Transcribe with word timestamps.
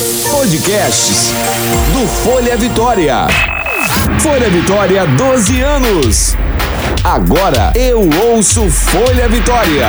Podcasts 0.00 1.30
do 1.92 2.08
Folha 2.08 2.56
Vitória. 2.56 3.26
Folha 4.20 4.48
Vitória, 4.48 5.06
12 5.06 5.60
anos. 5.60 6.36
Agora 7.04 7.70
eu 7.74 8.08
ouço 8.30 8.70
Folha 8.70 9.28
Vitória. 9.28 9.88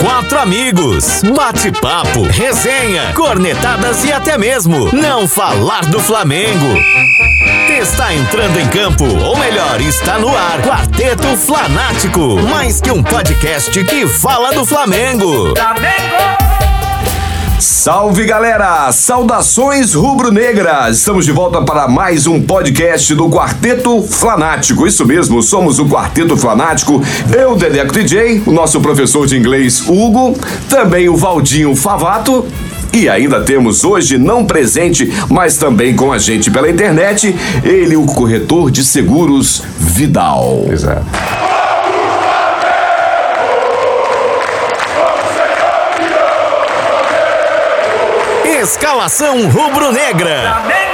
Quatro 0.00 0.38
amigos, 0.38 1.22
bate-papo, 1.34 2.22
resenha, 2.22 3.12
cornetadas 3.14 4.04
e 4.04 4.12
até 4.12 4.38
mesmo 4.38 4.88
não 4.92 5.26
falar 5.26 5.86
do 5.86 5.98
Flamengo. 5.98 6.72
Está 7.68 8.14
entrando 8.14 8.60
em 8.60 8.68
campo, 8.68 9.04
ou 9.04 9.36
melhor, 9.36 9.80
está 9.80 10.20
no 10.20 10.28
ar. 10.28 10.62
Quarteto 10.62 11.36
Flanático, 11.36 12.40
mais 12.48 12.80
que 12.80 12.92
um 12.92 13.02
podcast 13.02 13.82
que 13.84 14.06
fala 14.06 14.52
do 14.52 14.64
Flamengo. 14.64 15.52
Flamengo! 15.56 16.65
Salve 17.58 18.26
galera! 18.26 18.92
Saudações 18.92 19.94
rubro-negras! 19.94 20.98
Estamos 20.98 21.24
de 21.24 21.32
volta 21.32 21.62
para 21.62 21.88
mais 21.88 22.26
um 22.26 22.40
podcast 22.40 23.14
do 23.14 23.30
Quarteto 23.30 24.02
Flanático. 24.02 24.86
Isso 24.86 25.06
mesmo, 25.06 25.42
somos 25.42 25.78
o 25.78 25.86
Quarteto 25.86 26.36
Flanático. 26.36 27.02
Eu, 27.34 27.56
Dedeco 27.56 27.94
DJ, 27.94 28.42
o 28.44 28.52
nosso 28.52 28.78
professor 28.82 29.26
de 29.26 29.38
inglês 29.38 29.82
Hugo, 29.88 30.38
também 30.68 31.08
o 31.08 31.16
Valdinho 31.16 31.74
Favato. 31.74 32.46
E 32.92 33.08
ainda 33.08 33.40
temos 33.40 33.84
hoje, 33.84 34.18
não 34.18 34.44
presente, 34.44 35.10
mas 35.30 35.56
também 35.56 35.96
com 35.96 36.12
a 36.12 36.18
gente 36.18 36.50
pela 36.50 36.68
internet, 36.68 37.34
ele, 37.64 37.96
o 37.96 38.04
corretor 38.04 38.70
de 38.70 38.84
seguros 38.84 39.62
Vidal. 39.78 40.66
Exato. 40.70 41.55
Escalação 48.58 49.50
rubro-negra. 49.50 50.85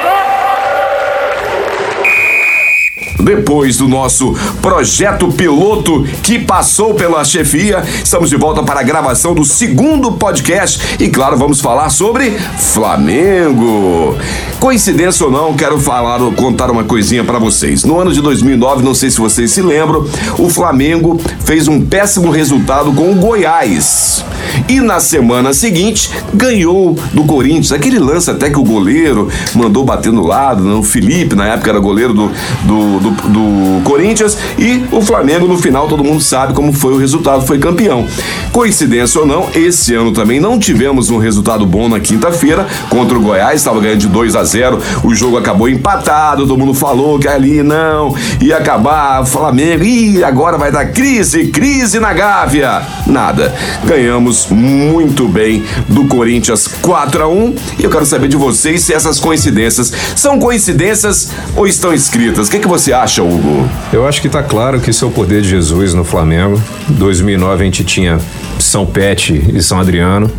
Depois 3.23 3.77
do 3.77 3.87
nosso 3.87 4.35
projeto 4.61 5.29
piloto 5.29 6.05
que 6.25 6.41
passou 6.41 6.93
pela 6.95 7.25
chefia, 7.25 7.83
estamos 8.03 8.29
de 8.29 8.37
volta 8.37 8.65
para 8.65 8.81
a 8.81 8.83
gravação 8.83 9.33
do 9.33 9.45
segundo 9.45 10.13
podcast 10.13 10.97
e, 10.99 11.09
claro, 11.09 11.37
vamos 11.37 11.61
falar 11.61 11.89
sobre 11.91 12.31
Flamengo. 12.59 14.17
Coincidência 14.59 15.25
ou 15.25 15.31
não, 15.31 15.55
quero 15.55 15.79
falar, 15.79 16.19
contar 16.33 16.69
uma 16.69 16.83
coisinha 16.83 17.23
para 17.23 17.39
vocês. 17.39 17.85
No 17.85 18.01
ano 18.01 18.13
de 18.13 18.21
2009, 18.21 18.83
não 18.83 18.95
sei 18.95 19.09
se 19.09 19.19
vocês 19.19 19.53
se 19.53 19.63
lembram, 19.63 20.05
o 20.39 20.49
Flamengo 20.49 21.21
fez 21.45 21.69
um 21.69 21.81
péssimo 21.81 22.31
resultado 22.31 22.93
com 22.93 23.13
o 23.13 23.15
Goiás. 23.15 24.25
E 24.69 24.81
na 24.81 25.01
semana 25.01 25.53
seguinte, 25.53 26.11
ganhou 26.35 26.97
do 27.13 27.25
Corinthians. 27.25 27.73
Aquele 27.73 27.99
lance 27.99 28.31
até 28.31 28.51
que 28.51 28.59
o 28.59 28.65
goleiro 28.65 29.29
mandou 29.55 29.85
bater 29.85 30.13
no 30.13 30.27
lado, 30.27 30.63
né? 30.63 30.75
o 30.75 30.83
Felipe, 30.83 31.35
na 31.35 31.47
época 31.47 31.71
era 31.71 31.79
goleiro 31.79 32.13
do, 32.13 32.31
do, 32.65 33.01
do 33.01 33.12
do, 33.29 33.83
Corinthians 33.85 34.37
e 34.59 34.85
o 34.91 35.01
Flamengo 35.01 35.47
no 35.47 35.59
final 35.59 35.89
todo 35.89 36.05
mundo 36.05 36.21
sabe 36.21 36.53
como 36.55 36.73
foi 36.73 36.95
o 36.95 36.97
resultado, 36.97 37.47
foi 37.47 37.59
campeão. 37.59 38.07
Coincidência 38.53 39.21
ou 39.21 39.27
não, 39.27 39.49
esse 39.55 39.95
ano 39.95 40.13
também 40.13 40.41
não 40.41 40.59
tivemos 40.59 41.11
um 41.11 41.19
resultado 41.19 41.65
bom 41.67 41.89
na 41.89 42.01
quinta-feira 42.01 42.67
contra 42.89 43.17
o 43.17 43.21
Goiás, 43.21 43.57
estava 43.57 43.81
ganhando 43.81 44.01
de 44.01 44.09
2 44.09 44.37
a 44.37 44.45
0, 44.45 44.79
o 45.05 45.15
jogo 45.15 45.37
acabou 45.37 45.69
empatado, 45.69 46.47
todo 46.47 46.59
mundo 46.59 46.75
falou 46.75 47.19
que 47.19 47.29
ali 47.29 47.63
não 47.63 48.15
ia 48.41 48.59
acabar, 48.59 49.25
Flamengo, 49.27 49.85
e 49.85 50.23
agora 50.23 50.59
vai 50.59 50.71
dar 50.71 50.87
crise, 50.87 51.47
crise 51.49 51.99
na 51.99 52.13
Gávea. 52.13 52.83
Nada. 53.07 53.55
Ganhamos 53.85 54.47
muito 54.49 55.29
bem 55.29 55.65
do 55.89 56.07
Corinthians 56.07 56.67
4 56.67 57.23
a 57.23 57.29
1 57.29 57.55
e 57.79 57.85
eu 57.85 57.91
quero 57.91 58.07
saber 58.07 58.29
de 58.29 58.37
vocês 58.37 58.83
se 58.83 58.93
essas 58.93 59.19
coincidências 59.19 59.93
são 60.17 60.39
coincidências 60.39 61.31
ou 61.57 61.67
estão 61.67 61.93
escritas. 61.93 62.49
O 62.49 62.51
que, 62.51 62.59
que 62.59 62.69
você 62.69 62.92
acha? 62.93 63.13
acha, 63.13 63.23
Hugo? 63.23 63.69
Eu 63.93 64.07
acho 64.07 64.21
que 64.21 64.27
está 64.27 64.43
claro 64.43 64.81
que 64.81 64.91
isso 64.91 65.05
é 65.05 65.09
o 65.09 65.11
poder 65.11 65.43
de 65.43 65.49
Jesus 65.49 65.93
no 65.93 66.05
Flamengo. 66.05 66.61
2009 66.89 67.63
a 67.63 67.65
gente 67.65 67.85
tinha 67.85 68.19
São 68.59 68.87
Pete 68.87 69.51
e 69.53 69.63
São 69.63 69.79
Adriano 69.79 70.31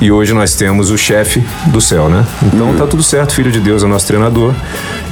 e 0.00 0.10
hoje 0.10 0.32
nós 0.32 0.54
temos 0.54 0.90
o 0.90 0.96
chefe 0.96 1.42
do 1.66 1.80
céu, 1.80 2.08
né? 2.08 2.24
Então 2.42 2.70
hum. 2.70 2.76
tá 2.76 2.86
tudo 2.86 3.02
certo, 3.02 3.34
filho 3.34 3.52
de 3.52 3.60
Deus 3.60 3.84
é 3.84 3.86
nosso 3.86 4.06
treinador 4.06 4.54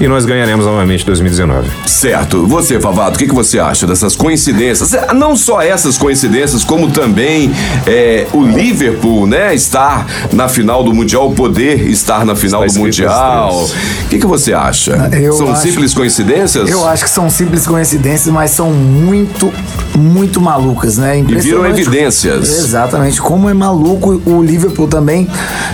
e 0.01 0.09
nós 0.09 0.25
ganharemos 0.25 0.65
novamente 0.65 1.05
2019. 1.05 1.69
Certo. 1.87 2.47
Você, 2.47 2.81
Favato, 2.81 3.17
o 3.17 3.19
que, 3.19 3.27
que 3.27 3.35
você 3.35 3.59
acha 3.59 3.87
dessas 3.87 4.17
coincidências? 4.17 4.93
Não 5.15 5.37
só 5.37 5.61
essas 5.61 5.99
coincidências, 5.99 6.65
como 6.65 6.91
também 6.91 7.53
é, 7.87 8.27
o 8.33 8.43
Liverpool, 8.43 9.27
né, 9.27 9.55
estar 9.55 10.07
na 10.33 10.49
final 10.49 10.83
do 10.83 10.95
Mundial, 10.95 11.31
poder 11.33 11.87
estar 11.91 12.25
na 12.25 12.35
final 12.35 12.65
do 12.67 12.73
Mundial. 12.73 13.67
O 14.05 14.09
que, 14.09 14.19
que 14.19 14.27
você 14.27 14.55
acha? 14.55 15.11
Eu 15.13 15.35
São 15.35 15.53
acho, 15.53 15.63
simples 15.63 15.93
coincidências? 15.93 16.71
Eu 16.71 16.89
acho 16.91 17.05
que 17.05 17.11
são 17.11 17.31
simples 17.31 17.67
coincidências, 17.67 18.33
mas 18.33 18.51
são 18.51 18.71
muito, 18.71 19.53
muito 19.97 20.41
malucas, 20.41 20.99
né? 20.99 21.19
E 21.19 21.23
viram 21.23 21.67
evidências. 21.67 22.49
Exatamente. 22.49 23.21
Como 23.21 23.49
é 23.49 23.55
maluco 23.55 24.21
o 24.27 24.43
Liverpool 24.43 24.89
também 24.89 25.29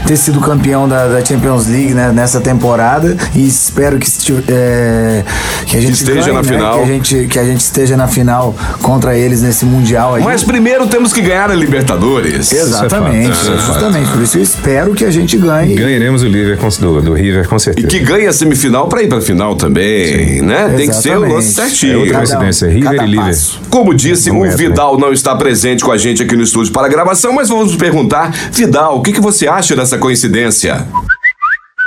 ter 0.06 0.16
sido 0.16 0.41
campeão 0.41 0.88
da, 0.88 1.09
da 1.09 1.25
Champions 1.25 1.66
League 1.66 1.94
né, 1.94 2.12
nessa 2.12 2.41
temporada. 2.41 3.16
E 3.34 3.47
espero 3.47 3.99
que 3.99 4.06
é, 4.49 5.25
que 5.66 5.76
a 5.76 5.81
gente 5.81 5.94
esteja 5.94 6.21
ganhe, 6.21 6.32
na 6.32 6.43
né? 6.43 6.49
final. 6.49 6.75
Que 6.76 6.82
a, 6.82 6.87
gente, 6.87 7.26
que 7.28 7.38
a 7.38 7.44
gente 7.44 7.60
esteja 7.60 7.97
na 7.97 8.06
final 8.06 8.55
contra 8.82 9.16
eles 9.16 9.43
nesse 9.43 9.65
Mundial 9.65 10.15
aí. 10.15 10.22
Mas 10.22 10.44
primeiro 10.44 10.87
temos 10.87 11.12
que 11.12 11.21
ganhar 11.21 11.50
a 11.50 11.55
Libertadores. 11.55 12.53
Exatamente, 12.53 13.31
é 13.31 13.34
fato, 13.34 13.53
é 13.53 13.59
justamente. 13.59 14.10
Por 14.10 14.22
isso 14.22 14.38
eu 14.38 14.43
espero 14.43 14.94
que 14.94 15.05
a 15.05 15.10
gente 15.10 15.37
ganhe. 15.37 15.75
Ganharemos 15.75 16.22
o 16.22 16.26
River 16.26 16.59
do, 16.81 17.03
do 17.03 17.15
River, 17.15 17.49
com 17.49 17.59
certeza. 17.59 17.87
E 17.87 17.91
que 17.91 18.00
ganhe 18.00 18.26
a 18.26 18.32
semifinal 18.32 18.88
para 18.88 19.03
ir 19.03 19.09
para 19.09 19.21
final 19.21 19.56
também, 19.56 20.06
Sim. 20.06 20.43
né? 20.43 20.55
Exatamente. 20.55 20.76
Tem 20.76 20.88
que 20.88 20.97
ser 21.06 21.17
o 21.19 21.34
lance 21.34 21.53
certinho. 21.53 21.93
É 21.93 21.97
outra 21.97 22.17
coincidência, 22.19 22.69
River 22.69 23.03
e 23.03 23.06
River. 23.06 23.37
Como 23.71 23.94
disse, 23.94 24.31
não 24.31 24.41
o 24.41 24.50
Vidal 24.50 24.99
não 24.99 25.12
está 25.12 25.34
presente 25.37 25.84
com 25.84 25.93
a 25.93 25.97
gente 25.97 26.22
aqui 26.22 26.37
no 26.37 26.43
estúdio 26.43 26.72
para 26.72 26.87
a 26.87 26.91
gravação, 26.91 27.33
mas 27.33 27.49
vamos 27.49 27.77
perguntar, 27.77 28.31
Vidal, 28.53 28.99
o 28.99 29.03
que, 29.03 29.12
que 29.12 29.21
você 29.21 29.47
acha 29.47 29.77
dessa 29.77 29.99
coincidência? 29.99 30.87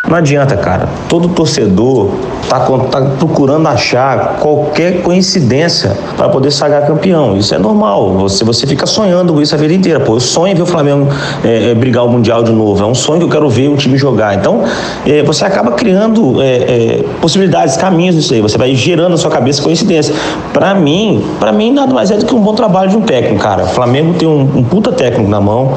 Não 0.10 0.16
adianta, 0.16 0.58
cara. 0.58 0.90
Todo 1.08 1.30
torcedor 1.30 2.10
tá, 2.50 2.60
tá 2.60 3.02
procurando 3.20 3.68
achar 3.68 4.38
qualquer 4.40 5.04
coincidência 5.04 5.96
para 6.18 6.28
poder 6.30 6.50
sagar 6.50 6.88
campeão. 6.88 7.38
Isso 7.38 7.54
é 7.54 7.60
normal. 7.60 8.14
Você, 8.14 8.44
você 8.44 8.66
fica 8.66 8.88
sonhando 8.88 9.40
isso 9.40 9.54
a 9.54 9.58
vida 9.58 9.72
inteira. 9.72 10.00
Pô, 10.00 10.16
eu 10.16 10.20
sonho 10.20 10.52
em 10.52 10.56
ver 10.56 10.64
o 10.64 10.66
Flamengo 10.66 11.08
é, 11.44 11.70
é, 11.70 11.76
brigar 11.76 12.04
o 12.04 12.10
Mundial 12.10 12.42
de 12.42 12.52
novo. 12.52 12.84
É 12.84 12.88
um 12.88 12.96
sonho 12.96 13.20
que 13.20 13.26
eu 13.26 13.30
quero 13.30 13.48
ver 13.52 13.68
o 13.68 13.78
time 13.78 14.00
jogar. 14.00 14.34
Então, 14.34 14.64
é, 15.06 15.22
você 15.22 15.46
acaba 15.46 15.74
criando 15.74 16.42
é, 16.42 16.56
é, 16.56 17.06
possibilidades, 17.22 17.78
caminhos 17.78 18.16
nisso 18.16 18.34
aí. 18.34 18.42
Você 18.42 18.58
vai 18.58 18.74
gerando 18.74 19.12
na 19.12 19.18
sua 19.18 19.30
cabeça 19.30 19.62
coincidência. 19.62 20.16
Para 20.52 20.74
mim, 20.74 21.24
para 21.40 21.52
mim 21.52 21.72
nada 21.72 21.94
mais 21.94 22.10
é 22.10 22.18
do 22.18 22.26
que 22.26 22.34
um 22.34 22.42
bom 22.42 22.56
trabalho 22.56 22.90
de 22.90 22.98
um 22.98 23.02
técnico, 23.02 23.44
cara. 23.44 23.62
O 23.62 23.68
Flamengo 23.68 24.16
tem 24.16 24.28
um, 24.28 24.42
um 24.42 24.64
puta 24.64 24.92
técnico 24.92 25.30
na 25.30 25.40
mão, 25.40 25.74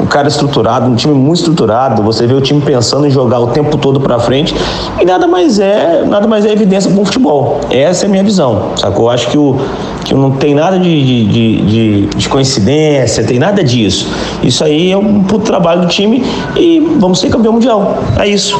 um 0.00 0.06
cara 0.06 0.28
estruturado, 0.28 0.88
um 0.88 0.94
time 0.94 1.12
muito 1.12 1.38
estruturado. 1.38 2.04
Você 2.04 2.24
vê 2.24 2.34
o 2.34 2.40
time 2.40 2.60
pensando 2.60 3.04
em 3.04 3.10
jogar 3.10 3.40
o 3.40 3.48
tempo 3.48 3.63
todo 3.64 4.00
para 4.00 4.18
frente 4.18 4.54
e 5.00 5.04
nada 5.04 5.26
mais 5.26 5.58
é 5.58 6.04
nada 6.06 6.26
mais 6.26 6.44
é 6.44 6.52
evidência 6.52 6.90
para 6.90 7.00
o 7.00 7.04
futebol. 7.04 7.60
Essa 7.70 8.04
é 8.04 8.06
a 8.06 8.10
minha 8.10 8.24
visão, 8.24 8.72
sacou? 8.76 9.06
Eu 9.06 9.10
acho 9.10 9.28
que, 9.28 9.38
o, 9.38 9.56
que 10.04 10.14
não 10.14 10.32
tem 10.32 10.54
nada 10.54 10.78
de, 10.78 11.04
de, 11.04 11.62
de, 11.66 12.06
de 12.06 12.28
coincidência, 12.28 13.24
tem 13.24 13.38
nada 13.38 13.62
disso. 13.62 14.08
Isso 14.42 14.64
aí 14.64 14.92
é 14.92 14.96
um 14.96 15.22
puto 15.24 15.44
trabalho 15.44 15.82
do 15.82 15.88
time 15.88 16.24
e 16.56 16.80
vamos 16.98 17.20
ser 17.20 17.30
campeão 17.30 17.52
mundial. 17.52 17.98
É 18.18 18.26
isso. 18.26 18.58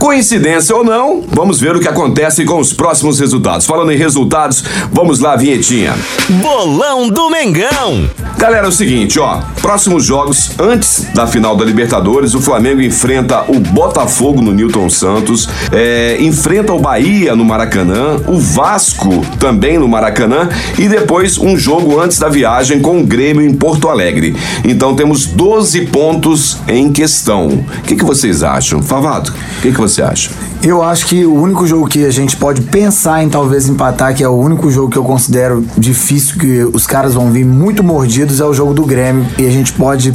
Coincidência 0.00 0.74
ou 0.74 0.82
não, 0.82 1.22
vamos 1.28 1.60
ver 1.60 1.76
o 1.76 1.78
que 1.78 1.86
acontece 1.86 2.46
com 2.46 2.58
os 2.58 2.72
próximos 2.72 3.20
resultados. 3.20 3.66
Falando 3.66 3.92
em 3.92 3.98
resultados, 3.98 4.64
vamos 4.90 5.18
lá, 5.20 5.36
vinhetinha. 5.36 5.94
Bolão 6.42 7.10
do 7.10 7.28
Mengão. 7.28 8.08
Galera, 8.40 8.64
é 8.64 8.68
o 8.70 8.72
seguinte, 8.72 9.20
ó. 9.20 9.42
Próximos 9.60 10.06
jogos, 10.06 10.52
antes 10.58 11.06
da 11.12 11.26
final 11.26 11.54
da 11.54 11.62
Libertadores, 11.62 12.32
o 12.34 12.40
Flamengo 12.40 12.80
enfrenta 12.80 13.44
o 13.46 13.60
Botafogo 13.60 14.40
no 14.40 14.50
Newton 14.50 14.88
Santos, 14.88 15.46
é, 15.70 16.16
enfrenta 16.18 16.72
o 16.72 16.80
Bahia 16.80 17.36
no 17.36 17.44
Maracanã, 17.44 18.16
o 18.26 18.38
Vasco 18.40 19.22
também 19.38 19.78
no 19.78 19.86
Maracanã 19.86 20.48
e 20.78 20.88
depois 20.88 21.36
um 21.36 21.54
jogo 21.54 22.00
antes 22.00 22.18
da 22.18 22.30
viagem 22.30 22.80
com 22.80 23.02
o 23.02 23.06
Grêmio 23.06 23.42
em 23.42 23.52
Porto 23.52 23.90
Alegre. 23.90 24.34
Então 24.64 24.96
temos 24.96 25.26
12 25.26 25.82
pontos 25.88 26.56
em 26.66 26.90
questão. 26.90 27.48
O 27.48 27.82
que, 27.82 27.94
que 27.94 28.04
vocês 28.06 28.42
acham? 28.42 28.82
Favado, 28.82 29.34
o 29.58 29.60
que, 29.60 29.70
que 29.70 29.78
você 29.78 30.00
acha? 30.00 30.30
Eu 30.62 30.82
acho 30.82 31.06
que 31.06 31.24
o 31.24 31.34
único 31.34 31.66
jogo 31.66 31.88
que 31.88 32.04
a 32.04 32.10
gente 32.10 32.36
pode 32.36 32.60
pensar 32.60 33.24
em 33.24 33.30
talvez 33.30 33.66
empatar, 33.66 34.14
que 34.14 34.22
é 34.22 34.28
o 34.28 34.36
único 34.36 34.70
jogo 34.70 34.90
que 34.90 34.98
eu 34.98 35.04
considero 35.04 35.64
difícil, 35.76 36.38
que 36.38 36.64
os 36.64 36.86
caras 36.86 37.14
vão 37.14 37.30
vir 37.30 37.46
muito 37.46 37.82
mordidos, 37.82 38.40
é 38.40 38.44
o 38.44 38.52
jogo 38.52 38.74
do 38.74 38.84
Grêmio. 38.84 39.26
E 39.38 39.46
a 39.46 39.50
gente 39.50 39.72
pode 39.72 40.14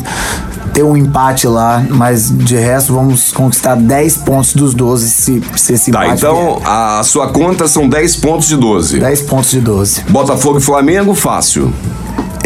ter 0.72 0.84
um 0.84 0.96
empate 0.96 1.48
lá, 1.48 1.84
mas 1.90 2.30
de 2.30 2.56
resto 2.58 2.94
vamos 2.94 3.32
conquistar 3.32 3.76
10 3.76 4.18
pontos 4.18 4.54
dos 4.54 4.76
12 4.76 5.10
se, 5.10 5.42
se 5.56 5.74
esse 5.74 5.92
tá, 5.92 6.06
empate. 6.06 6.22
Tá, 6.22 6.28
então 6.28 6.58
vier. 6.58 6.68
a 6.68 7.02
sua 7.04 7.30
conta 7.30 7.68
são 7.68 7.90
10 7.90 8.18
pontos 8.18 8.48
de 8.48 8.58
12. 8.58 9.00
10 9.00 9.22
pontos 9.24 9.50
de 9.50 9.62
12. 9.62 10.04
Botafogo 10.10 10.60
e 10.60 10.62
Flamengo, 10.62 11.16
fácil. 11.16 11.74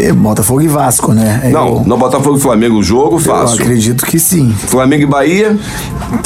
É, 0.02 0.12
Botafogo 0.12 0.60
e 0.62 0.68
Vasco, 0.68 1.12
né? 1.12 1.50
Não, 1.52 1.66
eu, 1.68 1.82
não 1.86 1.98
Botafogo 1.98 2.36
e 2.38 2.40
Flamengo 2.40 2.76
o 2.78 2.82
jogo, 2.82 3.16
eu 3.16 3.20
fácil. 3.20 3.60
acredito 3.62 4.06
que 4.06 4.18
sim. 4.18 4.50
Flamengo 4.68 5.02
e 5.02 5.06
Bahia, 5.06 5.58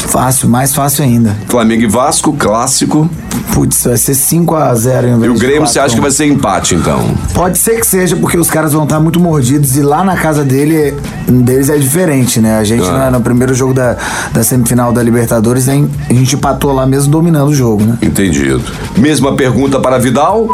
Fácil, 0.09 0.49
mais 0.49 0.75
fácil 0.75 1.05
ainda. 1.05 1.37
Flamengo 1.49 1.83
e 1.83 1.87
Vasco, 1.87 2.33
clássico. 2.35 3.09
Putz, 3.53 3.85
vai 3.85 3.97
ser 3.97 4.13
5x0 4.13 5.25
E 5.25 5.29
o 5.29 5.35
Grêmio 5.35 5.67
você 5.67 5.79
acha 5.79 5.95
que 5.95 6.01
vai 6.01 6.11
ser 6.11 6.27
empate, 6.27 6.75
então? 6.75 7.05
Pode 7.35 7.59
ser 7.59 7.79
que 7.81 7.87
seja, 7.87 8.17
porque 8.17 8.37
os 8.39 8.51
caras 8.51 8.73
vão 8.73 8.85
estar 8.85 8.99
muito 9.01 9.21
mordidos 9.21 9.77
e 9.77 9.83
lá 9.83 10.03
na 10.05 10.17
casa 10.17 10.45
dele, 10.45 10.95
deles 11.29 11.69
é 11.69 11.77
diferente, 11.77 12.41
né? 12.41 12.59
A 12.59 12.65
gente, 12.65 12.87
Ah. 12.89 12.93
na- 12.93 13.11
no 13.13 13.21
primeiro 13.21 13.55
jogo 13.55 13.75
da, 13.75 13.97
da 14.33 14.43
semifinal 14.43 14.93
da 14.93 15.03
Libertadores, 15.03 15.69
a 15.69 15.73
gente 15.75 16.35
empatou 16.35 16.73
lá 16.73 16.87
mesmo 16.87 17.11
dominando 17.13 17.49
o 17.49 17.55
jogo, 17.55 17.85
né? 17.85 17.99
Entendido. 18.03 18.63
Mesma 18.97 19.35
pergunta 19.37 19.79
para 19.79 19.99
Vidal. 19.99 20.49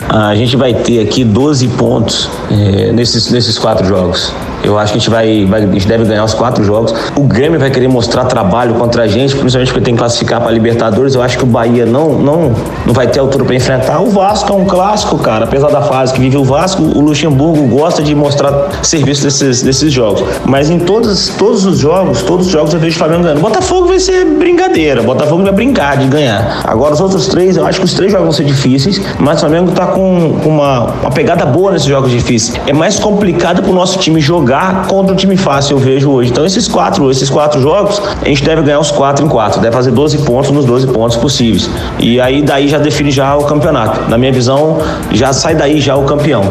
A 0.00 0.34
gente 0.34 0.56
vai 0.56 0.74
ter 0.74 1.00
aqui 1.00 1.24
12 1.24 1.68
pontos 1.68 2.28
eh, 2.50 2.92
nesses, 2.92 3.30
nesses 3.30 3.58
quatro 3.58 3.86
jogos. 3.86 4.32
Eu 4.64 4.78
acho 4.78 4.92
que 4.92 4.98
a 4.98 5.00
gente 5.00 5.10
vai, 5.10 5.44
vai- 5.46 5.62
a 5.64 5.66
gente 5.72 5.86
deve 5.86 6.04
ganhar 6.04 6.24
os 6.24 6.34
quatro 6.34 6.62
jogos. 6.64 6.94
O 7.16 7.22
Grêmio 7.22 7.58
vai 7.58 7.70
querer 7.70 7.88
mostrar 7.88 8.24
trabalho 8.24 8.74
contra 8.74 9.04
a 9.04 9.06
gente, 9.06 9.34
principalmente 9.36 9.72
porque 9.72 9.84
tem 9.84 9.94
que 9.94 9.98
classificar 10.00 10.40
para 10.40 10.50
Libertadores. 10.50 11.14
Eu 11.14 11.22
acho 11.22 11.38
que 11.38 11.44
o 11.44 11.46
Bahia 11.46 11.86
não, 11.86 12.12
não, 12.18 12.52
não 12.84 12.92
vai 12.92 13.06
ter 13.06 13.20
altura 13.20 13.44
para 13.44 13.54
enfrentar. 13.54 14.00
O 14.00 14.10
Vasco 14.10 14.52
é 14.52 14.56
um 14.56 14.64
clássico, 14.64 15.18
cara. 15.18 15.44
Apesar 15.44 15.68
da 15.68 15.82
fase 15.82 16.12
que 16.12 16.20
vive 16.20 16.36
o 16.36 16.44
Vasco, 16.44 16.82
o 16.82 17.00
Luxemburgo 17.00 17.66
gosta 17.68 18.02
de 18.02 18.14
mostrar 18.14 18.68
serviço 18.82 19.22
desses, 19.24 19.62
desses 19.62 19.92
jogos. 19.92 20.22
Mas 20.44 20.68
em 20.70 20.78
todos, 20.78 21.28
todos 21.38 21.64
os 21.64 21.78
jogos, 21.78 22.22
todos 22.22 22.46
os 22.46 22.52
jogos 22.52 22.74
eu 22.74 22.80
vejo 22.80 22.96
o 22.96 22.98
Flamengo 22.98 23.22
ganhando. 23.22 23.40
Botafogo 23.40 23.88
vai 23.88 24.00
ser 24.00 24.24
brincadeira. 24.24 25.02
Botafogo 25.02 25.42
vai 25.42 25.52
brincar 25.52 25.96
de 25.96 26.06
ganhar. 26.08 26.62
Agora 26.64 26.92
os 26.94 27.00
outros 27.00 27.26
três, 27.28 27.56
eu 27.56 27.64
acho 27.66 27.78
que 27.78 27.84
os 27.84 27.94
três 27.94 28.10
jogos 28.12 28.24
vão 28.26 28.32
ser 28.32 28.44
difíceis, 28.44 29.00
mas 29.18 29.36
o 29.38 29.40
Flamengo 29.40 29.70
tá 29.72 29.86
com 29.86 30.36
uma, 30.44 30.86
uma 31.02 31.10
pegada 31.10 31.46
boa 31.46 31.72
nesses 31.72 31.86
jogos 31.88 32.10
difíceis. 32.10 32.60
É 32.66 32.72
mais 32.72 32.98
complicado 32.98 33.62
pro 33.62 33.72
nosso 33.72 33.98
time 33.98 34.20
jogar 34.20 34.47
contra 34.88 35.12
um 35.12 35.16
time 35.16 35.36
fácil, 35.36 35.76
eu 35.76 35.78
vejo 35.78 36.10
hoje. 36.10 36.30
Então 36.30 36.44
esses 36.46 36.66
quatro, 36.68 37.10
esses 37.10 37.28
quatro 37.30 37.60
jogos, 37.60 38.00
a 38.22 38.28
gente 38.28 38.42
deve 38.44 38.62
ganhar 38.62 38.80
os 38.80 38.90
quatro 38.90 39.24
em 39.24 39.28
quatro, 39.28 39.60
deve 39.60 39.74
fazer 39.74 39.90
12 39.90 40.18
pontos 40.18 40.50
nos 40.50 40.64
12 40.64 40.86
pontos 40.88 41.16
possíveis. 41.16 41.68
E 41.98 42.20
aí 42.20 42.42
daí 42.42 42.68
já 42.68 42.78
define 42.78 43.10
já 43.10 43.36
o 43.36 43.44
campeonato. 43.44 44.08
Na 44.08 44.16
minha 44.18 44.32
visão, 44.32 44.78
já 45.12 45.32
sai 45.32 45.54
daí 45.54 45.80
já 45.80 45.96
o 45.96 46.04
campeão. 46.04 46.42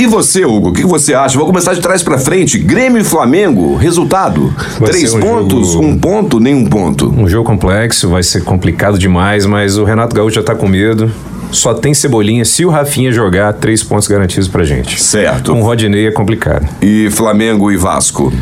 E 0.00 0.06
você, 0.06 0.44
Hugo, 0.44 0.68
o 0.68 0.72
que 0.72 0.86
você 0.86 1.12
acha? 1.12 1.36
Vou 1.36 1.44
começar 1.46 1.74
de 1.74 1.80
trás 1.80 2.04
para 2.04 2.16
frente. 2.18 2.56
Grêmio 2.56 3.00
e 3.00 3.04
Flamengo, 3.04 3.74
resultado? 3.74 4.54
Vai 4.78 4.90
Três 4.90 5.12
um 5.12 5.18
pontos, 5.18 5.72
jogo- 5.72 5.84
um 5.84 5.98
ponto, 5.98 6.38
nenhum 6.38 6.64
ponto. 6.66 7.12
Um 7.18 7.26
jogo 7.28 7.44
complexo, 7.44 8.08
vai 8.08 8.22
ser 8.22 8.44
complicado 8.44 8.96
demais, 8.96 9.44
mas 9.44 9.76
o 9.76 9.82
Renato 9.82 10.14
Gaúcho 10.14 10.36
já 10.36 10.42
tá 10.44 10.54
com 10.54 10.68
medo. 10.68 11.10
Só 11.50 11.74
tem 11.74 11.94
cebolinha 11.94 12.44
se 12.44 12.64
o 12.64 12.70
Rafinha 12.70 13.10
jogar, 13.10 13.52
três 13.54 13.82
pontos 13.82 14.06
garantidos 14.06 14.48
pra 14.48 14.64
gente. 14.64 15.02
Certo. 15.02 15.52
Com 15.52 15.60
o 15.60 15.64
Rodinei 15.64 16.06
é 16.06 16.10
complicado. 16.10 16.68
E 16.82 17.08
Flamengo 17.10 17.70
e 17.70 17.76
Vasco? 17.76 18.32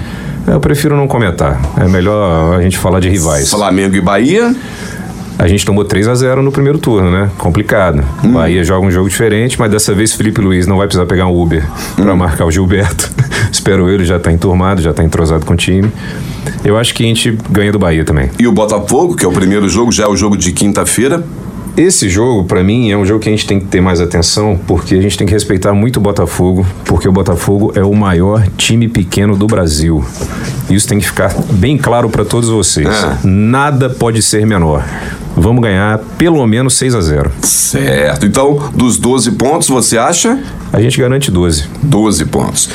Eu 0.47 0.61
prefiro 0.61 0.97
não 0.97 1.09
comentar. 1.09 1.61
É 1.77 1.89
melhor 1.89 2.59
a 2.59 2.63
gente 2.63 2.79
falar 2.79 3.01
de 3.01 3.09
rivais. 3.09 3.51
Flamengo 3.51 3.97
e 3.97 4.01
Bahia? 4.01 4.55
A 5.39 5.47
gente 5.47 5.67
tomou 5.67 5.85
3 5.85 6.09
a 6.09 6.15
0 6.15 6.43
no 6.43 6.51
primeiro 6.51 6.79
turno, 6.79 7.11
né? 7.11 7.31
Complicado. 7.37 8.03
Bahia 8.25 8.65
joga 8.65 8.87
um 8.87 8.91
jogo 8.91 9.09
diferente, 9.09 9.59
mas 9.59 9.71
dessa 9.71 9.93
vez 9.93 10.13
Felipe 10.13 10.41
Luiz 10.41 10.67
não 10.67 10.79
vai 10.79 10.87
precisar 10.87 11.05
pegar 11.05 11.27
um 11.27 11.43
Uber 11.43 11.63
pra 11.95 12.17
marcar 12.17 12.47
o 12.47 12.51
Gilberto. 12.51 13.11
Espero 13.53 13.91
ele, 13.91 14.05
já 14.05 14.19
tá 14.19 14.33
enturmado, 14.33 14.81
já 14.81 14.95
tá 14.95 15.05
entrosado 15.05 15.45
com 15.45 15.53
o 15.53 15.57
time. 15.57 15.91
Eu 16.65 16.79
acho 16.79 16.95
que 16.95 17.05
a 17.05 17.07
gente 17.07 17.37
ganha 17.51 17.71
do 17.71 17.79
Bahia 17.79 18.05
também. 18.05 18.31
E 18.39 18.47
o 18.47 18.53
Botafogo, 18.53 19.15
que 19.15 19.27
é 19.27 19.29
o 19.29 19.33
primeiro 19.33 19.69
jogo, 19.69 19.93
já 19.93 20.05
é 20.05 20.09
o 20.09 20.17
jogo 20.17 20.39
de 20.39 20.53
quinta-feira. 20.53 21.23
Esse 21.77 22.09
jogo, 22.09 22.45
pra 22.45 22.65
mim, 22.65 22.91
é 22.91 22.97
um 22.97 23.05
jogo 23.05 23.21
que 23.21 23.29
a 23.29 23.33
gente 23.33 23.47
tem 23.47 23.61
que 23.61 23.67
ter 23.67 23.83
mais 23.83 24.01
atenção, 24.01 24.59
porque 24.67 24.95
a 24.95 25.01
gente 25.03 25.19
tem 25.19 25.27
que 25.27 25.33
respeitar 25.33 25.75
muito 25.75 25.99
o 25.99 26.01
Botafogo, 26.01 26.67
porque 26.87 27.07
o 27.07 27.13
Botafogo 27.13 27.73
é 27.75 27.83
o 27.83 27.95
maior 27.95 28.47
time 28.57 28.89
pequeno 28.89 29.37
do 29.37 29.47
Brasil. 29.47 30.03
Isso 30.71 30.89
tem 30.89 30.99
que 30.99 31.07
ficar 31.07 31.35
bem 31.53 31.77
claro 31.77 32.09
pra 32.09 32.25
todos 32.25 32.49
vocês. 32.49 32.89
É. 32.89 33.19
Nada 33.25 33.91
pode 33.91 34.23
ser 34.23 34.47
menor. 34.47 34.83
Vamos 35.37 35.63
ganhar 35.63 35.99
pelo 36.17 36.45
menos 36.47 36.77
6 36.79 36.95
a 36.95 37.01
0 37.01 37.31
Certo. 37.43 38.25
Então, 38.27 38.71
dos 38.75 38.97
12 38.97 39.33
pontos, 39.33 39.69
você 39.69 39.99
acha? 39.99 40.39
A 40.73 40.81
gente 40.81 40.99
garante 41.01 41.31
12. 41.31 41.65
12 41.83 42.25
pontos. 42.27 42.69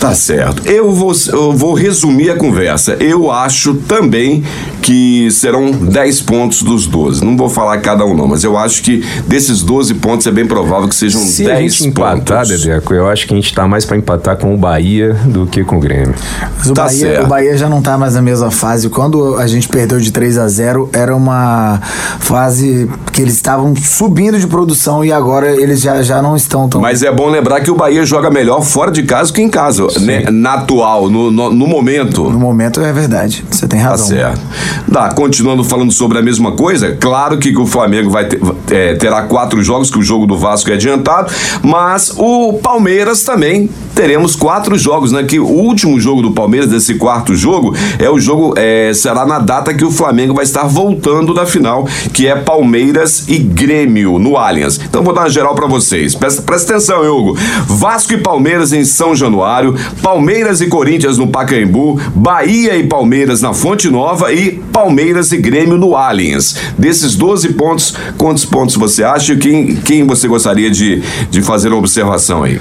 Tá 0.00 0.14
certo. 0.14 0.62
Eu 0.66 0.92
vou, 0.92 1.12
eu 1.32 1.52
vou 1.52 1.72
resumir 1.74 2.30
a 2.30 2.36
conversa. 2.36 2.96
Eu 3.00 3.30
acho 3.30 3.74
também 3.74 4.42
que 4.82 5.30
serão 5.30 5.70
10 5.70 6.20
pontos 6.22 6.62
dos 6.62 6.86
12. 6.86 7.24
Não 7.24 7.36
vou 7.36 7.48
falar 7.48 7.78
cada 7.78 8.04
um, 8.04 8.14
não, 8.14 8.26
mas 8.28 8.44
eu 8.44 8.56
acho 8.58 8.82
que 8.82 9.04
desses 9.26 9.62
12 9.62 9.94
pontos 9.94 10.26
é 10.26 10.30
bem 10.30 10.46
provável 10.46 10.88
que 10.88 10.94
sejam 10.96 11.20
Se 11.22 11.44
10 11.44 11.56
a 11.56 11.60
gente 11.60 11.86
empatar, 11.88 12.44
pontos. 12.46 12.62
Dedeco, 12.62 12.92
eu 12.94 13.08
acho 13.08 13.26
que 13.26 13.32
a 13.34 13.36
gente 13.36 13.54
tá 13.54 13.66
mais 13.66 13.84
pra 13.84 13.96
empatar 13.96 14.36
com 14.36 14.52
o 14.54 14.56
Bahia 14.58 15.14
do 15.26 15.46
que 15.46 15.64
com 15.64 15.76
o 15.76 15.80
Grêmio. 15.80 16.14
Mas 16.58 16.70
o, 16.70 16.74
Tá 16.74 16.84
Bahia, 16.84 16.98
certo. 16.98 17.24
o 17.24 17.28
Bahia 17.28 17.56
já 17.56 17.68
não 17.68 17.80
tá 17.80 17.96
mais 17.96 18.14
na 18.14 18.22
mesma 18.22 18.50
fase. 18.50 18.88
Quando 18.88 19.36
a 19.36 19.46
gente 19.46 19.68
perdeu 19.68 19.98
de 20.00 20.10
3 20.10 20.38
a 20.38 20.48
0 20.48 20.90
era 20.92 21.14
uma 21.14 21.80
fase 22.18 22.88
que 23.12 23.22
eles 23.22 23.34
estavam 23.34 23.74
subindo 23.76 24.38
de 24.38 24.46
produção 24.46 25.04
e 25.04 25.12
agora 25.12 25.50
eles 25.50 25.80
já, 25.80 26.02
já 26.02 26.20
não 26.22 26.36
estão 26.36 26.68
tão. 26.68 26.80
Mas 26.80 27.02
é 27.02 27.12
bom 27.12 27.28
lembrar 27.28 27.60
que 27.60 27.70
o 27.70 27.74
Bahia 27.74 28.04
joga 28.04 28.30
melhor 28.30 28.62
fora 28.62 28.90
de 28.90 29.02
casa 29.02 29.32
que 29.32 29.40
em 29.42 29.48
casa, 29.48 29.86
né? 30.00 30.24
Na 30.30 30.54
atual, 30.54 31.08
no, 31.10 31.30
no, 31.30 31.52
no 31.52 31.66
momento. 31.66 32.24
No 32.30 32.38
momento 32.38 32.80
é 32.80 32.92
verdade. 32.92 33.44
Você 33.50 33.66
tem 33.66 33.80
Tá 33.80 33.90
razão. 33.90 34.06
certo. 34.08 34.40
Dá, 34.88 35.10
continuando 35.12 35.62
falando 35.64 35.92
sobre 35.92 36.18
a 36.18 36.22
mesma 36.22 36.52
coisa, 36.52 36.96
claro 37.00 37.38
que 37.38 37.56
o 37.56 37.66
Flamengo 37.66 38.10
vai 38.10 38.26
ter, 38.26 38.40
é, 38.70 38.94
terá 38.94 39.22
quatro 39.22 39.62
jogos, 39.62 39.90
que 39.90 39.98
o 39.98 40.02
jogo 40.02 40.26
do 40.26 40.36
Vasco 40.38 40.70
é 40.70 40.74
adiantado, 40.74 41.32
mas 41.62 42.12
o 42.16 42.54
Palmeiras 42.62 43.22
também 43.22 43.68
teremos 43.94 44.34
quatro 44.36 44.76
jogos, 44.78 45.12
né? 45.12 45.22
Que 45.22 45.38
o 45.38 45.46
último 45.46 45.98
jogo 46.00 46.22
do 46.22 46.32
Palmeiras, 46.32 46.68
desse 46.70 46.94
quarto 46.94 47.34
jogo, 47.34 47.74
é 47.98 48.08
o 48.10 48.18
jogo, 48.18 48.54
é, 48.56 48.92
será 48.94 49.24
na 49.26 49.38
data 49.38 49.72
que 49.74 49.84
o 49.84 49.90
Flamengo 49.90 50.34
vai 50.34 50.44
estar 50.44 50.64
voltando 50.64 51.32
da 51.34 51.46
final, 51.46 51.83
que 52.12 52.26
é 52.26 52.34
Palmeiras 52.34 53.24
e 53.28 53.38
Grêmio, 53.38 54.18
no 54.18 54.36
Allianz. 54.36 54.78
Então 54.78 55.02
vou 55.02 55.14
dar 55.14 55.22
uma 55.22 55.30
geral 55.30 55.54
pra 55.54 55.66
vocês. 55.66 56.14
Presta, 56.14 56.42
presta 56.42 56.72
atenção, 56.72 57.02
Hugo. 57.02 57.36
Vasco 57.66 58.12
e 58.12 58.18
Palmeiras 58.18 58.72
em 58.72 58.84
São 58.84 59.14
Januário, 59.14 59.74
Palmeiras 60.02 60.60
e 60.60 60.66
Corinthians 60.66 61.18
no 61.18 61.28
Pacaembu, 61.28 62.00
Bahia 62.14 62.76
e 62.76 62.86
Palmeiras 62.86 63.40
na 63.40 63.52
Fonte 63.52 63.88
Nova 63.88 64.32
e 64.32 64.52
Palmeiras 64.72 65.32
e 65.32 65.36
Grêmio 65.36 65.76
no 65.76 65.96
Allianz. 65.96 66.56
Desses 66.78 67.14
12 67.16 67.54
pontos, 67.54 67.94
quantos 68.16 68.44
pontos 68.44 68.76
você 68.76 69.02
acha 69.02 69.32
e 69.32 69.38
quem, 69.38 69.76
quem 69.76 70.06
você 70.06 70.28
gostaria 70.28 70.70
de, 70.70 71.02
de 71.30 71.42
fazer 71.42 71.68
uma 71.68 71.78
observação 71.78 72.42
aí? 72.42 72.60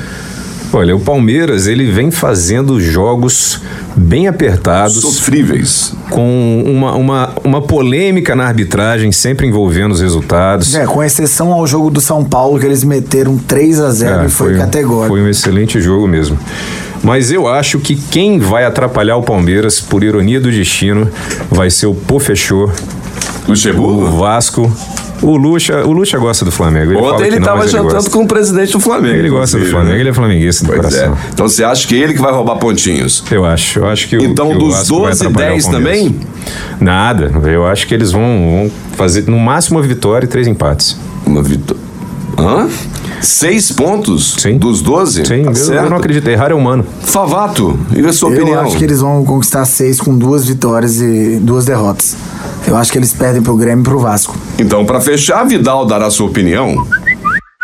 Olha, 0.75 0.95
o 0.95 0.99
Palmeiras, 0.99 1.67
ele 1.67 1.91
vem 1.91 2.09
fazendo 2.09 2.81
jogos 2.81 3.61
bem 3.95 4.27
apertados, 4.27 5.01
Sofríveis. 5.01 5.93
com 6.09 6.63
uma, 6.65 6.95
uma, 6.95 7.33
uma 7.43 7.61
polêmica 7.61 8.35
na 8.35 8.45
arbitragem, 8.45 9.11
sempre 9.11 9.47
envolvendo 9.47 9.91
os 9.91 10.01
resultados. 10.01 10.73
É, 10.75 10.85
com 10.85 11.03
exceção 11.03 11.51
ao 11.53 11.65
jogo 11.67 11.89
do 11.89 12.01
São 12.01 12.23
Paulo, 12.23 12.59
que 12.59 12.65
eles 12.65 12.83
meteram 12.83 13.37
3 13.37 13.79
a 13.79 13.91
0 13.91 14.21
É, 14.21 14.25
e 14.25 14.29
foi, 14.29 14.57
categórico. 14.57 15.15
Foi 15.15 15.21
um 15.21 15.27
excelente 15.27 15.79
jogo 15.79 16.07
mesmo. 16.07 16.37
Mas 17.03 17.31
eu 17.31 17.47
acho 17.47 17.79
que 17.79 17.95
quem 17.95 18.39
vai 18.39 18.63
atrapalhar 18.63 19.17
o 19.17 19.23
Palmeiras, 19.23 19.81
por 19.81 20.03
ironia 20.03 20.39
do 20.39 20.49
destino, 20.49 21.09
vai 21.51 21.69
ser 21.69 21.87
o 21.87 21.93
Pô 21.93 22.17
Fechou, 22.19 22.71
o? 23.77 24.05
Vasco. 24.17 24.71
O 25.23 25.37
Lucha, 25.37 25.85
o 25.85 25.91
Lucha 25.91 26.17
gosta 26.19 26.43
do 26.43 26.51
Flamengo. 26.51 26.91
Ele 26.91 26.99
Ontem 27.01 27.27
ele 27.27 27.37
estava 27.37 27.61
ele 27.63 27.71
jantando 27.71 28.09
com 28.09 28.23
o 28.23 28.27
presidente 28.27 28.73
do 28.73 28.79
Flamengo. 28.79 29.15
Ele 29.15 29.29
gosta 29.29 29.57
do 29.57 29.65
Flamengo, 29.65 29.93
né? 29.93 29.99
ele 30.01 30.09
é 30.09 30.13
flamenguista 30.13 30.65
do 30.65 30.67
Pois 30.73 30.81
coração. 30.81 31.13
é. 31.13 31.17
Então 31.33 31.47
você 31.47 31.63
acha 31.63 31.87
que 31.87 31.95
ele 31.95 32.13
que 32.13 32.21
vai 32.21 32.31
roubar 32.33 32.57
pontinhos? 32.57 33.23
Eu 33.31 33.45
acho, 33.45 33.79
eu 33.79 33.87
acho 33.87 34.07
que 34.09 34.17
o 34.17 34.21
Então, 34.23 34.49
que 34.51 34.57
dos 34.57 34.73
Vasco 34.75 34.95
vai 35.01 35.09
12, 35.11 35.21
atrapalhar 35.23 35.47
o 35.47 35.51
10 35.53 35.65
Palmeiras. 35.67 35.97
também? 36.01 36.19
Nada, 36.79 37.31
eu 37.49 37.65
acho 37.65 37.87
que 37.87 37.93
eles 37.93 38.11
vão, 38.11 38.21
vão 38.21 38.71
fazer 38.97 39.23
no 39.27 39.39
máximo 39.39 39.79
uma 39.79 39.85
vitória 39.87 40.25
e 40.25 40.29
três 40.29 40.45
empates. 40.47 40.97
Uma 41.25 41.41
vitória. 41.41 41.81
Hã? 42.37 42.67
Seis 43.23 43.71
pontos? 43.71 44.35
Sim. 44.37 44.57
Dos 44.57 44.81
12? 44.81 45.25
Sim, 45.25 45.43
Tá 45.45 45.51
eu, 45.51 45.73
eu 45.75 45.89
não 45.89 45.95
acredito, 45.97 46.27
errar 46.27 46.51
é 46.51 46.53
humano. 46.53 46.85
Favato, 47.01 47.79
e 47.95 48.05
a 48.05 48.11
sua 48.11 48.29
Eu 48.31 48.35
opinião? 48.43 48.59
acho 48.61 48.77
que 48.77 48.83
eles 48.83 48.99
vão 48.99 49.23
conquistar 49.23 49.63
seis 49.63 49.99
com 49.99 50.13
duas 50.17 50.45
vitórias 50.45 50.99
e 50.99 51.39
duas 51.41 51.63
derrotas. 51.63 52.17
Eu 52.67 52.75
acho 52.75 52.91
que 52.91 52.97
eles 52.97 53.13
perdem 53.13 53.41
pro 53.41 53.55
Grêmio 53.55 53.81
e 53.81 53.85
pro 53.85 53.97
Vasco. 53.97 54.35
Então, 54.59 54.85
para 54.85 54.99
fechar, 54.99 55.45
Vidal 55.45 55.85
dará 55.85 56.09
sua 56.09 56.27
opinião. 56.27 56.85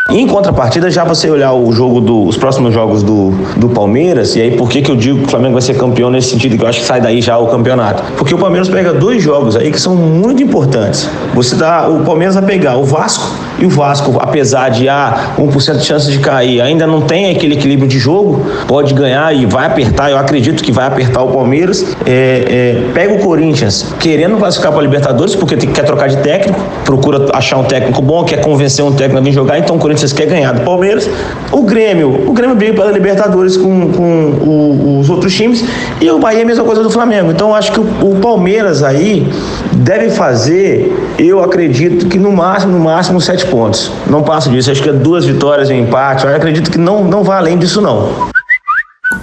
Em 0.08 0.26
contrapartida, 0.26 0.90
já 0.90 1.04
você 1.04 1.30
olhar 1.30 1.52
o 1.52 1.70
jogo 1.72 2.00
do, 2.00 2.24
os 2.24 2.36
próximos 2.38 2.72
jogos 2.72 3.02
do, 3.02 3.30
do 3.56 3.68
Palmeiras, 3.68 4.34
e 4.34 4.40
aí 4.40 4.56
por 4.56 4.68
que, 4.68 4.80
que 4.80 4.90
eu 4.90 4.96
digo 4.96 5.18
que 5.20 5.26
o 5.26 5.28
Flamengo 5.28 5.52
vai 5.52 5.62
ser 5.62 5.76
campeão 5.76 6.10
nesse 6.10 6.30
sentido, 6.30 6.56
que 6.56 6.64
eu 6.64 6.68
acho 6.68 6.80
que 6.80 6.86
sai 6.86 7.00
daí 7.02 7.20
já 7.20 7.38
o 7.38 7.46
campeonato? 7.48 8.02
Porque 8.16 8.34
o 8.34 8.38
Palmeiras 8.38 8.68
pega 8.68 8.92
dois 8.94 9.22
jogos 9.22 9.54
aí 9.56 9.70
que 9.70 9.78
são 9.80 9.94
muito 9.94 10.42
importantes. 10.42 11.08
Você 11.34 11.54
dá, 11.54 11.86
o 11.88 12.02
Palmeiras 12.02 12.34
vai 12.34 12.44
pegar 12.44 12.76
o 12.76 12.84
Vasco 12.84 13.30
E 13.60 13.66
o 13.66 13.68
Vasco, 13.68 14.16
apesar 14.18 14.70
de 14.70 14.88
ah, 14.88 15.34
1% 15.38 15.76
de 15.76 15.84
chance 15.84 16.10
de 16.10 16.18
cair, 16.18 16.62
ainda 16.62 16.86
não 16.86 17.02
tem 17.02 17.30
aquele 17.30 17.54
equilíbrio 17.54 17.86
de 17.86 17.98
jogo, 17.98 18.44
pode 18.66 18.94
ganhar 18.94 19.34
e 19.36 19.44
vai 19.44 19.66
apertar. 19.66 20.10
Eu 20.10 20.16
acredito 20.16 20.62
que 20.62 20.72
vai 20.72 20.86
apertar 20.86 21.22
o 21.22 21.28
Palmeiras. 21.28 21.94
É, 22.06 22.10
é, 22.10 22.92
pega 22.94 23.14
o 23.14 23.18
Corinthians 23.18 23.94
querendo 23.98 24.38
classificar 24.38 24.72
para 24.72 24.80
a 24.80 24.82
Libertadores, 24.82 25.36
porque 25.36 25.56
quer 25.56 25.84
trocar 25.84 26.08
de 26.08 26.16
técnico, 26.18 26.58
procura 26.84 27.26
achar 27.34 27.58
um 27.58 27.64
técnico 27.64 28.00
bom, 28.00 28.24
quer 28.24 28.40
convencer 28.40 28.84
um 28.84 28.92
técnico 28.92 29.18
a 29.18 29.20
vir 29.20 29.32
jogar, 29.32 29.58
então 29.58 29.76
o 29.76 29.78
Corinthians 29.78 30.12
quer 30.12 30.26
ganhar 30.26 30.52
do 30.52 30.62
Palmeiras. 30.62 31.08
O 31.52 31.62
Grêmio, 31.62 32.28
o 32.28 32.32
Grêmio 32.32 32.56
veio 32.56 32.74
para 32.74 32.88
a 32.88 32.92
Libertadores 32.92 33.56
com, 33.56 33.92
com 33.92 34.02
o, 34.40 34.98
os 35.00 35.10
outros 35.10 35.34
times 35.34 35.64
e 36.00 36.10
o 36.10 36.18
Bahia 36.18 36.40
é 36.40 36.42
a 36.42 36.46
mesma 36.46 36.64
coisa 36.64 36.82
do 36.82 36.90
Flamengo. 36.90 37.30
Então 37.30 37.54
acho 37.54 37.72
que 37.72 37.80
o, 37.80 37.84
o 38.02 38.16
Palmeiras 38.20 38.82
aí 38.82 39.30
deve 39.72 40.10
fazer, 40.10 40.94
eu 41.18 41.42
acredito 41.42 42.06
que 42.06 42.18
no 42.18 42.32
máximo, 42.32 42.72
no 42.72 42.80
máximo 42.80 43.20
sete 43.20 43.46
pontos. 43.50 43.90
Não 44.06 44.22
passa 44.22 44.48
disso, 44.48 44.70
acho 44.70 44.82
que 44.82 44.88
é 44.88 44.92
duas 44.92 45.24
vitórias 45.24 45.68
e 45.68 45.72
um 45.72 45.82
empate. 45.82 46.24
Eu 46.24 46.34
acredito 46.34 46.70
que 46.70 46.78
não, 46.78 47.04
não 47.04 47.22
vai 47.22 47.38
além 47.38 47.58
disso 47.58 47.80
não. 47.80 48.30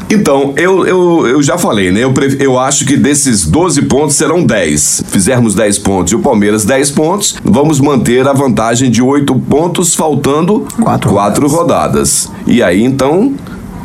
Então, 0.09 0.53
eu, 0.55 0.85
eu, 0.85 1.27
eu 1.27 1.43
já 1.43 1.57
falei, 1.57 1.91
né? 1.91 2.01
Eu, 2.03 2.13
eu 2.39 2.59
acho 2.59 2.85
que 2.85 2.95
desses 2.95 3.45
12 3.45 3.83
pontos 3.83 4.15
serão 4.15 4.43
10. 4.43 5.03
Fizermos 5.07 5.53
10 5.55 5.79
pontos 5.79 6.13
e 6.13 6.15
o 6.15 6.19
Palmeiras 6.19 6.65
10 6.65 6.91
pontos, 6.91 7.35
vamos 7.43 7.79
manter 7.79 8.27
a 8.27 8.33
vantagem 8.33 8.89
de 8.89 9.01
8 9.01 9.33
pontos, 9.35 9.95
faltando 9.95 10.65
4 10.81 11.09
rodadas. 11.09 11.51
rodadas. 11.51 12.31
E 12.45 12.63
aí, 12.63 12.83
então, 12.83 13.33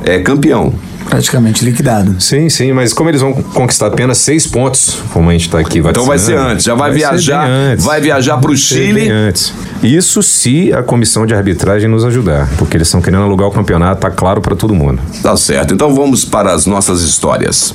é 0.04 0.18
campeão 0.20 0.72
praticamente 1.12 1.62
liquidado. 1.62 2.16
Sim, 2.18 2.48
sim, 2.48 2.72
mas 2.72 2.94
como 2.94 3.10
eles 3.10 3.20
vão 3.20 3.34
conquistar 3.34 3.88
apenas 3.88 4.16
seis 4.16 4.46
pontos, 4.46 4.98
como 5.12 5.28
a 5.28 5.32
gente 5.32 5.42
está 5.42 5.58
aqui 5.58 5.78
Então 5.78 6.06
vai 6.06 6.18
ser 6.18 6.38
antes, 6.38 6.64
já 6.64 6.74
vai, 6.74 6.88
vai 6.88 6.98
viajar, 6.98 7.48
vai 7.76 8.00
viajar 8.00 8.38
para 8.38 8.50
o 8.50 8.56
Chile. 8.56 9.10
Antes. 9.10 9.52
Isso 9.82 10.22
se 10.22 10.72
a 10.72 10.82
comissão 10.82 11.26
de 11.26 11.34
arbitragem 11.34 11.86
nos 11.86 12.02
ajudar, 12.06 12.48
porque 12.56 12.78
eles 12.78 12.88
estão 12.88 13.02
querendo 13.02 13.24
alugar 13.24 13.46
o 13.46 13.50
campeonato, 13.50 14.00
tá 14.00 14.10
claro 14.10 14.40
para 14.40 14.56
todo 14.56 14.74
mundo. 14.74 15.02
Tá 15.22 15.36
certo. 15.36 15.74
Então 15.74 15.94
vamos 15.94 16.24
para 16.24 16.50
as 16.50 16.64
nossas 16.64 17.02
histórias. 17.02 17.74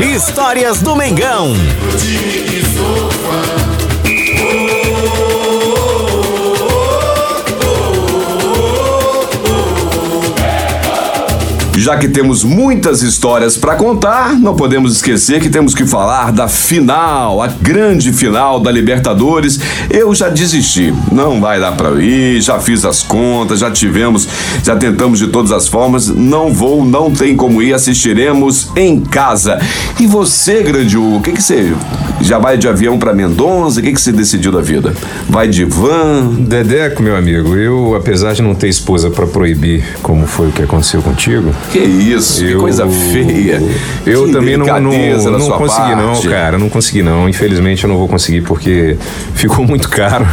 Histórias 0.00 0.80
do 0.80 0.96
Mengão. 0.96 1.52
Já 11.82 11.96
que 11.96 12.06
temos 12.06 12.44
muitas 12.44 13.02
histórias 13.02 13.56
para 13.56 13.74
contar, 13.74 14.38
não 14.38 14.54
podemos 14.54 14.94
esquecer 14.94 15.40
que 15.40 15.50
temos 15.50 15.74
que 15.74 15.84
falar 15.84 16.30
da 16.30 16.46
final, 16.46 17.42
a 17.42 17.48
grande 17.48 18.12
final 18.12 18.60
da 18.60 18.70
Libertadores. 18.70 19.58
Eu 19.90 20.14
já 20.14 20.28
desisti, 20.28 20.94
não 21.10 21.40
vai 21.40 21.58
dar 21.58 21.72
para 21.72 22.00
ir, 22.00 22.40
já 22.40 22.60
fiz 22.60 22.84
as 22.84 23.02
contas, 23.02 23.58
já 23.58 23.68
tivemos, 23.68 24.28
já 24.62 24.76
tentamos 24.76 25.18
de 25.18 25.26
todas 25.26 25.50
as 25.50 25.66
formas, 25.66 26.06
não 26.06 26.52
vou, 26.52 26.84
não 26.84 27.10
tem 27.10 27.34
como 27.34 27.60
ir, 27.60 27.74
assistiremos 27.74 28.70
em 28.76 29.00
casa. 29.00 29.58
E 29.98 30.06
você, 30.06 30.62
grande 30.62 30.96
Hugo, 30.96 31.16
o 31.16 31.20
que 31.20 31.32
que 31.32 31.42
você 31.42 31.74
já 32.20 32.38
vai 32.38 32.56
de 32.56 32.68
avião 32.68 32.96
para 32.96 33.12
Mendonça? 33.12 33.80
O 33.80 33.82
que 33.82 33.92
que 33.92 34.00
você 34.00 34.12
decidiu 34.12 34.52
da 34.52 34.60
vida? 34.60 34.94
Vai 35.28 35.48
de 35.48 35.64
van? 35.64 36.28
Dedeco, 36.38 37.02
meu 37.02 37.16
amigo, 37.16 37.56
eu 37.56 37.96
apesar 37.96 38.34
de 38.34 38.42
não 38.42 38.54
ter 38.54 38.68
esposa 38.68 39.10
para 39.10 39.26
proibir, 39.26 39.84
como 40.00 40.28
foi 40.28 40.46
o 40.46 40.52
que 40.52 40.62
aconteceu 40.62 41.02
contigo, 41.02 41.52
que 41.72 41.78
isso, 41.78 42.44
eu, 42.44 42.48
que 42.48 42.54
coisa 42.56 42.86
feia. 42.86 43.62
Eu 44.04 44.26
que 44.26 44.32
também 44.32 44.58
não, 44.58 44.66
não, 44.66 44.80
não 45.38 45.50
consegui, 45.52 45.78
parte. 45.78 45.96
não, 45.96 46.22
cara. 46.22 46.58
Não 46.58 46.68
consegui, 46.68 47.02
não. 47.02 47.28
Infelizmente 47.28 47.84
eu 47.84 47.88
não 47.88 47.96
vou 47.96 48.06
conseguir 48.06 48.42
porque 48.42 48.98
ficou 49.34 49.66
muito 49.66 49.88
caro. 49.88 50.26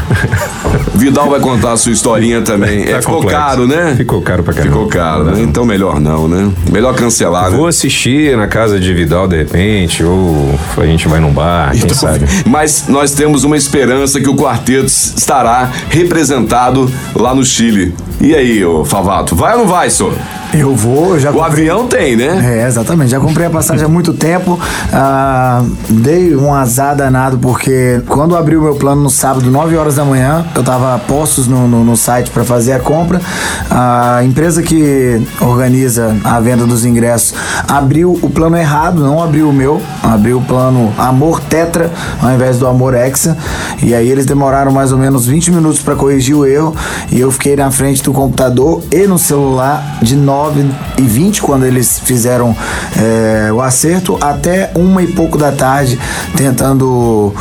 Vidal 0.94 1.30
vai 1.30 1.40
contar 1.40 1.72
a 1.72 1.78
sua 1.78 1.94
historinha 1.94 2.42
também. 2.42 2.84
Tá 2.84 2.98
é, 2.98 3.02
ficou 3.02 3.16
complexo. 3.16 3.40
caro, 3.40 3.68
né? 3.68 3.94
Ficou 3.96 4.22
caro 4.22 4.44
pra 4.44 4.54
caramba. 4.54 4.76
Ficou 4.76 4.90
caro, 4.90 5.24
né? 5.24 5.42
Então 5.42 5.64
melhor 5.66 6.02
não, 6.02 6.28
né? 6.28 6.52
Melhor 6.70 6.94
cancelar. 6.94 7.52
Vou 7.52 7.64
né? 7.64 7.70
assistir 7.70 8.36
na 8.36 8.48
casa 8.48 8.78
de 8.78 8.94
Vidal 8.94 9.26
de 9.26 9.38
repente, 9.38 10.04
ou 10.04 10.54
a 10.78 10.86
gente 10.86 11.08
vai 11.08 11.22
num 11.22 11.32
bar, 11.32 11.72
quem 11.72 11.84
então, 11.84 11.96
sabe. 11.96 12.26
Mas 12.46 12.86
nós 12.90 13.12
temos 13.12 13.46
uma 13.46 13.56
esperança 13.56 14.20
que 14.20 14.30
o 14.30 14.36
quarteto 14.36 14.88
estará 14.88 15.72
representado 15.90 16.92
lá 17.16 17.34
no 17.34 17.46
Chile. 17.46 17.94
E 18.20 18.36
aí, 18.36 18.66
ô 18.66 18.84
Favato, 18.84 19.36
vai 19.36 19.54
ou 19.54 19.60
não 19.60 19.68
vai, 19.68 19.90
senhor? 19.90 20.14
Eu 20.52 20.76
vou, 20.76 21.20
já 21.20 21.30
O 21.30 21.34
comprei... 21.34 21.52
avião 21.52 21.88
tem, 21.88 22.16
né? 22.16 22.62
É, 22.64 22.68
exatamente. 22.68 23.12
Já 23.12 23.20
comprei 23.20 23.46
a 23.46 23.50
passagem 23.52 23.86
há 23.86 23.88
muito 23.88 24.14
tempo. 24.14 24.60
Ah, 24.92 25.64
dei 25.88 26.36
um 26.36 26.54
azar 26.54 26.96
danado, 26.96 27.38
porque 27.38 28.02
quando 28.08 28.36
abri 28.36 28.58
o 28.58 28.62
meu 28.62 28.74
plano 28.76 29.04
no 29.04 29.10
sábado, 29.12 29.50
9 29.50 29.78
horas 29.78 29.96
da 29.96 30.04
manhã, 30.04 30.44
eu 30.56 30.64
tava 30.64 30.98
postos 31.08 31.48
no, 31.48 31.68
no, 31.68 31.84
no 31.84 31.96
site 31.96 32.32
para 32.32 32.44
fazer 32.44 32.74
a 32.74 32.80
compra. 32.80 33.22
A 33.70 34.24
empresa 34.24 34.64
que 34.64 35.22
organiza 35.40 36.16
a 36.24 36.40
venda 36.40 36.66
dos 36.66 36.84
ingressos 36.84 37.36
abriu 37.68 38.18
o 38.20 38.30
plano 38.30 38.58
errado, 38.58 39.04
não 39.04 39.22
abriu 39.22 39.50
o 39.50 39.54
meu, 39.54 39.80
abriu 40.02 40.40
o 40.40 40.42
plano 40.42 40.92
Amor 40.98 41.40
Tetra 41.42 41.92
ao 42.22 42.32
invés 42.32 42.58
do 42.58 42.66
Amor 42.66 42.96
Hexa. 42.96 43.38
E 43.84 43.94
aí 43.94 44.10
eles 44.10 44.26
demoraram 44.26 44.72
mais 44.72 44.92
ou 44.92 44.98
menos 44.98 45.28
20 45.28 45.52
minutos 45.52 45.80
para 45.80 45.96
corrigir 45.96 46.36
o 46.36 46.46
erro. 46.46 46.76
E 47.12 47.20
eu 47.20 47.30
fiquei 47.32 47.56
na 47.56 47.70
frente 47.70 48.02
do 48.02 48.12
computador 48.12 48.82
e 48.92 49.06
no 49.06 49.20
celular 49.20 50.00
de 50.02 50.16
9 50.16 50.39
9 50.40 50.66
e 50.98 51.02
20 51.02 51.42
quando 51.42 51.66
eles 51.66 52.00
fizeram 52.00 52.56
é, 52.96 53.52
o 53.52 53.62
acerto, 53.62 54.18
até 54.22 54.72
uma 54.74 55.02
e 55.04 55.08
pouco 55.08 55.38
da 55.38 55.52
tarde, 55.52 56.00
tentando. 56.38 57.34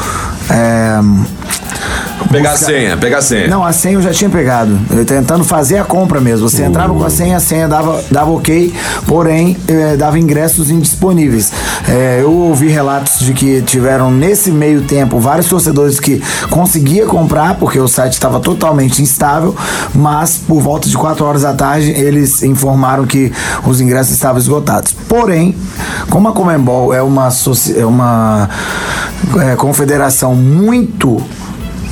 É, 0.50 0.98
Pegar 2.30 2.50
buscar... 2.50 2.66
a 2.66 2.68
senha, 2.68 2.96
pegar 2.96 3.18
a 3.18 3.22
senha. 3.22 3.48
Não, 3.48 3.64
a 3.64 3.72
senha 3.72 3.94
eu 3.94 4.02
já 4.02 4.12
tinha 4.12 4.28
pegado. 4.28 4.78
Eu 4.90 5.04
tentando 5.04 5.44
fazer 5.44 5.78
a 5.78 5.84
compra 5.84 6.20
mesmo. 6.20 6.48
Você 6.48 6.62
entrava 6.62 6.92
com 6.92 7.04
a 7.04 7.10
senha, 7.10 7.36
a 7.36 7.40
senha 7.40 7.66
dava, 7.66 8.02
dava 8.10 8.30
ok, 8.30 8.72
porém 9.06 9.56
eh, 9.66 9.96
dava 9.96 10.18
ingressos 10.18 10.70
indisponíveis. 10.70 11.50
Eh, 11.88 12.20
eu 12.22 12.32
ouvi 12.32 12.68
relatos 12.68 13.20
de 13.20 13.32
que 13.32 13.62
tiveram 13.62 14.10
nesse 14.10 14.50
meio 14.50 14.82
tempo 14.82 15.18
vários 15.18 15.48
torcedores 15.48 15.98
que 15.98 16.22
conseguia 16.50 17.06
comprar, 17.06 17.54
porque 17.54 17.80
o 17.80 17.88
site 17.88 18.12
estava 18.12 18.40
totalmente 18.40 19.00
instável, 19.00 19.56
mas 19.94 20.36
por 20.36 20.60
volta 20.60 20.88
de 20.88 20.96
4 20.96 21.24
horas 21.24 21.42
da 21.42 21.54
tarde 21.54 21.90
eles 21.90 22.42
informaram 22.42 23.06
que 23.06 23.32
os 23.64 23.80
ingressos 23.80 24.12
estavam 24.12 24.38
esgotados. 24.38 24.92
Porém, 25.08 25.56
como 26.10 26.28
a 26.28 26.32
Comembol 26.32 26.92
é 26.92 27.02
uma, 27.02 27.28
é 27.76 27.86
uma 27.86 28.48
é, 29.40 29.56
confederação 29.56 30.34
muito 30.34 31.22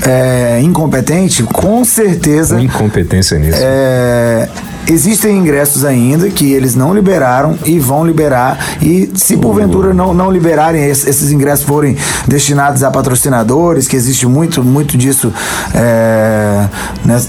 é, 0.04 0.60
incompetente, 0.60 1.42
com 1.42 1.84
certeza. 1.84 2.60
Incompetência 2.60 3.38
nisso. 3.38 3.58
É, 3.60 4.48
Existem 4.88 5.38
ingressos 5.38 5.85
ainda 5.85 6.28
que 6.31 6.52
eles 6.52 6.75
não 6.75 6.95
liberaram 6.95 7.59
e 7.64 7.78
vão 7.78 8.07
liberar. 8.07 8.59
E 8.81 9.11
se 9.14 9.37
porventura 9.37 9.93
não, 9.93 10.14
não 10.14 10.31
liberarem, 10.31 10.85
esses 10.85 11.31
ingressos 11.31 11.64
forem 11.64 11.97
destinados 12.26 12.83
a 12.83 12.90
patrocinadores, 12.90 13.88
que 13.88 13.97
existe 13.97 14.26
muito, 14.26 14.62
muito 14.62 14.97
disso 14.97 15.33
é, 15.75 16.69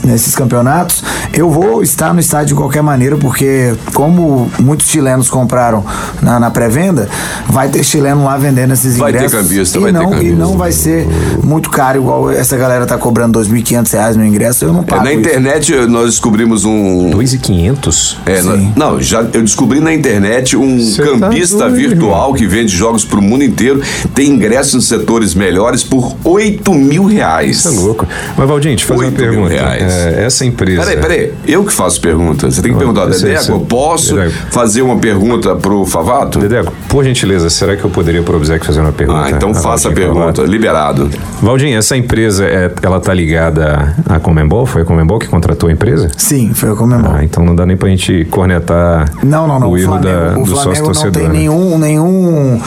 nesses 0.03 0.35
campeonatos, 0.35 1.03
eu 1.33 1.49
vou 1.49 1.81
estar 1.81 2.13
no 2.13 2.19
estádio 2.19 2.47
de 2.47 2.55
qualquer 2.55 2.81
maneira, 2.81 3.17
porque 3.17 3.75
como 3.93 4.49
muitos 4.59 4.87
chilenos 4.87 5.29
compraram 5.29 5.83
na, 6.21 6.39
na 6.39 6.51
pré-venda, 6.51 7.09
vai 7.47 7.69
ter 7.69 7.83
chileno 7.83 8.23
lá 8.23 8.37
vendendo 8.37 8.73
esses 8.73 8.97
vai 8.97 9.11
ingressos. 9.11 9.31
Ter 9.31 9.37
cambista, 9.37 9.77
e 9.77 9.81
vai 9.81 9.91
não, 9.91 10.01
ter 10.01 10.09
cambista. 10.11 10.33
E 10.33 10.35
não 10.35 10.57
vai 10.57 10.71
ser 10.71 11.07
muito 11.43 11.69
caro, 11.69 11.99
igual 11.99 12.31
essa 12.31 12.55
galera 12.55 12.85
tá 12.85 12.97
cobrando 12.97 13.39
R$ 13.39 13.45
2.500 13.45 14.15
no 14.15 14.25
ingresso, 14.25 14.65
eu 14.65 14.73
não 14.73 14.83
pago. 14.83 15.01
É, 15.01 15.05
na 15.05 15.13
internet 15.13 15.73
isso. 15.73 15.87
nós 15.87 16.11
descobrimos 16.11 16.65
um. 16.65 17.11
500? 17.47 18.17
É, 18.25 18.41
Sim. 18.41 18.73
não, 18.75 19.01
já 19.01 19.21
eu 19.21 19.41
descobri 19.41 19.79
na 19.79 19.93
internet 19.93 20.57
um 20.57 20.79
Cê 20.79 21.01
campista 21.01 21.59
tá 21.59 21.67
virtual 21.69 22.33
que 22.33 22.45
vende 22.45 22.75
jogos 22.75 23.05
pro 23.05 23.21
mundo 23.21 23.43
inteiro, 23.43 23.81
tem 24.13 24.29
ingressos 24.29 24.75
em 24.75 24.81
setores 24.81 25.33
melhores 25.33 25.83
por 25.83 26.15
8 26.23 26.73
mil 26.73 27.05
reais. 27.05 27.57
Isso 27.57 27.67
é 27.69 27.71
louco. 27.71 28.07
Mas, 28.37 28.47
Valdinho, 28.47 28.75
te 28.75 28.83
fazer 28.85 29.05
uma 29.05 29.11
pergunta. 29.11 29.53
É, 29.53 30.25
essa 30.25 30.45
empresa. 30.45 30.83
Peraí, 30.83 30.97
peraí, 30.97 31.33
eu 31.47 31.63
que 31.63 31.71
faço 31.71 32.01
pergunta. 32.01 32.51
Você 32.51 32.61
tem 32.61 32.73
que 32.73 32.77
perguntar, 32.77 33.05
Dedeco, 33.05 33.51
eu 33.51 33.59
posso 33.61 34.15
Dedeco. 34.15 34.33
fazer 34.51 34.81
uma 34.81 34.97
pergunta 34.97 35.55
pro 35.55 35.85
Favato? 35.85 36.39
Dedeco, 36.39 36.73
por 36.89 37.03
gentileza, 37.03 37.49
será 37.49 37.77
que 37.77 37.83
eu 37.83 37.89
poderia 37.89 38.21
pro 38.21 38.35
Obsec 38.35 38.65
fazer 38.65 38.81
uma 38.81 38.91
pergunta? 38.91 39.23
Ah, 39.23 39.31
então 39.31 39.53
faça 39.53 39.89
a 39.89 39.91
pergunta, 39.93 40.19
Favato? 40.19 40.43
liberado. 40.43 41.09
Valdinho, 41.41 41.77
essa 41.77 41.95
empresa, 41.95 42.45
é, 42.45 42.71
ela 42.81 42.99
tá 42.99 43.13
ligada 43.13 43.95
à 44.07 44.19
Comembol? 44.19 44.65
Foi 44.65 44.81
a 44.81 44.85
Comembol 44.85 45.17
que 45.19 45.27
contratou 45.27 45.69
a 45.69 45.71
empresa? 45.71 46.09
Sim, 46.17 46.53
foi 46.53 46.71
a 46.71 46.75
Comembol. 46.75 47.13
Ah, 47.13 47.23
então 47.23 47.36
Então 47.37 47.45
não 47.45 47.55
dá 47.55 47.67
nem 47.67 47.77
pra 47.77 47.87
gente 47.87 48.25
cornetar 48.31 49.11
Não, 49.21 49.47
não, 49.47 49.59
não. 49.59 49.67
o 49.67 49.71
O 49.73 49.77
erro 49.77 49.99
Flamengo, 49.99 50.07
da, 50.07 50.39
o 50.39 50.43
do 50.43 50.49
sócio 50.49 50.63
Flamengo 50.63 50.85
não 50.87 50.93
torcedor. 50.93 51.21
tem 51.21 51.29
né? 51.29 51.37
nenhum, 51.37 51.77
nenhum 51.77 52.61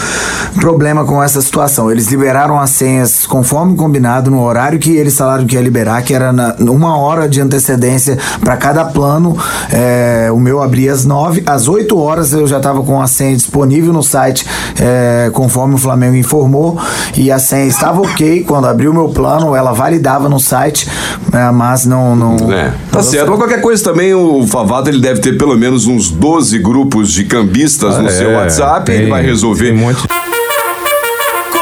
problema 0.60 1.04
com 1.04 1.20
essa 1.20 1.42
situação. 1.42 1.90
Eles 1.90 2.06
liberaram 2.06 2.58
as 2.58 2.70
senhas 2.70 3.26
conforme 3.26 3.74
combinado 3.74 4.30
no 4.30 4.40
horário 4.40 4.78
que 4.78 4.92
eles 4.96 5.16
falaram 5.18 5.44
que 5.44 5.56
ia 5.56 5.60
liberar, 5.60 6.02
que 6.02 6.14
era 6.14 6.32
na, 6.32 6.54
uma 6.60 6.96
hora 6.96 7.28
de 7.28 7.40
antecedência 7.40 8.16
para 8.40 8.56
cada 8.56 8.84
plano. 8.84 9.36
É, 9.72 10.28
o 10.32 10.38
meu 10.38 10.62
abria 10.62 10.92
às 10.92 11.04
9, 11.04 11.42
às 11.46 11.66
8 11.66 11.98
horas 11.98 12.32
eu 12.32 12.46
já 12.46 12.58
estava 12.58 12.80
com 12.80 13.02
a 13.02 13.08
senha 13.08 13.34
disponível 13.34 13.92
no 13.92 14.04
site, 14.04 14.46
é, 14.80 15.30
conforme 15.32 15.74
o 15.74 15.78
Flamengo 15.78 16.14
informou, 16.14 16.78
e 17.16 17.32
a 17.32 17.40
senha 17.40 17.66
estava 17.66 18.00
ok. 18.00 18.44
Quando 18.44 18.68
abriu 18.68 18.92
o 18.92 18.94
meu 18.94 19.08
plano, 19.08 19.56
ela 19.56 19.72
validava 19.72 20.28
no 20.28 20.38
site, 20.38 20.88
é, 21.32 21.50
mas 21.50 21.84
não. 21.84 22.14
não 22.14 22.52
É, 22.52 22.72
tá 22.92 23.02
certo. 23.02 23.30
Mas 23.30 23.38
qualquer 23.38 23.60
coisa 23.60 23.82
também, 23.82 24.14
o 24.14 24.46
Favato 24.60 24.90
ele 24.90 25.00
deve 25.00 25.20
ter 25.20 25.38
pelo 25.38 25.56
menos 25.56 25.86
uns 25.86 26.10
12 26.10 26.58
grupos 26.58 27.12
de 27.12 27.24
cambistas 27.24 27.98
no 27.98 28.06
É, 28.08 28.10
seu 28.10 28.30
WhatsApp. 28.32 28.90
ele 28.92 29.00
tem- 29.02 29.08
vai 29.10 29.22
resolver. 29.22 29.64
tem 29.64 29.72
um 29.72 29.78
monte 29.78 30.02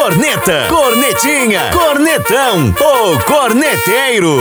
Corneta, 0.09 0.69
cornetinha, 0.71 1.71
cornetão, 1.71 2.75
o 2.81 3.25
corneteiro. 3.25 4.39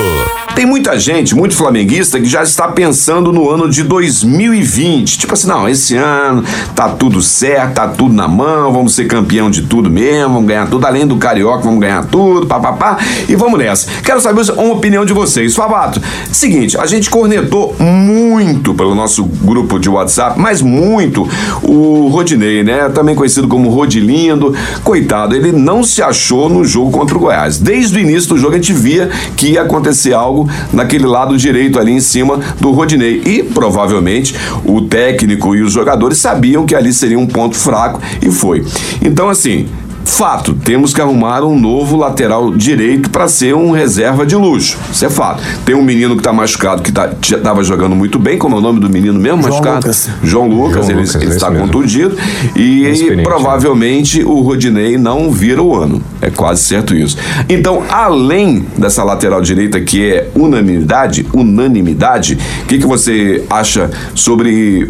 Tem 0.55 0.65
muita 0.65 0.97
gente, 0.97 1.35
muito 1.35 1.55
flamenguista, 1.55 2.19
que 2.19 2.25
já 2.25 2.41
está 2.41 2.69
pensando 2.69 3.33
no 3.33 3.47
ano 3.47 3.69
de 3.69 3.83
2020. 3.83 5.19
Tipo 5.19 5.33
assim, 5.33 5.47
não, 5.47 5.67
esse 5.67 5.95
ano 5.95 6.43
tá 6.73 6.89
tudo 6.89 7.21
certo, 7.21 7.75
tá 7.75 7.87
tudo 7.87 8.15
na 8.15 8.27
mão, 8.27 8.71
vamos 8.71 8.95
ser 8.95 9.05
campeão 9.05 9.51
de 9.51 9.63
tudo 9.63 9.89
mesmo, 9.89 10.35
vamos 10.35 10.47
ganhar 10.47 10.67
tudo, 10.67 10.87
além 10.87 11.05
do 11.05 11.17
Carioca, 11.17 11.63
vamos 11.63 11.79
ganhar 11.81 12.05
tudo, 12.05 12.47
papapá, 12.47 12.97
e 13.27 13.35
vamos 13.35 13.59
nessa. 13.59 13.91
Quero 14.01 14.21
saber 14.21 14.49
uma 14.53 14.73
opinião 14.73 15.05
de 15.05 15.13
vocês. 15.13 15.53
Favato, 15.53 16.01
seguinte, 16.31 16.75
a 16.77 16.85
gente 16.85 17.09
cornetou 17.09 17.75
muito 17.77 18.73
pelo 18.73 18.95
nosso 18.95 19.25
grupo 19.25 19.77
de 19.77 19.89
WhatsApp, 19.89 20.39
mas 20.39 20.61
muito 20.61 21.29
o 21.61 22.07
Rodinei, 22.07 22.63
né? 22.63 22.89
Também 22.89 23.13
conhecido 23.13 23.47
como 23.47 23.69
Rodilindo. 23.69 24.55
Coitado, 24.83 25.35
ele 25.35 25.56
não 25.57 25.83
se 25.83 26.01
achou 26.01 26.49
no 26.49 26.63
jogo 26.63 26.91
contra 26.91 27.17
o 27.17 27.19
Goiás. 27.19 27.57
Desde 27.57 27.97
o 27.97 28.01
início 28.01 28.29
do 28.29 28.37
jogo 28.37 28.53
a 28.53 28.57
gente 28.57 28.73
via 28.73 29.09
que 29.35 29.51
ia 29.51 29.61
acontecer 29.61 30.13
algo 30.13 30.49
naquele 30.71 31.05
lado 31.05 31.37
direito 31.37 31.79
ali 31.79 31.91
em 31.91 31.99
cima 31.99 32.39
do 32.59 32.71
Rodinei. 32.71 33.21
E 33.25 33.43
provavelmente 33.43 34.35
o 34.63 34.81
técnico 34.81 35.55
e 35.55 35.61
os 35.61 35.73
jogadores 35.73 36.17
sabiam 36.17 36.65
que 36.65 36.75
ali 36.75 36.93
seria 36.93 37.19
um 37.19 37.27
ponto 37.27 37.55
fraco 37.55 38.01
e 38.21 38.31
foi. 38.31 38.65
Então, 39.01 39.29
assim. 39.29 39.67
Fato, 40.07 40.53
temos 40.53 40.93
que 40.93 41.01
arrumar 41.01 41.43
um 41.43 41.59
novo 41.59 41.97
lateral 41.97 42.55
direito 42.55 43.09
para 43.09 43.27
ser 43.27 43.53
um 43.53 43.71
reserva 43.71 44.25
de 44.25 44.35
luxo. 44.35 44.77
Isso 44.91 45.05
é 45.05 45.09
fato. 45.09 45.43
Tem 45.65 45.75
um 45.75 45.83
menino 45.83 46.15
que 46.15 46.23
tá 46.23 46.31
machucado, 46.31 46.81
que 46.81 46.91
tá, 46.91 47.11
já 47.21 47.37
tava 47.37 47.61
jogando 47.63 47.95
muito 47.95 48.17
bem. 48.17 48.37
Como 48.37 48.55
é 48.55 48.59
o 48.59 48.61
nome 48.61 48.79
do 48.79 48.89
menino 48.89 49.19
mesmo? 49.19 49.43
João 49.43 49.51
machucado? 49.51 49.75
Lucas. 49.75 50.09
João 50.23 50.47
Lucas, 50.47 50.85
João 50.87 50.89
ele, 50.89 51.07
Lucas, 51.07 51.15
ele 51.15 51.31
é 51.31 51.35
está 51.35 51.51
mesmo. 51.51 51.67
contundido. 51.67 52.17
E 52.55 52.85
Experiente, 52.85 53.23
provavelmente 53.23 54.23
o 54.23 54.39
Rodinei 54.39 54.97
não 54.97 55.29
vira 55.29 55.61
o 55.61 55.75
ano. 55.75 56.01
É 56.21 56.29
quase 56.31 56.63
certo 56.63 56.95
isso. 56.95 57.17
Então, 57.49 57.83
além 57.89 58.65
dessa 58.77 59.03
lateral 59.03 59.41
direita 59.41 59.79
que 59.81 60.09
é 60.09 60.29
unanimidade, 60.33 61.27
unanimidade, 61.33 62.39
o 62.63 62.65
que, 62.65 62.79
que 62.79 62.87
você 62.87 63.43
acha 63.49 63.91
sobre 64.15 64.89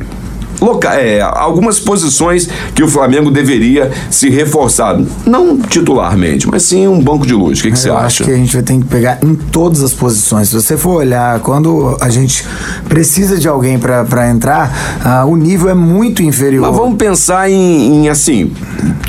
loca 0.61 0.93
é, 0.95 1.21
algumas 1.21 1.79
posições 1.79 2.47
que 2.73 2.83
o 2.83 2.87
Flamengo 2.87 3.29
deveria 3.31 3.91
se 4.09 4.29
reforçar? 4.29 4.99
Não 5.25 5.57
titularmente, 5.59 6.47
mas 6.47 6.63
sim 6.63 6.87
um 6.87 7.01
banco 7.01 7.25
de 7.25 7.33
luz. 7.33 7.59
O 7.59 7.63
que, 7.63 7.71
que 7.71 7.79
você 7.79 7.89
Eu 7.89 7.95
acha? 7.97 8.05
acho 8.07 8.23
que 8.23 8.31
a 8.31 8.35
gente 8.35 8.53
vai 8.53 8.63
ter 8.63 8.77
que 8.77 8.85
pegar 8.85 9.19
em 9.23 9.35
todas 9.35 9.83
as 9.83 9.93
posições. 9.93 10.49
Se 10.49 10.55
você 10.55 10.77
for 10.77 10.95
olhar, 10.97 11.39
quando 11.39 11.97
a 12.01 12.09
gente 12.09 12.45
precisa 12.87 13.37
de 13.37 13.47
alguém 13.47 13.77
para 13.79 14.29
entrar, 14.29 14.99
ah, 15.03 15.25
o 15.25 15.35
nível 15.35 15.69
é 15.69 15.73
muito 15.73 16.23
inferior. 16.23 16.67
Mas 16.67 16.75
vamos 16.75 16.97
pensar 16.97 17.49
em, 17.49 18.05
em, 18.05 18.09
assim, 18.09 18.51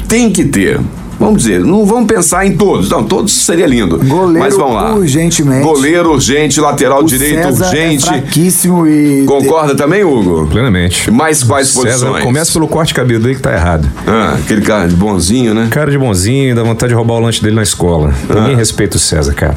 tem 0.09 0.31
que 0.31 0.45
ter. 0.45 0.81
Vamos 1.19 1.43
dizer, 1.43 1.61
não 1.61 1.85
vamos 1.85 2.07
pensar 2.07 2.47
em 2.47 2.57
todos. 2.57 2.89
Não, 2.89 3.03
todos 3.03 3.33
seria 3.33 3.67
lindo. 3.67 3.99
Goleiro 3.99 4.39
Mas 4.39 4.57
vamos 4.57 4.75
lá. 4.75 4.95
urgentemente. 4.95 5.63
Goleiro 5.65 6.13
urgente, 6.13 6.61
lateral 6.61 7.01
o 7.01 7.05
direito 7.05 7.43
César 7.43 7.67
urgente. 7.67 8.05
É 8.05 8.13
fraquíssimo 8.21 8.87
e. 8.87 9.25
Concorda 9.25 9.75
também, 9.75 10.05
Hugo? 10.05 10.47
Plenamente. 10.47 11.11
Mais 11.11 11.43
quais 11.43 11.69
César, 11.69 11.89
posições? 12.07 12.25
começa 12.25 12.53
pelo 12.53 12.69
corte 12.69 12.89
de 12.89 12.95
cabelo 12.95 13.27
aí 13.27 13.35
que 13.35 13.41
tá 13.43 13.53
errado. 13.53 13.89
Ah, 14.07 14.37
aquele 14.39 14.61
cara 14.63 14.87
bonzinho, 14.89 15.55
né? 15.55 15.69
Cara 15.71 15.91
de 15.91 15.99
bonzinho, 15.99 16.55
dá 16.55 16.63
vontade 16.63 16.91
de 16.91 16.95
roubar 16.95 17.15
o 17.15 17.21
lanche 17.21 17.43
dele 17.43 17.57
na 17.57 17.63
escola. 17.63 18.15
Ninguém 18.33 18.55
respeita 18.57 18.97
o 18.97 19.01
César, 19.01 19.35
cara. 19.35 19.57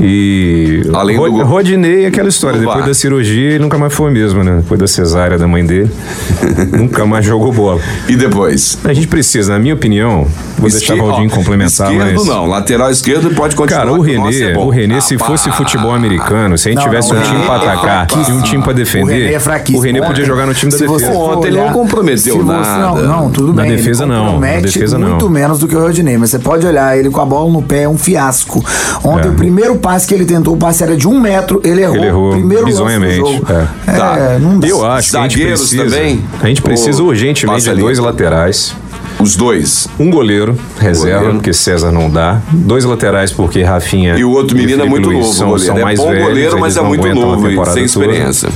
E. 0.00 0.82
Além 0.92 1.16
Rod- 1.16 1.32
do- 1.32 1.44
Rodinei, 1.44 2.06
aquela 2.06 2.28
história. 2.28 2.58
Depois 2.60 2.84
da 2.84 2.94
cirurgia, 2.94 3.50
ele 3.50 3.58
nunca 3.58 3.78
mais 3.78 3.92
foi 3.94 4.10
o 4.10 4.12
mesmo, 4.12 4.42
né? 4.44 4.56
Depois 4.58 4.78
da 4.80 4.86
cesárea 4.86 5.38
da 5.38 5.46
mãe 5.46 5.64
dele, 5.64 5.90
nunca 6.72 7.04
mais 7.06 7.24
jogou 7.24 7.52
bola. 7.52 7.80
E 8.08 8.16
depois? 8.16 8.78
A 8.84 8.92
gente 8.92 9.06
precisa, 9.08 9.52
na 9.54 9.58
minha 9.58 9.74
opinião, 9.74 10.26
vou 10.58 10.68
deixar 10.70 10.94
o 10.94 10.96
Esque- 10.96 11.08
Valdinho 11.08 11.30
ó, 11.32 11.34
complementar, 11.34 11.92
Esquerdo 11.92 12.14
mas. 12.18 12.26
não, 12.26 12.46
lateral 12.46 12.90
esquerdo 12.90 13.34
pode 13.34 13.56
continuar. 13.56 13.80
Cara, 13.86 13.92
o 13.92 14.00
René, 14.00 14.52
é 14.52 14.58
o 14.58 14.68
René, 14.68 15.00
se 15.00 15.16
fosse 15.18 15.50
futebol 15.52 15.92
americano, 15.92 16.56
se 16.58 16.68
a 16.68 16.72
gente 16.72 16.78
Não, 16.80 16.84
tivesse 16.88 17.12
não, 17.12 17.18
um 17.18 17.22
o 17.22 17.24
time 17.26 17.44
pra 17.44 17.54
é 17.54 17.56
atacar 17.56 18.06
fraquíssimo. 18.06 18.36
e 18.36 18.40
um 18.40 18.42
time 18.42 18.62
pra 18.62 18.72
O 18.72 18.74
René 18.74 18.84
defender, 18.84 19.32
é 19.32 19.76
o 19.76 19.80
René 19.80 19.98
podia 20.00 20.10
Ontem, 20.10 20.24
jogar 20.24 20.46
no 20.46 20.54
time 20.54 20.70
da 20.72 20.78
se 20.78 20.86
você 20.86 21.06
defesa. 21.06 21.18
Ontem 21.24 21.48
ele 21.48 21.56
não 21.58 21.70
comprometeu 21.72 22.18
se 22.36 22.42
você- 22.42 22.42
nada. 22.70 23.02
Não, 23.02 23.22
não, 23.22 23.30
tudo 23.30 23.52
Na 23.54 23.62
bem. 23.62 23.72
defesa 23.76 24.04
ele 24.04 24.12
não, 24.12 24.40
na 24.40 24.46
defesa 24.60 24.98
não. 24.98 25.08
muito 25.10 25.30
menos 25.30 25.58
do 25.58 25.66
que 25.68 25.74
o 25.74 25.80
Rodinei, 25.80 26.16
mas 26.18 26.30
você 26.30 26.38
pode 26.38 26.66
olhar 26.66 26.96
ele 26.98 27.10
com 27.10 27.20
a 27.20 27.24
bola 27.24 27.50
no 27.50 27.62
pé, 27.62 27.82
é 27.82 27.88
um 27.88 27.98
fiasco. 27.98 28.64
Ontem 29.02 29.28
É. 29.28 29.30
o 29.30 29.34
primeiro 29.34 29.76
passe 29.86 30.04
que 30.08 30.14
ele 30.14 30.24
tentou, 30.24 30.54
o 30.54 30.56
passe 30.56 30.82
era 30.82 30.96
de 30.96 31.06
um 31.06 31.20
metro, 31.20 31.60
ele 31.62 31.80
errou. 31.82 31.96
Ele 31.96 32.06
errou 32.06 32.30
primeiro 32.32 32.64
lance 32.64 32.76
do 32.76 32.84
bizonhamente, 32.84 33.16
jogo. 33.16 33.46
é. 33.52 33.66
É, 33.92 33.96
Tá. 33.96 34.16
Eu 34.66 34.84
acho 34.84 35.10
que 35.12 35.16
a 35.16 35.22
gente 35.22 35.32
Zagueiros 35.38 35.60
precisa. 35.60 35.84
também? 35.84 36.24
A 36.42 36.46
gente 36.48 36.62
precisa 36.62 37.02
Ou 37.02 37.08
urgentemente 37.10 37.54
passa 37.54 37.64
de 37.66 37.70
ali? 37.70 37.80
dois 37.82 37.98
laterais. 38.00 38.74
Os 39.20 39.36
dois. 39.36 39.86
Um 39.98 40.10
goleiro, 40.10 40.58
reserva, 40.78 41.18
Goleiro. 41.18 41.34
porque 41.36 41.52
César 41.52 41.92
não 41.92 42.10
dá. 42.10 42.40
Dois 42.52 42.84
laterais, 42.84 43.30
porque 43.30 43.62
Rafinha. 43.62 44.16
E 44.18 44.24
o 44.24 44.30
outro 44.30 44.56
menino 44.56 44.72
é 44.74 44.76
Felipe 44.78 44.90
muito 44.90 45.06
Luiz 45.08 45.20
novo, 45.20 45.32
são, 45.34 45.48
goleiro. 45.50 45.66
são 45.72 45.78
é 45.78 45.82
mais 45.84 45.98
bom 46.00 46.08
velhos, 46.10 46.28
goleiro, 46.28 46.58
mas 46.58 46.62
eles 46.64 46.76
é 46.76 46.80
não 46.80 46.88
muito 46.88 47.00
aguentam 47.06 47.22
a 47.22 47.26
novo 47.36 47.46
e 47.46 47.50
temporada 47.50 47.74
sem 47.74 47.86
toda. 47.86 48.06
experiência. 48.06 48.48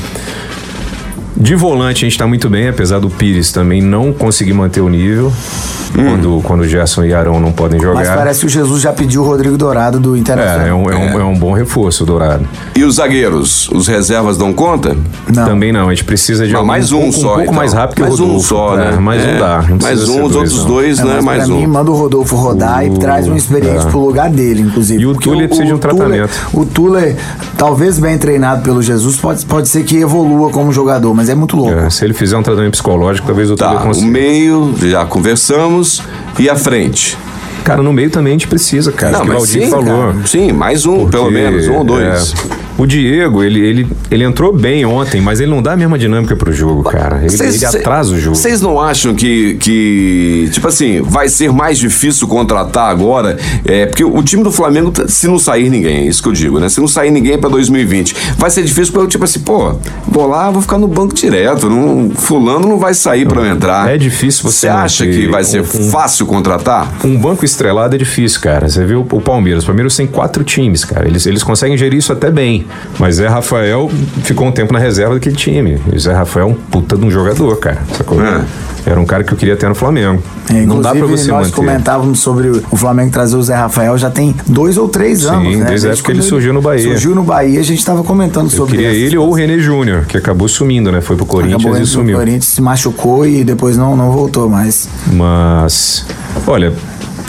De 1.40 1.54
volante 1.54 2.04
a 2.04 2.08
gente 2.08 2.18
tá 2.18 2.26
muito 2.26 2.50
bem, 2.50 2.68
apesar 2.68 2.98
do 2.98 3.08
Pires 3.08 3.50
também 3.50 3.80
não 3.80 4.12
conseguir 4.12 4.52
manter 4.52 4.82
o 4.82 4.88
nível. 4.90 5.32
Hum. 5.98 6.04
Quando, 6.04 6.40
quando 6.44 6.60
o 6.60 6.68
Gerson 6.68 7.02
e 7.04 7.12
Arão 7.12 7.40
não 7.40 7.50
podem 7.50 7.80
Mas 7.80 8.06
jogar. 8.06 8.16
parece 8.16 8.40
que 8.40 8.46
o 8.46 8.48
Jesus 8.48 8.80
já 8.80 8.92
pediu 8.92 9.22
o 9.22 9.24
Rodrigo 9.24 9.56
Dourado 9.56 9.98
do 9.98 10.16
Internacional. 10.16 10.66
É, 10.66 10.68
é 10.68 10.74
um, 10.74 10.88
é, 10.88 10.94
um, 10.96 11.20
é 11.20 11.24
um 11.24 11.34
bom 11.36 11.52
reforço, 11.52 12.04
o 12.04 12.06
Dourado. 12.06 12.46
E 12.76 12.84
os 12.84 12.96
zagueiros? 12.96 13.68
Os 13.70 13.88
reservas 13.88 14.36
dão 14.38 14.52
conta? 14.52 14.96
Não. 15.34 15.44
Também 15.46 15.72
não, 15.72 15.88
a 15.88 15.90
gente 15.90 16.04
precisa 16.04 16.46
de 16.46 16.52
Não, 16.52 16.60
algum 16.60 16.68
mais 16.68 16.92
um 16.92 17.00
pouco, 17.00 17.12
só, 17.14 17.20
Um 17.20 17.26
pouco 17.28 17.42
então. 17.42 17.54
mais 17.54 17.72
rápido 17.72 17.96
que 17.96 18.02
Mais 18.02 18.20
o 18.20 18.22
um 18.22 18.26
Rodolfo. 18.26 18.48
só, 18.48 18.78
É, 18.78 18.90
né? 18.92 18.96
mais 19.00 19.24
É. 19.24 19.34
um 19.34 19.38
dá. 19.40 19.62
não 19.62 19.68
Mais 19.68 19.82
precisa 19.82 20.12
um, 20.12 20.24
os 20.24 20.36
outros 20.36 20.64
dois, 20.64 20.98
É, 21.00 21.04
né? 21.04 21.14
mas 21.14 21.24
Mais 21.24 21.44
pra 21.46 21.54
mim, 21.56 21.66
um. 21.66 21.68
manda 21.68 21.90
o 21.90 21.94
Rodolfo 21.96 22.36
rodar 22.36 22.86
e 22.86 22.90
traz 22.90 23.26
um 23.26 23.34
experiente 23.34 23.86
é. 23.86 23.90
pro 23.90 23.98
lugar 23.98 24.30
dele, 24.30 24.60
inclusive. 24.62 25.02
E 25.02 25.06
o 25.06 25.14
Tuller 25.16 25.48
precisa 25.48 25.66
de 25.66 25.74
um 25.74 25.78
tratamento. 25.78 26.30
o 26.52 26.64
Tuller, 26.66 27.16
talvez 27.58 27.98
bem 27.98 28.16
treinado 28.16 28.62
pelo 28.62 28.80
Jesus, 28.80 29.16
pode, 29.16 29.44
pode 29.46 29.68
ser 29.68 29.82
que 29.82 29.96
evolua 29.96 30.50
como 30.50 30.70
jogador, 30.72 31.12
mas 31.14 31.29
é 31.30 31.34
muito 31.34 31.56
louco. 31.56 31.72
É, 31.72 31.88
se 31.90 32.04
ele 32.04 32.14
fizer 32.14 32.36
um 32.36 32.42
tratamento 32.42 32.72
psicológico, 32.72 33.26
talvez 33.26 33.50
o 33.50 33.56
Tuller 33.56 33.74
Tá, 33.74 33.80
o 33.80 33.86
consiga. 33.86 34.06
meio, 34.06 34.74
já 34.80 35.04
conversamos. 35.04 36.02
E 36.38 36.48
a 36.48 36.56
frente? 36.56 37.16
Cara, 37.64 37.82
no 37.82 37.92
meio 37.92 38.10
também 38.10 38.30
a 38.32 38.34
gente 38.34 38.48
precisa, 38.48 38.90
cara. 38.92 39.12
Não, 39.18 39.20
que 39.24 39.30
o 39.30 39.34
mas 39.34 39.48
sim, 39.48 39.68
falou. 39.70 39.84
cara. 40.12 40.26
Sim, 40.26 40.52
mais 40.52 40.86
um, 40.86 41.08
pelo 41.08 41.24
Porque, 41.24 41.30
menos, 41.38 41.68
um 41.68 41.74
ou 41.76 41.84
dois. 41.84 42.34
é, 42.34 42.60
o 42.78 42.86
Diego, 42.86 43.42
ele, 43.44 43.60
ele, 43.60 43.88
ele 44.10 44.24
entrou 44.24 44.52
bem 44.52 44.86
ontem, 44.86 45.20
mas 45.20 45.38
ele 45.40 45.50
não 45.50 45.60
dá 45.60 45.72
a 45.72 45.76
mesma 45.76 45.98
dinâmica 45.98 46.34
pro 46.34 46.50
jogo, 46.52 46.82
cara. 46.82 47.18
Ele, 47.18 47.28
Cês- 47.30 47.56
ele 47.62 47.66
atrasa 47.66 48.14
o 48.14 48.18
jogo. 48.18 48.34
Vocês 48.34 48.60
não 48.62 48.80
acham 48.80 49.14
que, 49.14 49.54
que, 49.56 50.48
tipo 50.52 50.66
assim, 50.66 51.02
vai 51.02 51.28
ser 51.28 51.52
mais 51.52 51.78
difícil 51.78 52.26
contratar 52.26 52.90
agora? 52.90 53.36
É, 53.66 53.84
porque 53.86 54.02
o 54.02 54.22
time 54.22 54.42
do 54.42 54.50
Flamengo, 54.50 54.92
se 55.08 55.28
não 55.28 55.38
sair 55.38 55.68
ninguém, 55.68 55.98
é 55.98 56.06
isso 56.06 56.22
que 56.22 56.28
eu 56.28 56.32
digo, 56.32 56.58
né? 56.58 56.68
Se 56.70 56.80
não 56.80 56.88
sair 56.88 57.10
ninguém 57.10 57.36
pra 57.38 57.50
2020, 57.50 58.16
vai 58.38 58.48
ser 58.50 58.62
difícil 58.62 58.92
porque 58.94 59.04
eu, 59.04 59.08
tipo 59.08 59.24
assim, 59.24 59.40
pô, 59.40 59.74
vou 60.08 60.26
lá, 60.26 60.50
vou 60.50 60.62
ficar 60.62 60.78
no 60.78 60.88
banco 60.88 61.14
direto. 61.14 61.68
Não, 61.68 62.10
fulano 62.14 62.66
não 62.66 62.78
vai 62.78 62.94
sair 62.94 63.26
pra 63.26 63.42
eu 63.42 63.46
entrar. 63.52 63.90
É 63.90 63.98
difícil 63.98 64.42
você 64.44 64.60
Você 64.60 64.68
acha 64.68 65.06
que 65.06 65.26
vai 65.28 65.44
ser 65.44 65.60
um- 65.60 65.90
fácil 65.90 66.24
contratar? 66.26 66.90
Um 67.04 67.16
banco 67.18 67.44
estrelado 67.50 67.94
é 67.94 67.98
difícil, 67.98 68.40
cara. 68.40 68.68
Você 68.68 68.84
viu 68.84 69.06
o 69.10 69.20
Palmeiras. 69.20 69.64
O 69.64 69.66
Palmeiras 69.66 69.96
tem 69.96 70.06
quatro 70.06 70.42
times, 70.44 70.84
cara. 70.84 71.06
Eles, 71.06 71.26
eles 71.26 71.42
conseguem 71.42 71.76
gerir 71.76 71.98
isso 71.98 72.12
até 72.12 72.30
bem. 72.30 72.66
Mas 72.98 73.16
Zé 73.16 73.28
Rafael 73.28 73.90
ficou 74.22 74.46
um 74.46 74.52
tempo 74.52 74.72
na 74.72 74.78
reserva 74.78 75.14
daquele 75.14 75.36
time. 75.36 75.80
E 75.92 75.96
o 75.96 76.00
Zé 76.00 76.12
Rafael 76.12 76.48
é 76.48 76.50
um 76.50 76.54
puta 76.54 76.96
de 76.96 77.04
um 77.04 77.10
jogador, 77.10 77.56
cara. 77.56 77.78
Sacou? 77.96 78.22
É. 78.22 78.44
Era 78.86 78.98
um 78.98 79.04
cara 79.04 79.22
que 79.22 79.32
eu 79.32 79.36
queria 79.36 79.56
ter 79.56 79.68
no 79.68 79.74
Flamengo. 79.74 80.22
É, 80.48 80.64
não 80.64 80.80
dá 80.80 80.94
pra 80.94 81.06
você 81.06 81.30
nós 81.30 81.48
manter. 81.48 81.54
comentávamos 81.54 82.20
sobre 82.20 82.48
o 82.48 82.76
Flamengo 82.76 83.12
trazer 83.12 83.36
o 83.36 83.42
Zé 83.42 83.54
Rafael 83.54 83.96
já 83.98 84.10
tem 84.10 84.34
dois 84.46 84.76
ou 84.76 84.88
três 84.88 85.20
Sim, 85.20 85.28
anos, 85.28 85.56
né? 85.58 85.66
desde 85.66 85.88
a 85.88 85.90
época 85.92 86.06
que 86.06 86.12
ele 86.12 86.22
surgiu 86.22 86.52
no 86.52 86.62
Bahia. 86.62 86.82
Surgiu 86.82 87.14
no 87.14 87.22
Bahia, 87.22 87.60
a 87.60 87.62
gente 87.62 87.78
estava 87.78 88.02
comentando 88.02 88.46
Eu 88.46 88.50
sobre 88.50 88.78
queria 88.78 88.90
ele 88.90 89.16
ou 89.18 89.28
o 89.28 89.32
René 89.32 89.58
Júnior, 89.58 90.06
que 90.06 90.16
acabou 90.16 90.48
sumindo, 90.48 90.90
né? 90.90 91.00
Foi 91.00 91.14
pro 91.14 91.26
Corinthians 91.26 91.60
Acabou 91.60 91.80
e 91.80 91.86
sumiu. 91.86 92.16
Corinthians, 92.16 92.46
se 92.46 92.62
machucou 92.62 93.26
e 93.26 93.44
depois 93.44 93.76
não, 93.76 93.96
não 93.96 94.10
voltou 94.10 94.48
mais. 94.48 94.88
Mas, 95.12 96.06
olha, 96.46 96.72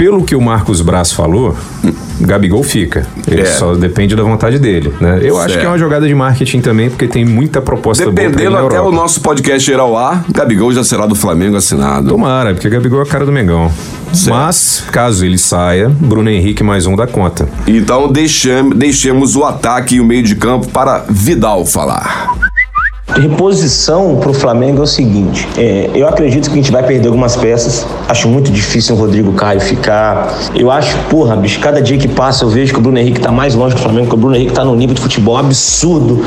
pelo 0.02 0.24
que 0.24 0.36
o 0.36 0.42
Marcos 0.42 0.82
Braz 0.82 1.12
falou, 1.12 1.56
Gabigol 2.20 2.64
fica. 2.64 3.06
Ele 3.28 3.42
É. 3.42 3.46
só 3.46 3.76
depende 3.76 4.16
da 4.16 4.24
vontade 4.24 4.58
dele, 4.58 4.92
né? 5.00 5.20
Eu 5.22 5.38
acho 5.38 5.50
Certo. 5.50 5.60
que 5.60 5.66
é 5.68 5.70
uma 5.70 5.78
jogada 5.78 6.08
de 6.08 6.16
marketing 6.16 6.60
também, 6.60 6.90
porque 6.90 7.08
tem 7.08 7.24
muita 7.24 7.62
proposta 7.62 8.04
Dependendo 8.10 8.58
até 8.58 8.82
o 8.82 8.92
nosso 8.92 9.22
podcast 9.22 9.72
ao 9.76 9.96
ar, 9.96 10.26
Gabigol 10.34 10.74
já 10.74 10.84
será 10.84 11.06
do 11.06 11.14
Flamengo 11.14 11.56
assinado. 11.56 12.08
Tomara, 12.10 12.52
porque 12.56 12.68
Gabigol 12.68 13.02
é 13.02 13.04
a 13.04 13.06
cara 13.06 13.28
do 13.28 13.32
Mengão. 13.32 13.72
Mas, 14.28 14.84
caso 14.92 15.24
ele 15.24 15.38
saia, 15.38 15.88
Bruno 15.88 16.32
Henrique 16.32 16.64
mais 16.64 16.88
um 16.88 16.96
da 16.96 17.06
conta. 17.06 17.48
Então 17.68 18.12
deixamos, 18.12 18.76
deixemos 18.76 19.36
o 19.36 19.44
ataque 19.44 19.98
e 19.98 20.02
o 20.02 20.04
meio 20.06 20.24
de 20.24 20.34
campo 20.36 20.68
para 20.70 21.06
Vidal 21.10 21.64
falar. 21.64 22.51
Reposição 23.16 24.16
para 24.16 24.32
o 24.32 24.34
Flamengo 24.34 24.80
é 24.80 24.84
o 24.84 24.88
seguinte: 24.88 25.48
é, 25.58 25.90
eu 25.94 26.08
acredito 26.08 26.50
que 26.50 26.54
a 26.54 26.56
gente 26.56 26.72
vai 26.72 26.82
perder 26.82 27.08
algumas 27.08 27.36
peças. 27.36 27.86
Acho 28.08 28.28
muito 28.30 28.50
difícil 28.52 28.96
o 28.96 28.98
Rodrigo 28.98 29.34
Caio 29.34 29.60
ficar. 29.60 30.34
Eu 30.56 30.72
acho, 30.72 30.98
porra, 31.10 31.36
bicho, 31.36 31.60
cada 31.60 31.82
dia 31.82 31.98
que 31.98 32.08
passa 32.08 32.46
eu 32.46 32.50
vejo 32.50 32.72
que 32.74 32.80
o 32.80 32.82
Bruno 32.82 32.98
Henrique 32.98 33.20
tá 33.20 33.32
mais 33.32 33.54
longe 33.54 33.76
do 33.76 33.82
Flamengo, 33.82 34.08
que 34.08 34.14
o 34.14 34.18
Bruno 34.18 34.36
Henrique 34.36 34.54
tá 34.54 34.64
num 34.64 34.76
nível 34.76 34.96
de 34.96 35.02
futebol 35.02 35.36
absurdo. 35.36 36.24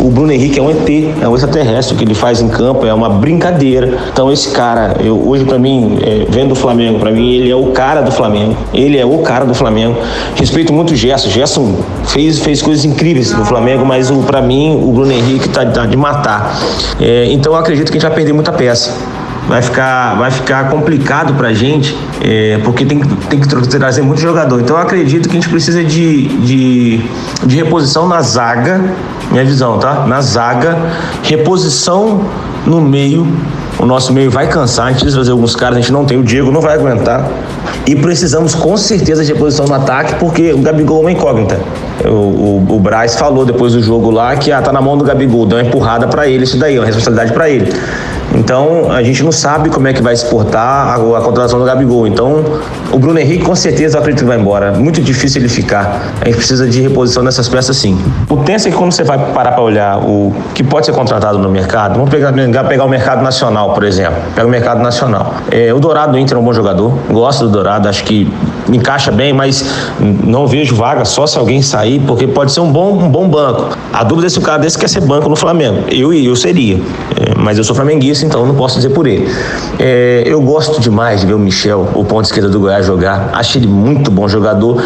O 0.00 0.10
Bruno 0.10 0.32
Henrique 0.32 0.58
é 0.58 0.62
um 0.62 0.70
ET, 0.70 0.88
é 1.22 1.28
um 1.28 1.34
extraterrestre. 1.34 1.94
O 1.94 1.98
que 1.98 2.04
ele 2.04 2.14
faz 2.14 2.40
em 2.40 2.48
campo 2.48 2.84
é 2.84 2.92
uma 2.92 3.08
brincadeira. 3.08 3.96
Então, 4.12 4.32
esse 4.32 4.48
cara, 4.50 4.96
eu, 5.00 5.16
hoje, 5.28 5.44
para 5.44 5.58
mim, 5.58 5.98
é, 6.02 6.26
vendo 6.28 6.52
o 6.52 6.56
Flamengo, 6.56 6.98
para 6.98 7.12
mim, 7.12 7.32
ele 7.32 7.50
é 7.50 7.56
o 7.56 7.66
cara 7.66 8.00
do 8.00 8.10
Flamengo. 8.10 8.56
Ele 8.72 8.98
é 8.98 9.06
o 9.06 9.18
cara 9.18 9.44
do 9.44 9.54
Flamengo. 9.54 9.96
Respeito 10.34 10.72
muito 10.72 10.92
o 10.92 10.96
Gerson. 10.96 11.28
Gerson 11.28 11.76
fez, 12.06 12.40
fez 12.40 12.60
coisas 12.60 12.84
incríveis 12.84 13.32
no 13.32 13.44
Flamengo, 13.44 13.86
mas 13.86 14.10
para 14.26 14.42
mim, 14.42 14.80
o 14.82 14.90
Bruno 14.90 15.12
Henrique 15.12 15.48
tá, 15.48 15.64
tá 15.64 15.86
de 15.86 15.96
matar. 15.96 16.23
É, 17.00 17.26
então, 17.30 17.54
acredito 17.54 17.90
que 17.90 17.98
a 17.98 18.00
gente 18.00 18.08
vai 18.08 18.16
perder 18.16 18.32
muita 18.32 18.52
peça 18.52 18.92
vai 19.46 19.60
ficar, 19.60 20.14
vai 20.14 20.30
ficar 20.30 20.70
complicado 20.70 21.34
pra 21.34 21.52
gente, 21.52 21.94
é, 22.22 22.58
porque 22.64 22.86
tem, 22.86 22.98
que- 23.00 23.14
tem 23.26 23.38
que 23.38 23.46
trazer 23.46 24.00
muito 24.00 24.18
jogador. 24.18 24.58
Então 24.58 24.74
eu 24.74 24.80
acredito 24.82 25.28
que 25.28 25.36
a 25.36 25.38
gente 25.38 25.50
precisa 25.50 25.84
de, 25.84 26.28
de, 26.38 27.00
de 27.44 27.56
reposição 27.56 28.08
na 28.08 28.22
zaga, 28.22 28.80
minha 29.30 29.44
visão, 29.44 29.78
tá? 29.78 30.06
Na 30.06 30.22
zaga, 30.22 30.78
reposição 31.22 32.22
no 32.66 32.80
meio. 32.80 33.26
O 33.78 33.84
nosso 33.84 34.14
meio 34.14 34.30
vai 34.30 34.46
cansar, 34.48 34.86
a 34.86 34.88
gente 34.92 35.00
precisa 35.00 35.18
fazer 35.18 35.32
alguns 35.32 35.54
caras, 35.54 35.76
a 35.76 35.80
gente 35.80 35.92
não 35.92 36.06
tem, 36.06 36.16
o 36.18 36.22
Diego 36.22 36.50
não 36.50 36.62
vai 36.62 36.74
aguentar. 36.74 37.28
E 37.86 37.94
precisamos 37.94 38.54
com 38.54 38.76
certeza 38.78 39.22
de 39.24 39.32
reposição 39.34 39.66
no 39.66 39.74
ataque, 39.74 40.14
porque 40.14 40.54
o 40.54 40.58
Gabigol 40.60 40.98
é 40.98 41.00
uma 41.02 41.12
incógnita. 41.12 41.58
O, 42.06 42.64
o, 42.68 42.80
Braz 42.80 43.16
falou 43.16 43.44
depois 43.44 43.72
do 43.72 43.82
jogo 43.82 44.10
lá 44.10 44.36
que 44.36 44.52
ah, 44.52 44.60
tá 44.60 44.72
na 44.72 44.80
mão 44.80 44.96
do 44.96 45.04
Gabigol, 45.04 45.46
deu 45.46 45.58
uma 45.58 45.64
empurrada 45.64 46.06
pra 46.06 46.28
ele, 46.28 46.44
isso 46.44 46.58
daí, 46.58 46.76
é 46.76 46.78
uma 46.78 46.86
responsabilidade 46.86 47.32
pra 47.32 47.48
ele. 47.48 47.72
Então, 48.34 48.90
a 48.90 49.02
gente 49.02 49.22
não 49.22 49.30
sabe 49.30 49.70
como 49.70 49.86
é 49.86 49.92
que 49.92 50.02
vai 50.02 50.12
exportar 50.12 50.88
a, 50.88 50.94
a 50.94 51.20
contratação 51.20 51.58
do 51.58 51.64
Gabigol. 51.64 52.06
Então, 52.06 52.44
o 52.92 52.98
Bruno 52.98 53.18
Henrique, 53.18 53.44
com 53.44 53.54
certeza, 53.54 53.96
eu 53.96 54.00
acredito 54.00 54.22
que 54.22 54.28
vai 54.28 54.38
embora. 54.38 54.72
Muito 54.72 55.00
difícil 55.00 55.40
ele 55.40 55.48
ficar. 55.48 56.14
A 56.20 56.24
gente 56.26 56.36
precisa 56.36 56.68
de 56.68 56.80
reposição 56.80 57.22
nessas 57.22 57.48
peças, 57.48 57.76
sim. 57.76 57.98
O 58.28 58.38
tenso 58.38 58.68
é 58.68 58.70
que 58.70 58.76
quando 58.76 58.92
você 58.92 59.04
vai 59.04 59.18
parar 59.32 59.52
para 59.52 59.62
olhar 59.62 59.98
o 59.98 60.34
que 60.52 60.64
pode 60.64 60.86
ser 60.86 60.92
contratado 60.92 61.38
no 61.38 61.48
mercado, 61.48 61.94
vamos 61.94 62.10
pegar, 62.10 62.32
pegar 62.64 62.84
o 62.84 62.88
mercado 62.88 63.22
nacional, 63.22 63.72
por 63.72 63.84
exemplo. 63.84 64.16
Pega 64.34 64.46
o 64.46 64.50
mercado 64.50 64.82
nacional. 64.82 65.34
É, 65.50 65.72
o 65.72 65.78
Dourado 65.78 66.12
do 66.12 66.18
Inter 66.18 66.36
é 66.36 66.40
um 66.40 66.44
bom 66.44 66.52
jogador. 66.52 66.92
Gosto 67.10 67.44
do 67.44 67.50
Dourado, 67.50 67.88
acho 67.88 68.04
que 68.04 68.30
encaixa 68.72 69.12
bem, 69.12 69.32
mas 69.32 69.64
não 70.00 70.46
vejo 70.46 70.74
vaga 70.74 71.04
só 71.04 71.26
se 71.26 71.38
alguém 71.38 71.62
sair, 71.62 72.00
porque 72.00 72.26
pode 72.26 72.52
ser 72.52 72.60
um 72.60 72.72
bom, 72.72 72.92
um 72.92 73.08
bom 73.08 73.28
banco. 73.28 73.76
A 73.92 74.02
dúvida 74.02 74.26
é 74.26 74.30
se 74.30 74.38
o 74.38 74.42
cara 74.42 74.58
desse 74.58 74.78
quer 74.78 74.88
ser 74.88 75.02
banco 75.02 75.28
no 75.28 75.36
Flamengo. 75.36 75.84
Eu, 75.90 76.12
eu 76.12 76.34
seria. 76.34 76.80
Mas 77.44 77.58
eu 77.58 77.62
sou 77.64 77.76
flamenguista, 77.76 78.24
então 78.24 78.46
não 78.46 78.54
posso 78.54 78.76
dizer 78.76 78.88
por 78.88 79.06
ele. 79.06 79.28
É, 79.78 80.22
eu 80.24 80.40
gosto 80.40 80.80
demais 80.80 81.20
de 81.20 81.26
ver 81.26 81.34
o 81.34 81.38
Michel, 81.38 81.86
o 81.94 82.02
ponto 82.02 82.24
esquerdo 82.24 82.48
do 82.48 82.58
Goiás, 82.58 82.86
jogar. 82.86 83.28
Acho 83.34 83.58
ele 83.58 83.66
muito 83.66 84.10
bom 84.10 84.26
jogador. 84.26 84.82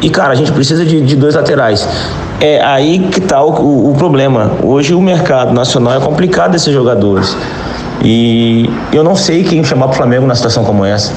E, 0.00 0.08
cara, 0.08 0.32
a 0.32 0.34
gente 0.34 0.50
precisa 0.50 0.82
de, 0.82 0.98
de 1.02 1.14
dois 1.14 1.34
laterais. 1.34 1.86
É 2.40 2.64
aí 2.64 3.00
que 3.10 3.18
está 3.18 3.44
o, 3.44 3.50
o- 3.50 3.90
o 3.90 3.94
problema. 3.96 4.52
Hoje 4.62 4.94
o 4.94 5.00
mercado 5.02 5.52
nacional 5.52 5.92
é 5.94 6.00
complicado 6.00 6.52
desses 6.52 6.72
jogadores. 6.72 7.36
E 8.02 8.70
eu 8.94 9.04
não 9.04 9.14
sei 9.14 9.44
quem 9.44 9.62
chamar 9.62 9.88
para 9.88 9.92
o 9.92 9.96
Flamengo 9.98 10.22
numa 10.22 10.34
situação 10.34 10.64
como 10.64 10.86
essa. 10.86 11.12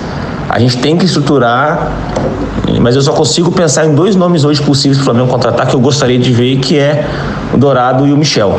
A 0.50 0.60
gente 0.60 0.78
tem 0.80 0.98
que 0.98 1.06
estruturar, 1.06 1.93
mas 2.82 2.98
eu 2.98 3.02
só 3.02 3.13
consigo 3.13 3.50
pensar 3.54 3.86
em 3.86 3.96
dois 3.96 4.17
nomes 4.17 4.43
hoje 4.43 4.62
possíveis 4.62 4.98
para 4.98 5.04
o 5.04 5.06
Flamengo 5.06 5.32
contratar 5.32 5.65
que 5.65 5.74
eu 5.74 5.80
gostaria 5.80 6.19
de 6.19 6.34
ver, 6.34 6.58
que 6.58 6.78
é 6.78 7.08
o 7.54 7.58
Dourado 7.58 8.06
e 8.06 8.12
o 8.12 8.17
Michel. 8.17 8.54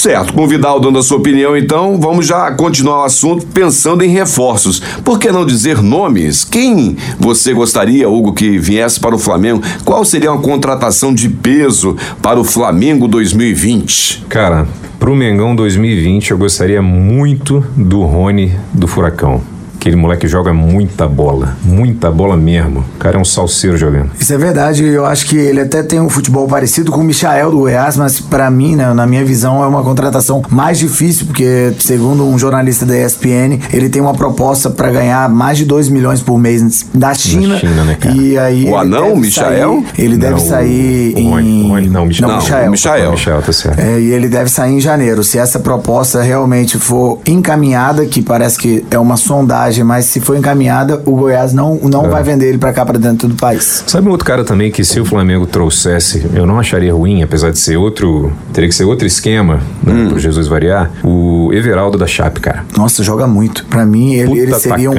Certo, 0.00 0.32
com 0.32 0.44
o 0.44 0.48
Vidal 0.48 0.80
dando 0.80 0.98
a 0.98 1.02
sua 1.02 1.18
opinião, 1.18 1.54
então 1.54 2.00
vamos 2.00 2.26
já 2.26 2.50
continuar 2.52 3.02
o 3.02 3.04
assunto 3.04 3.46
pensando 3.48 4.02
em 4.02 4.08
reforços. 4.08 4.80
Por 5.04 5.18
que 5.18 5.30
não 5.30 5.44
dizer 5.44 5.82
nomes? 5.82 6.42
Quem 6.42 6.96
você 7.18 7.52
gostaria, 7.52 8.08
Hugo, 8.08 8.32
que 8.32 8.56
viesse 8.58 8.98
para 8.98 9.14
o 9.14 9.18
Flamengo? 9.18 9.62
Qual 9.84 10.02
seria 10.02 10.32
uma 10.32 10.40
contratação 10.40 11.12
de 11.12 11.28
peso 11.28 11.98
para 12.22 12.40
o 12.40 12.44
Flamengo 12.44 13.06
2020? 13.06 14.24
Cara, 14.26 14.66
pro 14.98 15.14
Mengão 15.14 15.54
2020 15.54 16.30
eu 16.30 16.38
gostaria 16.38 16.80
muito 16.80 17.62
do 17.76 18.00
Rony 18.00 18.56
do 18.72 18.88
Furacão. 18.88 19.59
Aquele 19.80 19.96
moleque 19.96 20.28
joga 20.28 20.52
muita 20.52 21.08
bola, 21.08 21.56
muita 21.64 22.10
bola 22.10 22.36
mesmo. 22.36 22.80
O 22.96 22.98
cara 22.98 23.16
é 23.16 23.20
um 23.20 23.24
salseiro 23.24 23.78
jogando. 23.78 24.10
Isso 24.20 24.30
é 24.30 24.36
verdade, 24.36 24.84
eu 24.84 25.06
acho 25.06 25.24
que 25.24 25.38
ele 25.38 25.58
até 25.58 25.82
tem 25.82 25.98
um 25.98 26.10
futebol 26.10 26.46
parecido 26.46 26.92
com 26.92 27.00
o 27.00 27.02
Michael 27.04 27.50
do 27.50 27.60
Goiás, 27.60 27.96
mas 27.96 28.20
pra 28.20 28.50
mim, 28.50 28.76
né, 28.76 28.92
na 28.92 29.06
minha 29.06 29.24
visão, 29.24 29.64
é 29.64 29.66
uma 29.66 29.82
contratação 29.82 30.42
mais 30.50 30.78
difícil, 30.78 31.24
porque 31.24 31.72
segundo 31.78 32.26
um 32.26 32.38
jornalista 32.38 32.84
da 32.84 32.94
ESPN, 32.94 33.58
ele 33.72 33.88
tem 33.88 34.02
uma 34.02 34.12
proposta 34.12 34.68
pra 34.68 34.90
ganhar 34.90 35.26
mais 35.30 35.56
de 35.56 35.64
2 35.64 35.88
milhões 35.88 36.20
por 36.20 36.38
mês 36.38 36.84
da 36.92 37.14
China. 37.14 37.56
China, 37.56 37.82
né, 37.84 37.96
cara? 37.98 38.14
E 38.14 38.36
aí 38.38 38.66
O 38.68 38.76
anão, 38.76 39.08
deve 39.14 39.20
Michael? 39.22 39.82
sair- 39.86 40.04
ele 40.04 40.18
deve 40.18 40.32
Não, 40.34 40.40
sair 40.40 41.14
o 41.14 41.18
em 41.20 41.30
Rony- 41.30 41.68
Rony- 41.68 41.88
não, 41.88 42.04
Michael. 42.04 42.28
Não, 42.28 42.36
Michael. 42.42 42.68
o 42.68 42.70
Michael. 42.72 43.08
O 43.08 43.12
Michel, 43.12 43.40
tá 43.42 43.52
certo. 43.52 43.78
É, 43.80 43.98
e 43.98 44.12
ele 44.12 44.28
deve 44.28 44.50
sair 44.50 44.74
em 44.74 44.80
janeiro. 44.80 45.24
Se 45.24 45.38
essa 45.38 45.58
proposta 45.58 46.20
realmente 46.20 46.76
for 46.76 47.18
encaminhada, 47.26 48.04
que 48.04 48.20
parece 48.20 48.58
que 48.58 48.84
é 48.90 48.98
uma 48.98 49.16
sondagem, 49.16 49.69
mas 49.84 50.06
se 50.06 50.20
for 50.20 50.36
encaminhada, 50.36 51.00
o 51.06 51.12
Goiás 51.16 51.52
não, 51.52 51.76
não 51.76 52.06
É. 52.06 52.08
vai 52.08 52.22
vender 52.22 52.48
ele 52.48 52.58
pra 52.58 52.72
cá, 52.72 52.84
pra 52.84 52.98
dentro 52.98 53.28
do 53.28 53.34
país. 53.34 53.84
Sabe 53.86 54.08
um 54.08 54.10
outro 54.10 54.26
cara 54.26 54.44
também 54.44 54.70
que 54.70 54.84
se 54.84 54.98
o 55.00 55.04
Flamengo 55.04 55.46
trouxesse, 55.46 56.26
eu 56.34 56.46
não 56.46 56.58
acharia 56.58 56.92
ruim, 56.92 57.22
apesar 57.22 57.50
de 57.50 57.58
ser 57.58 57.76
outro, 57.76 58.32
teria 58.52 58.68
que 58.68 58.74
ser 58.74 58.84
outro 58.84 59.06
esquema, 59.06 59.60
né, 59.82 59.92
Hum. 59.92 60.08
pro 60.08 60.18
Jesus 60.18 60.46
variar, 60.48 60.90
o 61.04 61.50
Everaldo 61.52 61.96
da 61.98 62.06
Chape, 62.06 62.40
cara. 62.40 62.64
Nossa, 62.76 63.02
joga 63.02 63.26
muito. 63.26 63.64
Pra 63.66 63.84
mim, 63.86 64.14
ele, 64.14 64.38
ele 64.38 64.54
seria 64.54 64.90
um, 64.90 64.94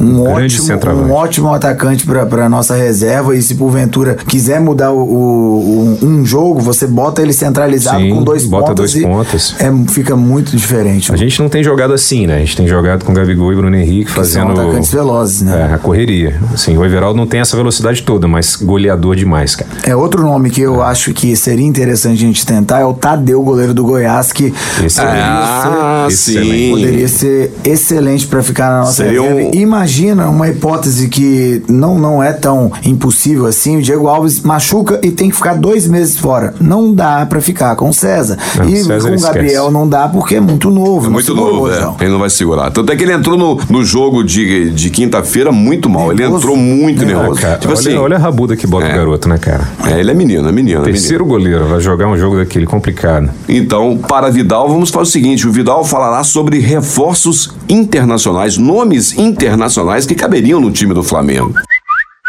um, 0.00 0.04
Um 0.22 0.30
ótimo, 0.30 0.68
um 1.06 1.12
ótimo 1.12 1.52
atacante 1.54 2.06
pra, 2.06 2.24
pra 2.26 2.48
nossa 2.48 2.74
reserva. 2.76 3.36
E 3.36 3.42
se 3.42 3.54
porventura 3.54 4.16
quiser 4.26 4.60
mudar 4.60 4.92
o, 4.92 5.00
o- 5.02 5.98
um, 6.02 6.24
jogo, 6.24 6.60
você 6.60 6.86
bota 6.86 7.22
ele 7.22 7.32
centralizado 7.32 7.98
Sim, 8.00 8.10
com 8.10 8.22
dois 8.22 8.44
bota 8.46 8.68
pontas. 8.68 8.92
dois 8.92 9.04
pontas. 9.04 9.54
É, 9.58 9.70
fica 9.92 10.14
muito 10.16 10.56
diferente. 10.56 11.12
A 11.12 11.16
gente 11.16 11.40
não 11.40 11.48
tem 11.48 11.62
jogado 11.62 11.92
assim, 11.92 12.26
né? 12.26 12.36
A 12.36 12.38
gente 12.40 12.56
tem 12.56 12.66
jogado 12.66 13.04
com 13.04 13.12
Gabigol 13.12 13.52
e 13.52 13.56
Bruno 13.56 13.76
Henrique 13.76 14.10
Que 14.14 14.26
são 14.26 14.42
fazendo 14.42 14.52
atacantes 14.60 14.92
velozes, 14.92 15.42
né? 15.42 15.68
é, 15.70 15.74
a 15.74 15.78
correria. 15.78 16.38
Assim, 16.52 16.76
o 16.76 16.84
Everaldo 16.84 17.16
não 17.16 17.26
tem 17.26 17.40
essa 17.40 17.56
velocidade 17.56 18.02
toda, 18.02 18.28
mas 18.28 18.56
goleador 18.56 19.16
demais, 19.16 19.54
cara. 19.56 19.70
É 19.84 19.94
outro 19.96 20.22
nome 20.22 20.50
que 20.50 20.60
eu 20.60 20.82
acho 20.82 21.12
que 21.14 21.34
seria 21.36 21.66
interessante 21.66 22.16
a 22.24 22.26
gente 22.26 22.44
tentar 22.44 22.80
é 22.80 22.84
o 22.84 22.92
Tadeu, 22.94 23.42
goleiro 23.42 23.72
do 23.74 23.84
Goiás, 23.84 24.32
que 24.32 24.52
Esse 24.84 25.00
é 25.00 25.04
Ah, 25.04 26.06
Excelente. 26.08 26.50
sim. 26.50 26.70
poderia 26.70 27.08
ser 27.08 27.52
excelente 27.64 28.26
para 28.26 28.42
ficar 28.42 28.70
na 28.70 28.78
nossa 28.80 28.92
Seria 29.04 29.22
um- 29.22 29.50
Imagina 29.54 30.28
uma 30.28 30.48
hipótese 30.48 31.08
que 31.08 31.62
não, 31.68 31.98
não 31.98 32.22
é 32.22 32.32
tão 32.32 32.70
impossível 32.84 33.46
assim. 33.46 33.78
O 33.78 33.82
Diego 33.82 34.06
Alves 34.08 34.40
machuca 34.42 34.98
e 35.02 35.10
tem 35.10 35.30
que 35.30 35.36
ficar 35.36 35.54
dois 35.54 35.86
meses 35.86 36.16
fora. 36.18 36.54
Não 36.60 36.92
dá 36.94 37.24
para 37.26 37.40
ficar 37.40 37.74
com 37.76 37.88
o 37.88 37.94
César. 37.94 38.36
Não, 38.56 38.68
e 38.68 38.76
César 38.84 39.08
com 39.08 39.12
o 39.12 39.14
esquece. 39.14 39.32
Gabriel 39.38 39.70
não 39.70 39.88
dá 39.88 40.08
porque 40.08 40.36
é 40.36 40.40
muito 40.40 40.70
novo. 40.70 41.06
É 41.06 41.10
muito 41.10 41.34
novo, 41.34 41.70
é. 41.70 41.88
Ele 42.00 42.10
não 42.10 42.18
vai 42.18 42.30
segurar. 42.30 42.70
Tanto 42.70 42.92
é 42.92 42.96
que 42.96 43.02
ele 43.04 43.12
entrou 43.12 43.36
no, 43.38 43.58
no 43.70 43.84
jogo 43.84 44.01
de, 44.24 44.70
de 44.70 44.90
quinta-feira 44.90 45.52
muito 45.52 45.88
mal. 45.88 46.10
Ele 46.12 46.24
entrou 46.24 46.56
muito 46.56 47.04
Nervoso. 47.04 47.20
nervoso. 47.22 47.40
Cara, 47.40 47.58
tipo 47.58 47.72
olha, 47.72 47.80
assim, 47.80 47.94
olha 47.96 48.16
a 48.16 48.18
rabuda 48.18 48.56
que 48.56 48.66
bota 48.66 48.86
É. 48.86 48.92
o 48.92 48.96
garoto, 48.96 49.28
né, 49.28 49.38
cara? 49.38 49.68
é, 49.86 50.00
ele 50.00 50.10
é 50.10 50.14
menino, 50.14 50.48
é 50.48 50.52
menino. 50.52 50.78
é 50.78 50.80
menino. 50.80 50.82
Terceiro 50.84 51.24
goleiro, 51.24 51.66
vai 51.66 51.80
jogar 51.80 52.08
um 52.08 52.16
jogo 52.16 52.36
daquele 52.36 52.66
complicado. 52.66 53.30
Então, 53.48 53.96
para 53.96 54.30
Vidal, 54.30 54.68
vamos 54.68 54.90
fazer 54.90 55.02
o 55.02 55.06
seguinte: 55.06 55.46
o 55.46 55.52
Vidal 55.52 55.84
falará 55.84 56.22
sobre 56.24 56.58
reforços 56.58 57.54
internacionais, 57.68 58.56
nomes 58.56 59.16
internacionais 59.18 60.06
que 60.06 60.14
caberiam 60.14 60.60
no 60.60 60.70
time 60.70 60.94
do 60.94 61.02
Flamengo. 61.02 61.54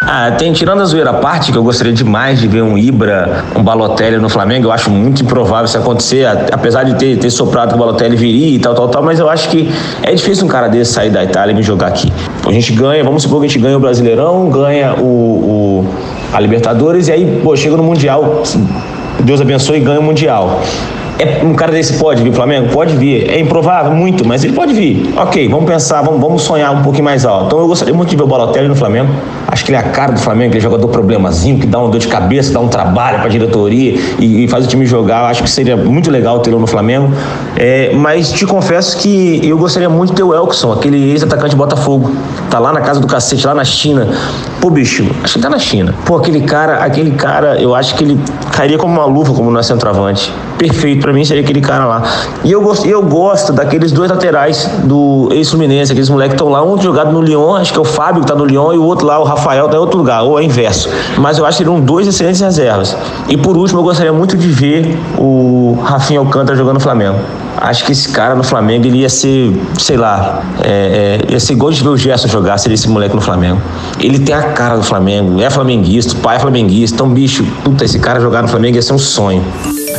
Ah, 0.05 0.31
tem, 0.37 0.51
tirando 0.51 0.81
a 0.81 0.85
zoeira 0.85 1.11
à 1.11 1.13
parte, 1.13 1.51
que 1.51 1.57
eu 1.57 1.63
gostaria 1.63 1.93
demais 1.93 2.39
de 2.39 2.47
ver 2.47 2.61
um 2.61 2.77
Ibra, 2.77 3.45
um 3.57 3.63
Balotelli 3.63 4.17
no 4.17 4.27
Flamengo, 4.27 4.67
eu 4.67 4.71
acho 4.71 4.89
muito 4.89 5.23
improvável 5.23 5.65
isso 5.65 5.77
acontecer, 5.77 6.25
apesar 6.51 6.83
de 6.83 6.95
ter, 6.95 7.17
ter 7.17 7.29
soprado 7.29 7.69
que 7.69 7.75
o 7.75 7.77
Balotelli 7.77 8.15
viria 8.17 8.55
e 8.55 8.59
tal, 8.59 8.73
tal, 8.75 8.89
tal, 8.89 9.01
mas 9.01 9.17
eu 9.19 9.29
acho 9.29 9.47
que 9.49 9.71
é 10.01 10.13
difícil 10.13 10.45
um 10.45 10.49
cara 10.49 10.67
desse 10.67 10.91
sair 10.93 11.09
da 11.09 11.23
Itália 11.23 11.53
e 11.53 11.55
me 11.55 11.63
jogar 11.63 11.87
aqui. 11.87 12.11
A 12.45 12.51
gente 12.51 12.73
ganha, 12.73 13.01
vamos 13.03 13.23
supor 13.23 13.39
que 13.39 13.45
a 13.45 13.49
gente 13.49 13.59
ganha 13.59 13.77
o 13.77 13.79
Brasileirão, 13.79 14.49
ganha 14.49 14.93
o, 14.95 15.03
o- 15.03 15.85
a 16.33 16.39
Libertadores, 16.39 17.07
e 17.07 17.11
aí, 17.11 17.39
pô, 17.43 17.55
chega 17.55 17.77
no 17.77 17.83
Mundial, 17.83 18.43
Deus 19.21 19.39
abençoe 19.39 19.77
e 19.77 19.81
ganha 19.81 19.99
o 19.99 20.03
Mundial. 20.03 20.61
É, 21.19 21.43
um 21.43 21.53
cara 21.53 21.71
desse 21.71 21.93
pode 21.97 22.23
vir 22.23 22.33
Flamengo? 22.33 22.69
Pode 22.69 22.95
vir. 22.95 23.29
É 23.29 23.39
improvável? 23.39 23.91
Muito, 23.91 24.25
mas 24.25 24.43
ele 24.43 24.53
pode 24.53 24.73
vir. 24.73 25.13
Ok, 25.15 25.47
vamos 25.47 25.65
pensar, 25.65 26.01
vamos, 26.01 26.19
vamos 26.19 26.41
sonhar 26.41 26.73
um 26.73 26.81
pouquinho 26.81 27.05
mais 27.05 27.25
alto. 27.25 27.45
Então 27.47 27.59
eu 27.59 27.67
gostaria 27.67 27.93
muito 27.93 28.09
de 28.09 28.15
ver 28.15 28.23
o 28.23 28.27
Balotelli 28.27 28.67
no 28.67 28.75
Flamengo. 28.75 29.13
Acho 29.47 29.63
que 29.63 29.71
ele 29.71 29.77
é 29.77 29.79
a 29.79 29.83
cara 29.83 30.13
do 30.13 30.19
Flamengo, 30.19 30.49
aquele 30.49 30.63
jogador 30.63 30.87
problemazinho, 30.87 31.59
que 31.59 31.67
dá 31.67 31.79
uma 31.79 31.89
dor 31.89 31.99
de 31.99 32.07
cabeça, 32.07 32.51
dá 32.51 32.59
um 32.59 32.67
trabalho 32.67 33.19
pra 33.19 33.29
diretoria 33.29 33.99
e, 34.19 34.43
e 34.43 34.47
faz 34.47 34.65
o 34.65 34.67
time 34.67 34.85
jogar. 34.85 35.25
Acho 35.29 35.43
que 35.43 35.49
seria 35.49 35.77
muito 35.77 36.09
legal 36.09 36.39
tê-lo 36.39 36.59
no 36.59 36.67
Flamengo. 36.67 37.11
É, 37.55 37.91
mas 37.93 38.31
te 38.31 38.45
confesso 38.45 38.97
que 38.97 39.39
eu 39.43 39.57
gostaria 39.57 39.89
muito 39.89 40.09
de 40.09 40.15
ter 40.15 40.23
o 40.23 40.33
Elkson, 40.33 40.71
aquele 40.71 41.11
ex-atacante 41.11 41.51
de 41.51 41.55
Botafogo. 41.55 42.11
Tá 42.49 42.57
lá 42.57 42.73
na 42.73 42.81
casa 42.81 42.99
do 42.99 43.07
cacete, 43.07 43.45
lá 43.45 43.53
na 43.53 43.63
China. 43.63 44.07
Pô, 44.59 44.69
bicho, 44.69 45.05
acho 45.23 45.35
que 45.35 45.39
tá 45.39 45.49
na 45.49 45.59
China. 45.59 45.93
Pô, 46.05 46.17
aquele 46.17 46.41
cara, 46.41 46.83
aquele 46.83 47.11
cara, 47.11 47.61
eu 47.61 47.75
acho 47.75 47.95
que 47.95 48.03
ele 48.03 48.19
cairia 48.51 48.77
como 48.77 48.93
uma 48.93 49.05
luva, 49.05 49.33
como 49.33 49.51
não 49.51 49.59
é 49.59 49.63
centroavante. 49.63 50.31
Perfeito, 50.63 51.01
pra 51.01 51.11
mim 51.11 51.25
seria 51.25 51.43
aquele 51.43 51.59
cara 51.59 51.85
lá. 51.85 52.03
E 52.41 52.49
eu 52.49 52.61
gosto, 52.61 52.87
eu 52.87 53.01
gosto 53.01 53.51
daqueles 53.51 53.91
dois 53.91 54.09
laterais 54.09 54.65
do 54.85 55.27
ex-Fluminense, 55.33 55.91
aqueles 55.91 56.09
moleques 56.09 56.35
que 56.35 56.41
estão 56.41 56.47
lá, 56.47 56.63
um 56.63 56.81
jogado 56.81 57.11
no 57.11 57.21
Lyon, 57.21 57.55
acho 57.55 57.73
que 57.73 57.77
é 57.77 57.81
o 57.81 57.85
Fábio 57.85 58.21
que 58.21 58.27
tá 58.27 58.33
no 58.33 58.45
Lyon, 58.45 58.71
e 58.71 58.77
o 58.77 58.83
outro 58.85 59.05
lá, 59.05 59.19
o 59.19 59.25
Rafael, 59.25 59.67
tá 59.67 59.75
em 59.75 59.79
outro 59.79 59.97
lugar, 59.97 60.23
ou 60.23 60.39
é 60.39 60.43
inverso. 60.43 60.87
Mas 61.17 61.37
eu 61.37 61.45
acho 61.45 61.57
que 61.57 61.65
seriam 61.65 61.81
dois 61.81 62.07
excelentes 62.07 62.39
reservas. 62.39 62.95
E 63.27 63.35
por 63.35 63.57
último, 63.57 63.81
eu 63.81 63.83
gostaria 63.83 64.13
muito 64.13 64.37
de 64.37 64.47
ver 64.47 64.97
o 65.17 65.77
Rafinha 65.83 66.21
Alcântara 66.21 66.57
jogando 66.57 66.75
no 66.75 66.79
Flamengo. 66.79 67.19
Acho 67.63 67.85
que 67.85 67.93
esse 67.93 68.09
cara 68.09 68.35
no 68.35 68.43
Flamengo 68.43 68.85
ele 68.85 68.97
ia 68.97 69.09
ser, 69.09 69.53
sei 69.79 69.95
lá, 69.95 70.43
é, 70.61 71.21
é, 71.29 71.31
ia 71.31 71.39
ser 71.39 71.53
igual 71.53 71.71
de 71.71 71.81
ver 71.81 71.87
o 71.87 71.95
Gerson 71.95 72.27
jogar, 72.27 72.57
seria 72.57 72.75
esse 72.75 72.89
moleque 72.89 73.15
no 73.15 73.21
Flamengo. 73.21 73.61
Ele 74.01 74.19
tem 74.19 74.35
a 74.35 74.51
cara 74.51 74.75
do 74.75 74.83
Flamengo, 74.83 75.41
é 75.41 75.49
flamenguista, 75.49 76.13
o 76.13 76.17
pai 76.17 76.35
é 76.35 76.39
flamenguista, 76.39 76.95
então, 76.95 77.07
bicho, 77.07 77.45
puta, 77.63 77.85
esse 77.85 77.99
cara 77.99 78.19
jogar 78.19 78.41
no 78.41 78.49
Flamengo 78.49 78.75
ia 78.75 78.81
ser 78.81 78.91
um 78.91 78.99
sonho. 78.99 79.41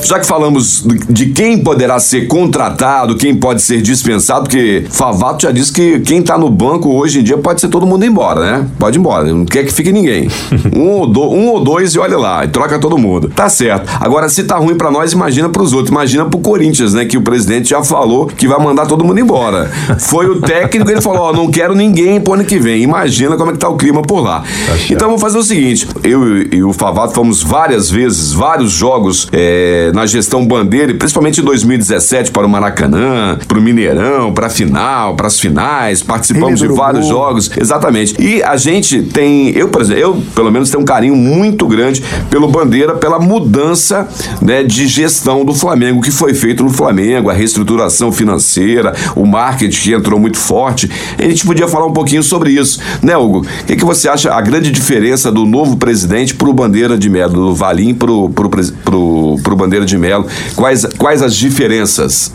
Já 0.02 0.18
que 0.18 0.26
falamos 0.26 0.84
de 1.08 1.26
quem 1.26 1.58
poderá 1.58 1.98
ser 1.98 2.26
contratado, 2.26 3.16
quem 3.16 3.34
pode 3.34 3.62
ser 3.62 3.80
dispensado, 3.80 4.42
porque 4.44 4.84
Favato 4.90 5.44
já 5.44 5.50
disse 5.50 5.72
que 5.72 6.00
quem 6.00 6.22
tá 6.22 6.36
no 6.36 6.50
banco 6.50 6.90
hoje 6.90 7.20
em 7.20 7.22
dia 7.22 7.38
pode 7.38 7.60
ser 7.60 7.68
todo 7.68 7.86
mundo 7.86 8.04
embora, 8.04 8.40
né? 8.40 8.66
Pode 8.78 8.98
ir 8.98 9.00
embora, 9.00 9.24
não 9.32 9.46
quer 9.46 9.64
que 9.64 9.72
fique 9.72 9.90
ninguém. 9.92 10.28
um, 10.76 10.90
ou 10.90 11.06
do, 11.06 11.22
um 11.22 11.48
ou 11.48 11.64
dois 11.64 11.94
e 11.94 11.98
olha 11.98 12.18
lá, 12.18 12.44
e 12.44 12.48
troca 12.48 12.78
todo 12.78 12.98
mundo. 12.98 13.30
Tá 13.34 13.48
certo. 13.48 13.88
Agora, 13.98 14.28
se 14.28 14.44
tá 14.44 14.56
ruim 14.56 14.74
para 14.74 14.90
nós, 14.90 15.12
imagina 15.12 15.48
pros 15.48 15.72
outros. 15.72 15.90
Imagina 15.90 16.26
pro 16.26 16.38
Corinthians, 16.38 16.92
né? 16.92 17.06
Que 17.06 17.16
o 17.16 17.22
presidente 17.22 17.53
já 17.62 17.82
falou 17.82 18.26
que 18.26 18.48
vai 18.48 18.58
mandar 18.58 18.86
todo 18.86 19.04
mundo 19.04 19.20
embora. 19.20 19.70
Foi 19.98 20.26
o 20.26 20.40
técnico, 20.40 20.90
ele 20.90 21.00
falou: 21.00 21.22
Ó, 21.22 21.30
oh, 21.30 21.32
não 21.32 21.50
quero 21.50 21.74
ninguém 21.74 22.20
pro 22.20 22.34
ano 22.34 22.44
que 22.44 22.58
vem. 22.58 22.82
Imagina 22.82 23.36
como 23.36 23.50
é 23.50 23.52
que 23.52 23.58
tá 23.58 23.68
o 23.68 23.76
clima 23.76 24.02
por 24.02 24.20
lá. 24.20 24.40
Tá 24.40 24.74
então 24.90 25.08
vamos 25.08 25.20
fazer 25.20 25.38
o 25.38 25.42
seguinte: 25.42 25.86
eu 26.02 26.38
e 26.52 26.62
o 26.62 26.72
Favato 26.72 27.14
fomos 27.14 27.42
várias 27.42 27.90
vezes, 27.90 28.32
vários 28.32 28.72
jogos. 28.72 29.28
É, 29.32 29.90
na 29.94 30.06
gestão 30.06 30.46
Bandeira, 30.46 30.94
principalmente 30.94 31.40
em 31.40 31.44
2017 31.44 32.30
para 32.30 32.46
o 32.46 32.48
Maracanã, 32.48 33.38
para 33.46 33.58
o 33.58 33.62
Mineirão, 33.62 34.32
para 34.32 34.46
a 34.46 34.50
final, 34.50 35.14
para 35.14 35.26
as 35.26 35.38
finais, 35.38 36.02
participamos 36.02 36.60
de 36.60 36.68
vários 36.68 37.04
gol. 37.04 37.12
jogos, 37.12 37.50
exatamente. 37.56 38.14
E 38.20 38.42
a 38.42 38.56
gente 38.56 39.02
tem, 39.02 39.50
eu, 39.50 39.68
por 39.68 39.82
exemplo, 39.82 40.00
eu 40.00 40.22
pelo 40.34 40.50
menos 40.50 40.70
tenho 40.70 40.82
um 40.82 40.86
carinho 40.86 41.16
muito 41.16 41.66
grande 41.66 42.02
pelo 42.30 42.48
Bandeira, 42.48 42.94
pela 42.94 43.18
mudança 43.18 44.08
né, 44.40 44.62
de 44.62 44.86
gestão 44.86 45.44
do 45.44 45.54
Flamengo, 45.54 46.00
que 46.00 46.10
foi 46.10 46.34
feito 46.34 46.62
no 46.62 46.70
Flamengo, 46.70 47.30
a 47.30 47.34
reestruturação 47.44 48.10
financeira, 48.10 48.94
o 49.14 49.26
marketing 49.26 49.80
que 49.80 49.92
entrou 49.92 50.18
muito 50.18 50.38
forte. 50.38 50.90
A 51.18 51.22
gente 51.22 51.44
podia 51.44 51.68
falar 51.68 51.86
um 51.86 51.92
pouquinho 51.92 52.22
sobre 52.22 52.50
isso, 52.50 52.80
né, 53.02 53.16
Hugo? 53.16 53.40
O 53.40 53.64
que, 53.66 53.76
que 53.76 53.84
você 53.84 54.08
acha 54.08 54.32
a 54.32 54.40
grande 54.40 54.70
diferença 54.70 55.30
do 55.30 55.44
novo 55.44 55.76
presidente 55.76 56.34
para 56.34 56.48
o 56.48 56.52
Bandeira 56.52 56.96
de 56.98 57.08
Melo, 57.08 57.32
do 57.32 57.54
Valim 57.54 57.94
para 57.94 58.10
o 58.10 59.56
Bandeira 59.56 59.84
de 59.84 59.98
Melo. 59.98 60.26
Quais, 60.56 60.84
quais 60.98 61.22
as 61.22 61.34
diferenças? 61.34 62.32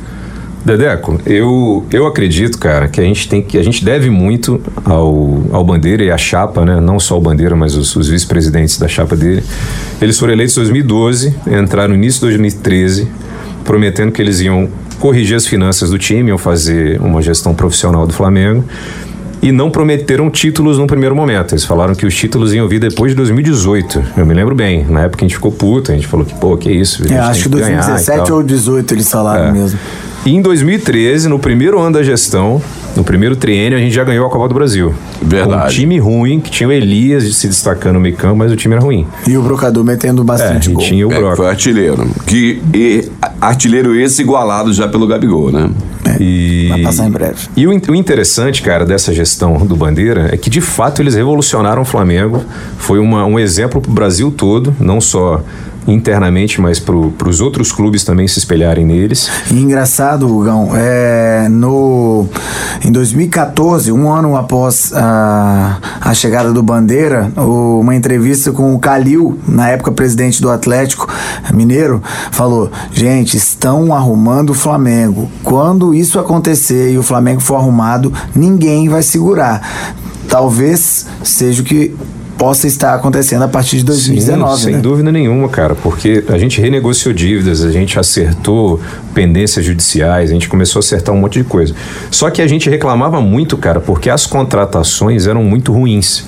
Dedeco, 0.63 1.19
eu, 1.25 1.85
eu 1.91 2.05
acredito, 2.05 2.57
cara, 2.57 2.89
que 2.89 2.99
a 2.99 3.03
gente 3.03 3.29
tem 3.29 3.41
que 3.41 3.57
a 3.57 3.63
gente 3.63 3.83
deve 3.83 4.09
muito 4.09 4.61
ao, 4.83 5.41
ao 5.51 5.63
Bandeira 5.63 6.03
e 6.03 6.11
à 6.11 6.17
chapa, 6.17 6.65
né? 6.65 6.81
Não 6.81 6.99
só 6.99 7.17
o 7.17 7.21
Bandeira, 7.21 7.55
mas 7.55 7.75
os, 7.75 7.95
os 7.95 8.09
vice-presidentes 8.09 8.77
da 8.77 8.87
chapa 8.87 9.15
dele. 9.15 9.41
Eles 10.01 10.19
foram 10.19 10.33
eleitos 10.33 10.57
em 10.57 10.59
2012, 10.59 11.35
entraram 11.47 11.89
no 11.89 11.95
início 11.95 12.19
de 12.19 12.25
2013, 12.27 13.07
prometendo 13.63 14.11
que 14.11 14.21
eles 14.21 14.41
iam 14.41 14.69
corrigir 14.99 15.35
as 15.35 15.47
finanças 15.47 15.89
do 15.89 15.97
time, 15.97 16.29
iam 16.29 16.37
fazer 16.37 16.99
uma 17.01 17.21
gestão 17.21 17.53
profissional 17.53 18.05
do 18.05 18.13
Flamengo 18.13 18.63
e 19.41 19.51
não 19.51 19.71
prometeram 19.71 20.29
títulos 20.29 20.77
no 20.77 20.85
primeiro 20.85 21.15
momento. 21.15 21.53
Eles 21.53 21.63
falaram 21.63 21.95
que 21.95 22.05
os 22.05 22.13
títulos 22.13 22.53
iam 22.53 22.67
vir 22.67 22.79
depois 22.79 23.11
de 23.11 23.15
2018. 23.15 24.03
Eu 24.17 24.25
me 24.25 24.33
lembro 24.33 24.53
bem. 24.53 24.85
Na 24.85 25.03
época 25.03 25.23
a 25.23 25.27
gente 25.27 25.35
ficou 25.35 25.51
puto, 25.51 25.91
a 25.91 25.95
gente 25.95 26.07
falou 26.07 26.25
que, 26.25 26.35
pô, 26.35 26.57
que 26.57 26.71
isso? 26.71 27.11
É, 27.11 27.17
acho 27.17 27.43
que 27.43 27.49
2017 27.49 28.19
ou 28.31 28.43
2018 28.43 28.93
eles 28.93 29.09
falaram 29.09 29.45
é. 29.45 29.51
mesmo. 29.51 29.79
E 30.25 30.35
em 30.35 30.41
2013, 30.41 31.29
no 31.29 31.39
primeiro 31.39 31.79
ano 31.79 31.93
da 31.93 32.03
gestão, 32.03 32.61
no 32.95 33.03
primeiro 33.03 33.35
triênio, 33.35 33.77
a 33.77 33.81
gente 33.81 33.93
já 33.93 34.03
ganhou 34.03 34.25
a 34.25 34.29
Copa 34.29 34.47
do 34.47 34.53
Brasil. 34.53 34.93
Verdade. 35.21 35.61
Com 35.61 35.65
um 35.65 35.69
time 35.69 35.99
ruim, 35.99 36.39
que 36.39 36.49
tinha 36.49 36.67
o 36.67 36.71
Elias 36.71 37.23
se 37.35 37.47
destacando 37.47 37.95
no 37.95 37.99
meio 37.99 38.15
campo, 38.15 38.35
mas 38.35 38.51
o 38.51 38.55
time 38.55 38.75
era 38.75 38.83
ruim. 38.83 39.07
E 39.27 39.37
o 39.37 39.41
Brocador 39.41 39.83
metendo 39.83 40.23
bastante 40.23 40.69
é, 40.69 40.73
gol. 40.73 40.83
E 40.83 40.85
tinha 40.85 41.07
o 41.07 41.11
é, 41.11 41.17
Broca. 41.17 41.35
Foi 41.37 41.47
artilheiro. 41.47 42.09
Que, 42.25 42.61
e, 42.73 43.09
artilheiro 43.39 43.95
esse 43.99 44.21
igualado 44.21 44.73
já 44.73 44.87
pelo 44.87 45.07
Gabigol, 45.07 45.51
né? 45.51 45.69
É, 46.05 46.21
e... 46.21 46.67
Vai 46.69 46.81
passar 46.81 47.07
em 47.07 47.11
breve. 47.11 47.47
E 47.55 47.67
o, 47.67 47.69
o 47.69 47.95
interessante, 47.95 48.61
cara, 48.61 48.85
dessa 48.85 49.13
gestão 49.13 49.57
do 49.65 49.75
Bandeira 49.75 50.29
é 50.31 50.37
que, 50.37 50.49
de 50.49 50.61
fato, 50.61 51.01
eles 51.01 51.15
revolucionaram 51.15 51.81
o 51.81 51.85
Flamengo. 51.85 52.43
Foi 52.77 52.99
uma, 52.99 53.25
um 53.25 53.39
exemplo 53.39 53.81
para 53.81 53.91
o 53.91 53.93
Brasil 53.93 54.31
todo, 54.31 54.75
não 54.79 54.99
só 54.99 55.41
internamente, 55.87 56.61
mas 56.61 56.79
para 56.79 56.95
os 57.29 57.41
outros 57.41 57.71
clubes 57.71 58.03
também 58.03 58.27
se 58.27 58.39
espelharem 58.39 58.85
neles. 58.85 59.29
E 59.51 59.59
engraçado, 59.59 60.27
Gão, 60.39 60.71
é, 60.75 61.47
no, 61.49 62.27
em 62.83 62.91
2014, 62.91 63.91
um 63.91 64.11
ano 64.11 64.35
após 64.35 64.91
a, 64.93 65.77
a 66.01 66.13
chegada 66.13 66.51
do 66.51 66.61
Bandeira, 66.61 67.31
o, 67.35 67.79
uma 67.79 67.95
entrevista 67.95 68.51
com 68.51 68.75
o 68.75 68.79
Calil, 68.79 69.37
na 69.47 69.69
época 69.69 69.91
presidente 69.91 70.41
do 70.41 70.49
Atlético 70.49 71.07
Mineiro, 71.53 72.01
falou: 72.31 72.71
gente, 72.91 73.37
estão 73.37 73.93
arrumando 73.93 74.51
o 74.51 74.53
Flamengo. 74.55 75.29
Quando 75.43 75.93
isso 75.93 76.19
acontecer 76.19 76.91
e 76.91 76.97
o 76.97 77.03
Flamengo 77.03 77.41
for 77.41 77.55
arrumado, 77.55 78.13
ninguém 78.35 78.89
vai 78.89 79.03
segurar. 79.03 79.61
Talvez 80.27 81.07
seja 81.23 81.61
o 81.61 81.65
que 81.65 81.95
possa 82.39 82.67
estar 82.67 82.95
acontecendo 82.95 83.43
a 83.43 83.49
partir 83.49 83.77
de 83.77 83.83
2019. 83.83 84.57
Sim, 84.57 84.63
sem 84.63 84.73
né? 84.75 84.79
dúvida 84.79 85.11
nenhuma, 85.11 85.49
cara, 85.49 85.75
porque 85.75 86.23
a 86.29 86.37
gente 86.37 86.61
renegociou 86.61 87.13
dívidas, 87.13 87.61
a 87.65 87.69
gente 87.69 87.99
acertou 87.99 88.79
pendências 89.13 89.65
judiciais, 89.65 90.31
a 90.31 90.33
gente 90.33 90.47
começou 90.47 90.79
a 90.79 90.81
acertar 90.81 91.13
um 91.13 91.17
monte 91.19 91.39
de 91.39 91.43
coisa. 91.43 91.75
Só 92.09 92.29
que 92.29 92.41
a 92.41 92.47
gente 92.47 92.69
reclamava 92.69 93.19
muito, 93.19 93.57
cara, 93.57 93.81
porque 93.81 94.09
as 94.09 94.25
contratações 94.25 95.27
eram 95.27 95.43
muito 95.43 95.73
ruins. 95.73 96.25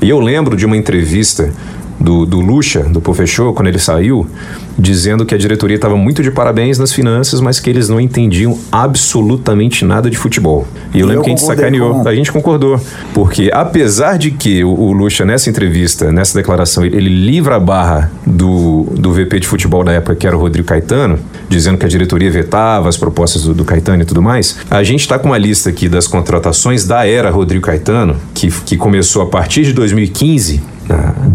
E 0.00 0.08
eu 0.08 0.18
lembro 0.18 0.56
de 0.56 0.64
uma 0.64 0.78
entrevista 0.78 1.52
do, 2.00 2.24
do 2.24 2.40
Lucha, 2.40 2.80
do 2.80 3.02
Pofechô, 3.02 3.52
quando 3.52 3.68
ele 3.68 3.78
saiu, 3.78 4.26
dizendo 4.78 5.24
que 5.24 5.34
a 5.34 5.38
diretoria 5.38 5.76
estava 5.76 5.96
muito 5.96 6.22
de 6.22 6.30
parabéns 6.30 6.78
nas 6.78 6.92
finanças, 6.92 7.40
mas 7.40 7.60
que 7.60 7.68
eles 7.68 7.88
não 7.88 8.00
entendiam 8.00 8.58
absolutamente 8.70 9.84
nada 9.84 10.10
de 10.10 10.16
futebol. 10.16 10.66
E 10.92 10.98
eu, 10.98 11.02
eu 11.02 11.06
lembro 11.06 11.24
que 11.24 11.30
a 11.30 11.36
gente 11.36 11.44
sacaneou, 11.44 12.02
com... 12.02 12.08
a 12.08 12.14
gente 12.14 12.32
concordou, 12.32 12.80
porque 13.12 13.50
apesar 13.52 14.16
de 14.16 14.30
que 14.30 14.64
o, 14.64 14.70
o 14.70 14.92
Lucha, 14.92 15.24
nessa 15.24 15.50
entrevista, 15.50 16.10
nessa 16.12 16.38
declaração, 16.38 16.84
ele, 16.84 16.96
ele 16.96 17.08
livra 17.08 17.56
a 17.56 17.60
barra 17.60 18.10
do, 18.26 18.86
do 18.96 19.12
VP 19.12 19.40
de 19.40 19.46
futebol 19.46 19.84
da 19.84 19.92
época, 19.92 20.14
que 20.16 20.26
era 20.26 20.36
o 20.36 20.40
Rodrigo 20.40 20.68
Caetano, 20.68 21.18
dizendo 21.48 21.78
que 21.78 21.84
a 21.84 21.88
diretoria 21.88 22.30
vetava 22.30 22.88
as 22.88 22.96
propostas 22.96 23.42
do, 23.42 23.54
do 23.54 23.64
Caetano 23.64 24.02
e 24.02 24.06
tudo 24.06 24.22
mais, 24.22 24.56
a 24.70 24.82
gente 24.82 25.00
está 25.00 25.18
com 25.18 25.28
uma 25.28 25.38
lista 25.38 25.70
aqui 25.70 25.88
das 25.88 26.06
contratações 26.06 26.86
da 26.86 27.06
era 27.06 27.30
Rodrigo 27.30 27.66
Caetano, 27.66 28.16
que, 28.34 28.50
que 28.50 28.76
começou 28.76 29.22
a 29.22 29.26
partir 29.26 29.64
de 29.64 29.72
2015, 29.72 30.60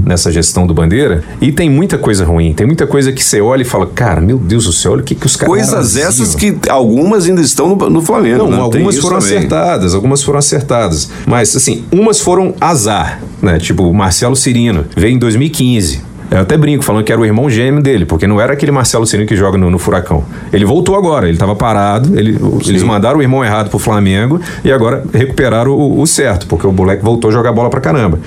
nessa 0.05 0.31
gestão 0.31 0.67
do 0.67 0.73
Bandeira. 0.73 1.23
E 1.41 1.51
tem 1.51 1.69
muita 1.69 1.97
coisa 1.97 2.25
ruim, 2.25 2.53
tem 2.53 2.65
muita 2.65 2.85
coisa 2.85 3.11
que 3.11 3.23
você 3.25 3.41
olha 3.41 3.61
e 3.61 3.65
fala, 3.65 3.87
cara, 3.87 4.21
meu 4.21 4.37
Deus 4.37 4.65
do 4.65 4.73
céu, 4.73 4.93
olha 4.93 5.01
o 5.01 5.03
que, 5.03 5.15
que 5.15 5.25
os 5.25 5.35
caras. 5.35 5.49
Coisas 5.49 5.97
essas 5.97 6.35
que 6.35 6.55
algumas 6.69 7.25
ainda 7.25 7.41
estão 7.41 7.75
no, 7.75 7.89
no 7.89 8.01
Flamengo. 8.01 8.37
Não, 8.37 8.51
né? 8.51 8.57
algumas 8.57 8.97
foram 8.97 9.19
também. 9.19 9.37
acertadas, 9.37 9.93
algumas 9.93 10.23
foram 10.23 10.39
acertadas. 10.39 11.09
Mas, 11.25 11.55
assim, 11.55 11.83
umas 11.91 12.19
foram 12.19 12.53
azar, 12.59 13.21
né? 13.41 13.57
Tipo, 13.57 13.83
o 13.83 13.93
Marcelo 13.93 14.35
Cirino 14.35 14.85
veio 14.95 15.15
em 15.15 15.19
2015. 15.19 16.15
Eu 16.31 16.39
até 16.39 16.57
brinco 16.57 16.83
falando 16.83 17.03
que 17.03 17.11
era 17.11 17.21
o 17.21 17.25
irmão 17.25 17.49
gêmeo 17.49 17.81
dele, 17.81 18.05
porque 18.05 18.25
não 18.25 18.41
era 18.41 18.53
aquele 18.53 18.71
Marcelo 18.71 19.05
Cirino 19.05 19.27
que 19.27 19.35
joga 19.35 19.57
no, 19.57 19.69
no 19.69 19.77
Furacão. 19.77 20.23
Ele 20.51 20.65
voltou 20.65 20.95
agora, 20.95 21.27
ele 21.27 21.35
estava 21.35 21.55
parado, 21.55 22.17
ele, 22.17 22.37
eles 22.65 22.81
mandaram 22.81 23.19
o 23.19 23.21
irmão 23.21 23.45
errado 23.45 23.69
pro 23.69 23.77
Flamengo 23.77 24.41
e 24.63 24.71
agora 24.71 25.03
recuperaram 25.13 25.71
o, 25.71 26.01
o 26.01 26.07
certo, 26.07 26.47
porque 26.47 26.65
o 26.65 26.71
moleque 26.71 27.03
voltou 27.03 27.29
a 27.29 27.33
jogar 27.33 27.51
bola 27.51 27.69
pra 27.69 27.79
caramba. 27.79 28.19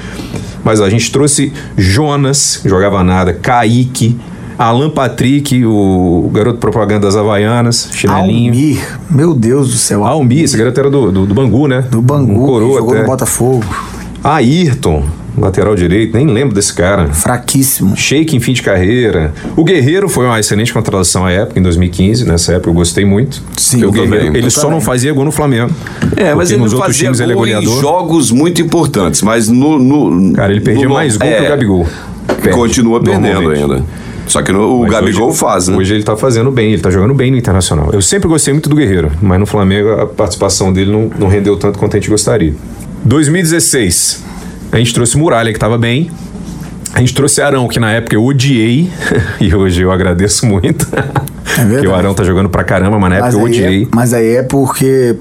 Mas 0.63 0.81
a 0.81 0.89
gente 0.89 1.11
trouxe 1.11 1.53
Jonas, 1.77 2.61
jogava 2.65 3.03
nada, 3.03 3.33
Kaique, 3.33 4.17
Alan 4.59 4.91
Patrick, 4.91 5.65
o 5.65 6.29
garoto 6.33 6.59
propaganda 6.59 7.07
das 7.07 7.17
Havaianas, 7.17 7.89
chinelinho. 7.93 8.51
Almir, 8.53 8.99
meu 9.09 9.35
Deus 9.35 9.71
do 9.71 9.77
céu. 9.77 10.05
Almir, 10.05 10.43
esse 10.45 10.57
garoto 10.57 10.81
era 10.81 10.91
do, 10.91 11.13
do, 11.13 11.27
do 11.27 11.35
Bangu, 11.35 11.69
né? 11.69 11.85
Do 11.91 12.03
Bangu, 12.03 12.33
um 12.43 12.47
coroa 12.47 12.79
jogou 12.79 12.91
até. 12.93 13.01
no 13.03 13.07
Botafogo. 13.07 13.65
Ayrton, 14.25 15.05
lateral 15.39 15.77
direito, 15.77 16.17
nem 16.17 16.27
lembro 16.27 16.53
desse 16.55 16.75
cara. 16.75 17.07
Fraquíssimo. 17.13 17.97
Sheik 17.97 18.35
em 18.37 18.41
fim 18.41 18.53
de 18.53 18.63
carreira. 18.63 19.33
O 19.57 19.63
Guerreiro 19.63 20.09
foi 20.09 20.27
uma 20.27 20.41
excelente 20.41 20.73
contratação 20.73 21.25
à 21.25 21.31
época, 21.31 21.61
em 21.61 21.63
2015. 21.63 22.27
Nessa 22.27 22.55
época 22.55 22.69
eu 22.69 22.75
gostei 22.75 23.05
muito. 23.05 23.41
Sim, 23.57 23.81
Porque 23.81 23.87
o 24.01 24.03
eu 24.03 24.07
Guerreiro, 24.07 24.27
também. 24.27 24.39
ele 24.41 24.47
Eu 24.49 24.51
só 24.51 24.63
também. 24.63 24.75
não 24.75 24.81
fazia 24.81 25.13
gol 25.13 25.25
no 25.25 25.31
Flamengo. 25.31 25.71
É, 26.17 26.35
mas 26.35 26.51
ele 26.51 26.61
nos 26.61 26.73
não 26.73 26.81
outros 26.81 26.97
fazia 26.97 27.09
times 27.09 27.21
ele 27.21 27.33
é 27.33 27.35
gol 27.37 27.47
em 27.47 27.63
jogos 27.81 28.33
muito 28.33 28.61
importantes, 28.61 29.23
mas 29.23 29.49
no... 29.49 29.79
no 29.79 30.33
Cara, 30.33 30.51
ele 30.51 30.61
perdia 30.63 30.89
no- 30.89 30.95
mais 30.95 31.17
gol 31.17 31.29
que 31.29 31.35
é, 31.35 31.43
o 31.47 31.49
Gabigol. 31.49 31.87
Perde, 32.43 32.51
Continua 32.51 33.01
perdendo 33.01 33.51
ainda. 33.51 33.85
Só 34.29 34.43
que 34.43 34.53
no- 34.53 34.77
o 34.79 34.83
Mas 34.83 34.91
Gabigol 34.93 35.29
hoje- 35.31 35.39
faz, 35.39 35.69
né? 35.69 35.77
Hoje 35.77 35.95
ele 35.95 36.03
tá 36.05 36.17
fazendo 36.17 36.51
bem, 36.51 36.73
ele 36.73 36.83
tá 36.83 36.91
jogando 36.91 37.15
bem 37.15 37.31
no 37.31 37.37
Internacional. 37.37 37.91
Eu 37.93 38.01
sempre 38.03 38.29
gostei 38.29 38.53
muito 38.55 38.69
do 38.69 38.77
Guerreiro, 38.77 39.11
mas 39.21 39.41
no 39.41 39.47
Flamengo 39.47 39.91
a 39.93 40.07
participação 40.07 40.73
dele 40.73 40.93
não, 40.93 41.11
não 41.19 41.29
rendeu 41.29 41.57
tanto 41.57 41.79
quanto 41.79 41.97
a 41.97 41.99
gente 42.01 42.09
gostaria. 42.11 42.55
2016, 43.05 44.23
a 44.73 44.77
gente 44.79 44.93
trouxe 44.95 45.17
Muralha, 45.17 45.53
que 45.53 45.59
tava 45.59 45.79
bem. 45.79 46.11
A 46.95 47.01
gente 47.01 47.15
trouxe 47.15 47.41
Arão, 47.41 47.69
que 47.69 47.79
na 47.79 47.93
época 47.93 48.15
eu 48.17 48.25
odiei, 48.25 48.91
e 49.41 49.55
hoje 49.55 49.83
eu 49.83 49.91
agradeço 49.93 50.47
muito. 50.47 50.87
verdade. 51.65 51.87
que 51.87 51.93
o 51.93 51.95
Arão 51.95 52.15
tá 52.15 52.25
jogando 52.25 52.49
pra 52.49 52.65
caramba, 52.65 52.99
mas 52.99 53.11
na 53.11 53.17
época 53.17 53.33
eu 53.35 53.39
aí 53.39 53.45
odiei. 53.45 53.83
é, 53.85 53.87
mas 53.95 54.13
aí 54.15 54.37
é 54.37 54.43
porque, 54.43 55.17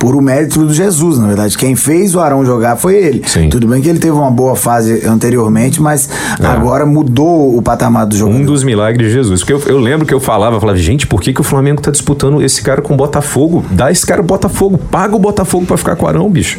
por 0.00 0.14
o 0.14 0.20
mérito 0.20 0.64
do 0.64 0.72
Jesus, 0.72 1.18
na 1.18 1.26
verdade. 1.26 1.56
Quem 1.56 1.76
fez 1.76 2.14
o 2.14 2.20
Arão 2.20 2.44
jogar 2.44 2.76
foi 2.76 2.96
ele. 2.96 3.22
Sim. 3.26 3.48
Tudo 3.48 3.66
bem 3.66 3.80
que 3.80 3.88
ele 3.88 3.98
teve 3.98 4.12
uma 4.12 4.30
boa 4.30 4.56
fase 4.56 5.06
anteriormente, 5.06 5.80
mas 5.80 6.08
agora 6.42 6.86
mudou 6.86 7.56
o 7.56 7.62
patamar 7.62 8.06
do 8.06 8.16
jogador. 8.16 8.40
Um 8.40 8.44
dos 8.44 8.62
milagres 8.62 9.08
de 9.08 9.12
Jesus. 9.12 9.40
Porque 9.40 9.52
eu, 9.52 9.60
eu 9.66 9.78
lembro 9.78 10.06
que 10.06 10.14
eu 10.14 10.20
falava, 10.20 10.56
eu 10.56 10.60
falava, 10.60 10.78
gente, 10.78 11.06
por 11.06 11.20
que, 11.20 11.32
que 11.32 11.40
o 11.40 11.44
Flamengo 11.44 11.80
tá 11.80 11.90
disputando 11.90 12.42
esse 12.42 12.62
cara 12.62 12.82
com 12.82 12.94
o 12.94 12.96
Botafogo? 12.96 13.64
Dá 13.70 13.90
esse 13.90 14.06
cara 14.06 14.20
o 14.20 14.24
Botafogo, 14.24 14.78
paga 14.78 15.14
o 15.14 15.18
Botafogo 15.18 15.66
pra 15.66 15.76
ficar 15.76 15.96
com 15.96 16.06
o 16.06 16.08
Arão, 16.08 16.30
bicho. 16.30 16.58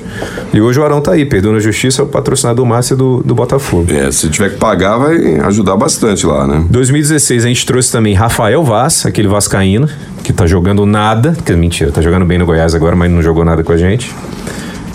E 0.53 0.61
hoje 0.61 0.79
o 0.79 0.83
Arão 0.83 1.01
tá 1.01 1.13
aí, 1.13 1.25
perdeu 1.25 1.51
na 1.51 1.59
justiça 1.59 2.03
o 2.03 2.07
patrocinador 2.07 2.65
máximo 2.65 2.97
do, 2.97 3.23
do 3.23 3.35
Botafogo. 3.35 3.91
É, 3.91 4.11
se 4.11 4.29
tiver 4.29 4.51
que 4.51 4.57
pagar, 4.57 4.97
vai 4.97 5.39
ajudar 5.41 5.75
bastante 5.75 6.25
lá, 6.25 6.47
né? 6.47 6.65
2016 6.69 7.45
a 7.45 7.47
gente 7.47 7.65
trouxe 7.65 7.91
também 7.91 8.13
Rafael 8.13 8.63
Vaz, 8.63 9.05
aquele 9.17 9.27
vascaíno, 9.27 9.89
que 10.23 10.31
tá 10.31 10.45
jogando 10.45 10.85
nada, 10.85 11.35
que 11.43 11.51
mentira, 11.53 11.91
tá 11.91 12.03
jogando 12.03 12.23
bem 12.23 12.37
no 12.37 12.45
Goiás 12.45 12.75
agora, 12.75 12.95
mas 12.95 13.09
não 13.09 13.19
jogou 13.19 13.43
nada 13.43 13.63
com 13.63 13.71
a 13.73 13.77
gente. 13.77 14.13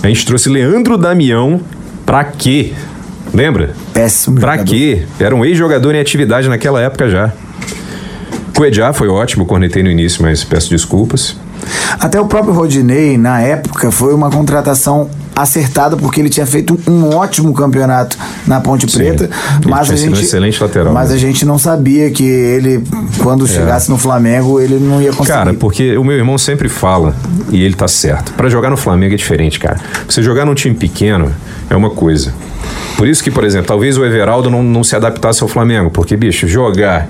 A 0.01 0.07
gente 0.07 0.25
trouxe 0.25 0.49
Leandro 0.49 0.97
Damião, 0.97 1.61
pra 2.07 2.23
quê? 2.23 2.73
Lembra? 3.35 3.71
Péssimo 3.93 4.39
Pra 4.39 4.53
jogador. 4.53 4.71
quê? 4.71 5.03
Era 5.19 5.35
um 5.35 5.45
ex-jogador 5.45 5.93
em 5.97 5.99
atividade 6.01 6.49
naquela 6.49 6.81
época 6.81 7.11
já. 7.11 7.33
Coedjá 8.55 8.93
foi 8.93 9.09
ótimo, 9.09 9.45
cornetei 9.45 9.83
no 9.83 9.91
início, 9.91 10.23
mas 10.23 10.45
peço 10.45 10.71
desculpas. 10.71 11.37
Até 11.99 12.21
o 12.21 12.27
próprio 12.27 12.55
Rodinei, 12.55 13.19
na 13.19 13.41
época, 13.41 13.91
foi 13.91 14.15
uma 14.15 14.31
contratação 14.31 15.11
acertada 15.35 15.97
porque 15.97 16.21
ele 16.21 16.29
tinha 16.29 16.47
feito 16.47 16.79
um 16.87 17.15
ótimo 17.15 17.53
campeonato 17.55 18.17
na 18.47 18.61
Ponte 18.61 18.91
Sim. 18.91 18.99
Preta, 18.99 19.31
mas 19.67 19.91
a 19.91 19.97
sido 19.97 20.13
um 20.13 20.15
gente 20.15 20.25
excelente 20.25 20.63
lateral, 20.63 20.93
mas 20.93 21.11
né? 21.11 21.17
a 21.17 21.19
gente 21.19 21.45
não 21.45 21.59
sabia 21.59 22.11
que 22.11 22.25
ele 22.25 22.85
quando 23.23 23.47
chegasse 23.47 23.91
no 23.91 23.97
Flamengo 23.97 24.61
ele 24.61 24.79
não 24.79 25.01
ia 25.01 25.11
conseguir. 25.11 25.39
Cara, 25.39 25.55
porque 25.55 25.97
o 25.97 26.05
meu 26.05 26.17
irmão 26.17 26.37
sempre 26.37 26.69
fala, 26.69 27.15
e 27.51 27.63
ele 27.63 27.75
tá 27.75 27.89
certo, 27.89 28.33
pra 28.35 28.49
jogar 28.49 28.71
no 28.71 28.77
Flamengo 28.77 29.15
é 29.15 29.17
diferente, 29.17 29.59
cara. 29.59 29.79
Você 30.09 30.23
jogar 30.23 30.45
num 30.45 30.55
time 30.55 30.75
pequeno 30.75 31.33
é 31.69 31.77
uma 31.77 31.91
coisa. 31.91 32.33
Por 32.97 33.09
isso 33.09 33.23
que, 33.25 33.31
por 33.31 33.45
exemplo, 33.45 33.67
talvez 33.67 33.99
o 33.99 34.05
Everaldo 34.05 34.51
não, 34.51 34.63
não 34.63 34.85
se 34.85 34.95
adaptasse 34.95 35.43
ao 35.43 35.49
Flamengo, 35.49 35.91
porque, 35.91 36.17
bicho, 36.17 36.47
jogar 36.47 37.09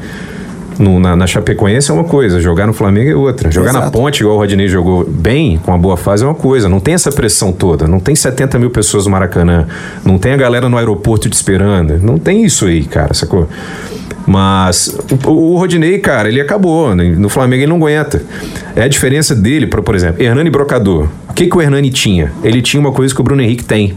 no- 0.79 0.99
na, 1.01 1.15
na 1.17 1.27
Chapecoense 1.27 1.91
é 1.91 1.95
uma 1.95 2.05
coisa, 2.05 2.41
jogar 2.41 2.67
no 2.67 2.73
Flamengo 2.73 3.11
é 3.11 3.15
outra. 3.15 3.51
Jogar 3.51 3.73
na 3.73 3.81
Exato. 3.81 3.93
ponte, 3.99 4.21
igual 4.21 4.37
o 4.37 4.39
Rodinei 4.39 4.69
jogou 4.69 5.05
bem, 5.09 5.59
com 5.65 5.71
uma 5.71 5.79
boa 5.79 5.97
fase, 5.97 6.23
é 6.25 6.27
uma 6.27 6.35
coisa. 6.35 6.69
Não 6.69 6.81
tem 6.81 6.95
essa 6.95 7.11
pressão 7.13 7.53
toda. 7.53 7.87
Não 7.87 8.01
tem 8.01 8.15
70 8.15 8.59
mil 8.59 8.71
pessoas 8.71 9.05
no 9.07 9.13
Maracanã. 9.13 9.67
Não 10.05 10.19
tem 10.19 10.33
a 10.33 10.37
galera 10.37 10.69
no 10.69 10.77
aeroporto 10.77 11.29
te 11.29 11.35
esperando. 11.35 11.99
Não 11.99 12.19
tem 12.19 12.45
isso 12.45 12.67
aí, 12.67 12.85
cara, 12.85 13.15
sacou? 13.15 13.49
Mas 14.27 14.97
o, 15.27 15.31
o 15.31 15.57
Rodinei, 15.59 15.99
cara, 15.99 16.29
ele 16.29 16.41
acabou. 16.41 16.95
né? 16.95 17.05
No 17.17 17.29
Flamengo 17.29 17.63
ele 17.63 17.71
não 17.71 17.77
aguenta. 17.77 18.23
É 18.77 18.83
a 18.83 18.89
diferença 18.89 19.35
dele, 19.35 19.67
por, 19.67 19.83
por 19.83 19.95
exemplo, 19.95 20.23
Hernani 20.23 20.49
Brocador. 20.51 21.09
O 21.29 21.33
que, 21.35 21.47
que 21.47 21.57
o 21.57 21.61
Hernani 21.63 21.91
tinha? 21.91 22.31
Ele 22.45 22.63
tinha 22.63 22.81
uma 22.81 22.93
coisa 22.93 23.15
que 23.15 23.21
o 23.21 23.25
Bruno 23.25 23.43
Henrique 23.43 23.65
tem, 23.65 23.95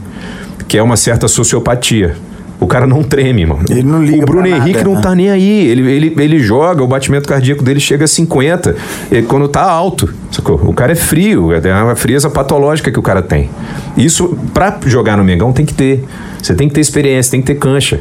que 0.67 0.77
é 0.77 0.83
uma 0.83 0.97
certa 0.97 1.27
sociopatia. 1.27 2.15
O 2.59 2.67
cara 2.67 2.87
não 2.87 3.03
treme, 3.03 3.41
irmão. 3.41 3.59
Ele 3.69 3.83
não 3.83 4.03
liga 4.03 4.23
O 4.23 4.25
Bruno 4.25 4.41
pra 4.43 4.51
nada, 4.51 4.63
Henrique 4.63 4.83
não 4.83 4.95
né? 4.95 5.01
tá 5.01 5.13
nem 5.13 5.29
aí. 5.29 5.67
Ele, 5.67 5.91
ele, 5.91 6.15
ele 6.17 6.39
joga, 6.39 6.83
o 6.83 6.87
batimento 6.87 7.27
cardíaco 7.27 7.63
dele 7.63 7.79
chega 7.79 8.05
a 8.05 8.07
50 8.07 8.75
eh, 9.11 9.21
quando 9.23 9.47
tá 9.47 9.63
alto. 9.63 10.13
sacou? 10.31 10.55
O 10.63 10.73
cara 10.73 10.93
é 10.93 10.95
frio, 10.95 11.51
é 11.51 11.83
uma 11.83 11.95
frieza 11.95 12.29
patológica 12.29 12.91
que 12.91 12.99
o 12.99 13.01
cara 13.01 13.21
tem. 13.21 13.49
Isso, 13.97 14.37
pra 14.53 14.79
jogar 14.85 15.17
no 15.17 15.23
Mengão, 15.23 15.51
tem 15.51 15.65
que 15.65 15.73
ter. 15.73 16.03
Você 16.41 16.53
tem 16.53 16.67
que 16.67 16.75
ter 16.75 16.81
experiência, 16.81 17.31
tem 17.31 17.41
que 17.41 17.47
ter 17.47 17.55
cancha. 17.55 17.99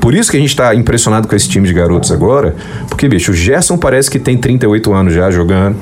Por 0.00 0.14
isso 0.14 0.30
que 0.30 0.36
a 0.36 0.40
gente 0.40 0.54
tá 0.54 0.74
impressionado 0.74 1.26
com 1.26 1.34
esse 1.34 1.48
time 1.48 1.66
de 1.66 1.74
garotos 1.74 2.12
agora, 2.12 2.54
porque, 2.88 3.08
bicho, 3.08 3.32
o 3.32 3.34
Gerson 3.34 3.76
parece 3.76 4.10
que 4.10 4.18
tem 4.18 4.38
38 4.38 4.92
anos 4.92 5.12
já 5.12 5.30
jogando. 5.30 5.76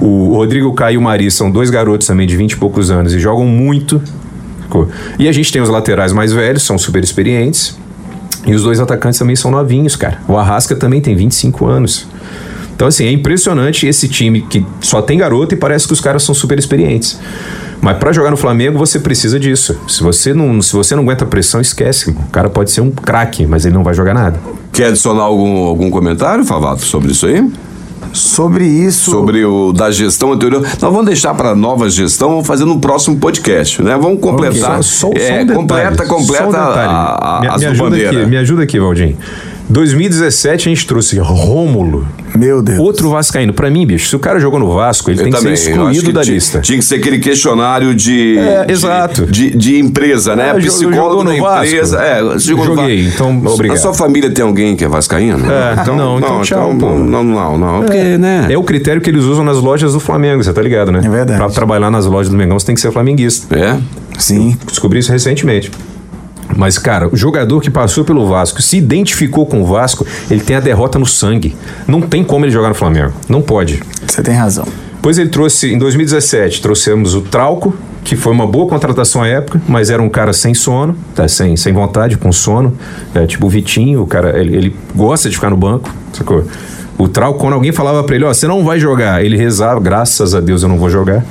O 0.00 0.34
Rodrigo 0.34 0.72
Caio 0.74 0.94
e 0.94 0.98
o 0.98 1.00
Mari 1.00 1.30
são 1.30 1.50
dois 1.50 1.70
garotos 1.70 2.06
também 2.06 2.26
de 2.26 2.36
20 2.36 2.52
e 2.52 2.56
poucos 2.56 2.90
anos 2.90 3.14
e 3.14 3.18
jogam 3.20 3.46
muito. 3.46 4.02
E 5.18 5.28
a 5.28 5.32
gente 5.32 5.52
tem 5.52 5.62
os 5.62 5.68
laterais 5.68 6.12
mais 6.12 6.32
velhos, 6.32 6.62
são 6.62 6.76
super 6.76 7.02
experientes. 7.02 7.76
E 8.46 8.54
os 8.54 8.62
dois 8.62 8.80
atacantes 8.80 9.18
também 9.18 9.36
são 9.36 9.50
novinhos, 9.50 9.96
cara. 9.96 10.18
O 10.28 10.36
Arrasca 10.36 10.74
também 10.76 11.00
tem 11.00 11.14
25 11.14 11.66
anos. 11.66 12.06
Então, 12.74 12.88
assim, 12.88 13.06
é 13.06 13.12
impressionante 13.12 13.86
esse 13.86 14.08
time 14.08 14.42
que 14.42 14.66
só 14.80 15.00
tem 15.00 15.16
garoto 15.16 15.54
e 15.54 15.56
parece 15.56 15.86
que 15.86 15.92
os 15.92 16.00
caras 16.00 16.22
são 16.24 16.34
super 16.34 16.58
experientes. 16.58 17.18
Mas 17.80 17.98
pra 17.98 18.12
jogar 18.12 18.30
no 18.30 18.36
Flamengo, 18.36 18.78
você 18.78 18.98
precisa 18.98 19.38
disso. 19.38 19.78
Se 19.86 20.02
você 20.02 20.34
não, 20.34 20.60
se 20.60 20.72
você 20.72 20.96
não 20.96 21.02
aguenta 21.02 21.24
pressão, 21.24 21.60
esquece. 21.60 22.10
O 22.10 22.30
cara 22.32 22.50
pode 22.50 22.70
ser 22.70 22.80
um 22.80 22.90
craque, 22.90 23.46
mas 23.46 23.64
ele 23.64 23.74
não 23.74 23.84
vai 23.84 23.94
jogar 23.94 24.14
nada. 24.14 24.40
Quer 24.72 24.86
adicionar 24.86 25.22
algum, 25.22 25.64
algum 25.64 25.90
comentário, 25.90 26.44
Favato, 26.44 26.82
sobre 26.82 27.12
isso 27.12 27.26
aí? 27.26 27.48
Sobre 28.12 28.66
isso, 28.66 29.10
Sobre 29.10 29.44
o 29.44 29.72
da 29.72 29.90
gestão 29.90 30.32
anterior. 30.32 30.62
Nós 30.62 30.78
vamos 30.92 31.06
deixar 31.06 31.34
para 31.34 31.54
nova 31.54 31.88
gestão, 31.88 32.30
vamos 32.30 32.46
fazer 32.46 32.64
no 32.64 32.78
próximo 32.78 33.16
podcast, 33.18 33.82
né? 33.82 33.96
Vamos 34.00 34.20
completar. 34.20 34.82
Só, 34.82 35.08
só, 35.08 35.12
só 35.12 35.18
é, 35.18 35.42
um 35.42 35.46
detalhe, 35.46 35.54
completa, 35.54 36.06
completa 36.06 36.44
só 36.44 36.50
um 36.50 36.56
a, 36.56 37.38
a, 37.38 37.40
me, 37.40 37.48
as 37.48 37.60
me 37.60 37.66
ajuda 37.66 37.90
Bandeira. 37.90 38.20
aqui, 38.20 38.30
me 38.30 38.36
ajuda 38.36 38.62
aqui, 38.62 38.80
Valdir. 38.80 39.16
2017 39.68 40.68
a 40.68 40.74
gente 40.74 40.86
trouxe 40.86 41.18
Rômulo. 41.18 42.06
meu 42.36 42.60
Deus. 42.62 42.78
Outro 42.78 43.08
Vascaíno. 43.10 43.52
Pra 43.52 43.70
mim, 43.70 43.86
bicho, 43.86 44.08
se 44.08 44.16
o 44.16 44.18
cara 44.18 44.38
jogou 44.38 44.58
no 44.60 44.72
Vasco, 44.74 45.10
ele 45.10 45.20
Eu 45.20 45.24
tem 45.24 45.32
também, 45.32 45.52
que 45.54 45.58
ser 45.58 45.70
eu 45.70 45.74
excluído 45.76 46.06
que 46.06 46.12
da 46.12 46.22
lista. 46.22 46.60
Tinha 46.60 46.78
que 46.78 46.84
ser 46.84 46.96
aquele 46.96 47.18
questionário 47.18 47.94
de. 47.94 48.36
É, 48.38 48.64
de- 48.66 48.72
exato. 48.72 49.26
De, 49.26 49.50
de 49.56 49.78
empresa, 49.78 50.36
né? 50.36 50.50
É, 50.54 50.58
jo- 50.60 50.68
Psicólogo 50.70 51.24
da 51.24 51.32
no 51.32 51.40
Vasco? 51.40 51.66
empresa. 51.66 51.98
É, 52.02 52.38
jogou 52.38 52.66
no 52.66 52.74
Joguei, 52.76 53.02
Vasco. 53.04 53.14
então, 53.14 53.52
obrigado. 53.52 53.76
Na 53.76 53.82
sua 53.82 53.94
família 53.94 54.30
tem 54.30 54.44
alguém 54.44 54.76
que 54.76 54.84
é 54.84 54.88
vascaíno? 54.88 55.44
É, 55.50 55.86
não, 55.96 56.18
então 56.18 56.42
tchau, 56.42 56.74
pô. 56.78 56.90
Não, 56.90 57.24
não, 57.24 57.56
não. 57.58 57.80
Porque, 57.82 58.18
né? 58.18 58.46
É 58.50 58.58
o 58.58 58.62
critério 58.62 59.00
que 59.00 59.08
eles 59.08 59.24
usam 59.24 59.44
nas 59.44 59.56
lojas 59.58 59.92
do 59.94 60.00
Flamengo, 60.00 60.42
você 60.42 60.52
tá 60.52 60.60
ligado, 60.60 60.92
né? 60.92 61.00
É 61.04 61.08
verdade. 61.08 61.38
Pra 61.38 61.48
trabalhar 61.48 61.90
nas 61.90 62.04
lojas 62.06 62.30
do 62.30 62.36
Mengão, 62.36 62.58
você 62.58 62.66
tem 62.66 62.74
que 62.74 62.80
ser 62.80 62.92
flamenguista. 62.92 63.54
É. 63.58 63.78
Sim. 64.18 64.56
Descobri 64.66 64.98
isso 65.00 65.10
recentemente. 65.10 65.70
Mas, 66.56 66.78
cara, 66.78 67.08
o 67.08 67.16
jogador 67.16 67.60
que 67.60 67.70
passou 67.70 68.04
pelo 68.04 68.26
Vasco, 68.28 68.62
se 68.62 68.76
identificou 68.76 69.46
com 69.46 69.62
o 69.62 69.66
Vasco, 69.66 70.06
ele 70.30 70.40
tem 70.40 70.56
a 70.56 70.60
derrota 70.60 70.98
no 70.98 71.06
sangue. 71.06 71.56
Não 71.86 72.00
tem 72.00 72.22
como 72.22 72.44
ele 72.44 72.52
jogar 72.52 72.68
no 72.68 72.74
Flamengo. 72.74 73.12
Não 73.28 73.42
pode. 73.42 73.82
Você 74.06 74.22
tem 74.22 74.34
razão. 74.34 74.66
Pois 75.02 75.18
ele 75.18 75.28
trouxe, 75.28 75.70
em 75.70 75.78
2017, 75.78 76.62
trouxemos 76.62 77.14
o 77.14 77.20
Trauco, 77.20 77.76
que 78.02 78.16
foi 78.16 78.32
uma 78.32 78.46
boa 78.46 78.66
contratação 78.66 79.22
à 79.22 79.28
época, 79.28 79.60
mas 79.68 79.90
era 79.90 80.02
um 80.02 80.08
cara 80.08 80.32
sem 80.32 80.54
sono, 80.54 80.96
tá, 81.14 81.28
sem, 81.28 81.56
sem 81.56 81.72
vontade, 81.72 82.16
com 82.16 82.32
sono. 82.32 82.74
É, 83.14 83.26
tipo 83.26 83.46
o 83.46 83.50
Vitinho, 83.50 84.02
o 84.02 84.06
cara, 84.06 84.38
ele, 84.38 84.56
ele 84.56 84.76
gosta 84.94 85.28
de 85.28 85.34
ficar 85.34 85.50
no 85.50 85.56
banco, 85.56 85.90
sacou? 86.12 86.44
O 86.96 87.08
Trauco, 87.08 87.40
quando 87.40 87.54
alguém 87.54 87.72
falava 87.72 88.02
pra 88.04 88.14
ele, 88.14 88.24
ó, 88.24 88.32
você 88.32 88.46
não 88.46 88.64
vai 88.64 88.78
jogar, 88.78 89.24
ele 89.24 89.36
rezava, 89.36 89.80
graças 89.80 90.34
a 90.34 90.40
Deus 90.40 90.62
eu 90.62 90.68
não 90.68 90.78
vou 90.78 90.88
jogar. 90.88 91.24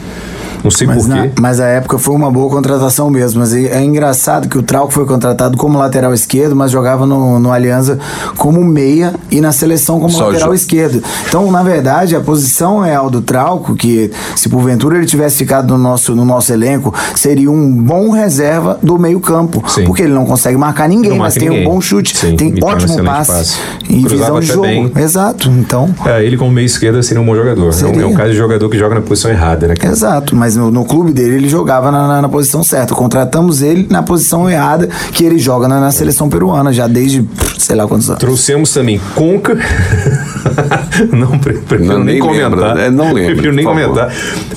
Não 0.63 0.71
sei 0.71 0.87
Mas, 0.87 1.05
porquê. 1.05 1.31
mas 1.39 1.59
a 1.59 1.67
época 1.67 1.97
foi 1.97 2.15
uma 2.15 2.31
boa 2.31 2.49
contratação 2.49 3.09
mesmo. 3.09 3.39
Mas 3.41 3.53
é, 3.53 3.63
é 3.65 3.83
engraçado 3.83 4.47
que 4.47 4.57
o 4.57 4.63
Trauco 4.63 4.93
foi 4.93 5.05
contratado 5.05 5.57
como 5.57 5.77
lateral 5.77 6.13
esquerdo, 6.13 6.55
mas 6.55 6.71
jogava 6.71 7.05
no, 7.05 7.39
no 7.39 7.51
Aliança 7.51 7.99
como 8.37 8.63
meia 8.63 9.13
e 9.29 9.41
na 9.41 9.51
seleção 9.51 9.99
como 9.99 10.09
Só 10.11 10.27
lateral 10.27 10.53
esquerdo. 10.53 11.03
Então, 11.27 11.51
na 11.51 11.63
verdade, 11.63 12.15
a 12.15 12.21
posição 12.21 12.79
real 12.79 13.09
do 13.09 13.21
Trauco, 13.21 13.75
que 13.75 14.11
se 14.35 14.47
porventura 14.49 14.97
ele 14.97 15.05
tivesse 15.05 15.37
ficado 15.37 15.67
no 15.69 15.77
nosso, 15.77 16.15
no 16.15 16.23
nosso 16.25 16.51
elenco, 16.53 16.93
seria 17.15 17.51
um 17.51 17.71
bom 17.73 18.09
reserva 18.11 18.79
do 18.81 18.97
meio-campo. 18.97 19.63
Porque 19.85 20.03
ele 20.03 20.13
não 20.13 20.25
consegue 20.25 20.57
marcar 20.57 20.87
ninguém, 20.87 21.11
Não 21.11 21.17
mas 21.17 21.33
marca 21.33 21.39
tem 21.39 21.49
ninguém. 21.49 21.67
um 21.67 21.71
bom 21.71 21.81
chute, 21.81 22.15
Sim, 22.15 22.35
tem 22.35 22.53
um 22.61 22.65
ótimo 22.65 23.03
passe, 23.03 23.31
passe. 23.31 23.57
e 23.89 24.03
Cruzava 24.03 24.39
visão 24.39 24.39
de 24.39 24.45
jogo. 24.47 24.61
bem. 24.61 24.91
Exato. 25.03 25.49
Então. 25.49 25.93
É, 26.05 26.23
ele 26.23 26.37
como 26.37 26.51
meio 26.51 26.65
esquerda 26.65 27.01
seria 27.03 27.21
um 27.21 27.25
bom 27.25 27.35
jogador. 27.35 27.65
É 27.65 27.67
um, 27.67 27.71
Seria. 27.71 28.01
é 28.03 28.05
um 28.05 28.13
caso 28.13 28.31
de 28.31 28.37
jogador 28.37 28.69
que 28.69 28.77
joga 28.77 28.95
na 28.95 29.01
posição 29.01 29.29
errada, 29.31 29.67
né? 29.67 29.75
cara? 29.75 29.91
Exato, 29.93 30.35
mas 30.35 30.52
no, 30.55 30.71
no 30.71 30.85
clube 30.85 31.11
dele 31.11 31.35
ele 31.35 31.49
jogava 31.49 31.91
na, 31.91 32.07
na- 32.07 32.21
na 32.21 32.29
posição 32.29 32.63
certa. 32.63 32.93
Contratamos 32.93 33.61
ele 33.61 33.87
na 33.89 34.01
posição 34.03 34.49
errada, 34.49 34.87
que 35.11 35.23
ele 35.23 35.37
joga 35.37 35.67
na, 35.67 35.79
na 35.79 35.91
seleção 35.91 36.29
peruana 36.29 36.71
já 36.73 36.87
desde 36.87 37.25
sei 37.57 37.75
lá 37.75 37.87
quantos 37.87 38.09
anos. 38.09 38.19
Trouxemos 38.19 38.71
também 38.73 38.99
Conca. 39.15 39.57
não, 41.11 41.37
pre- 41.39 41.53
prefiro 41.53 41.89
Não, 41.93 42.03
nem, 42.03 42.15
nem 42.15 42.19
comentar. 42.19 42.49
lembra, 42.51 42.75
né? 42.75 42.89
Não 42.89 43.13
lembro, 43.13 43.33
Prefiro 43.33 43.53
nem 43.53 43.65
comentar. 43.65 44.11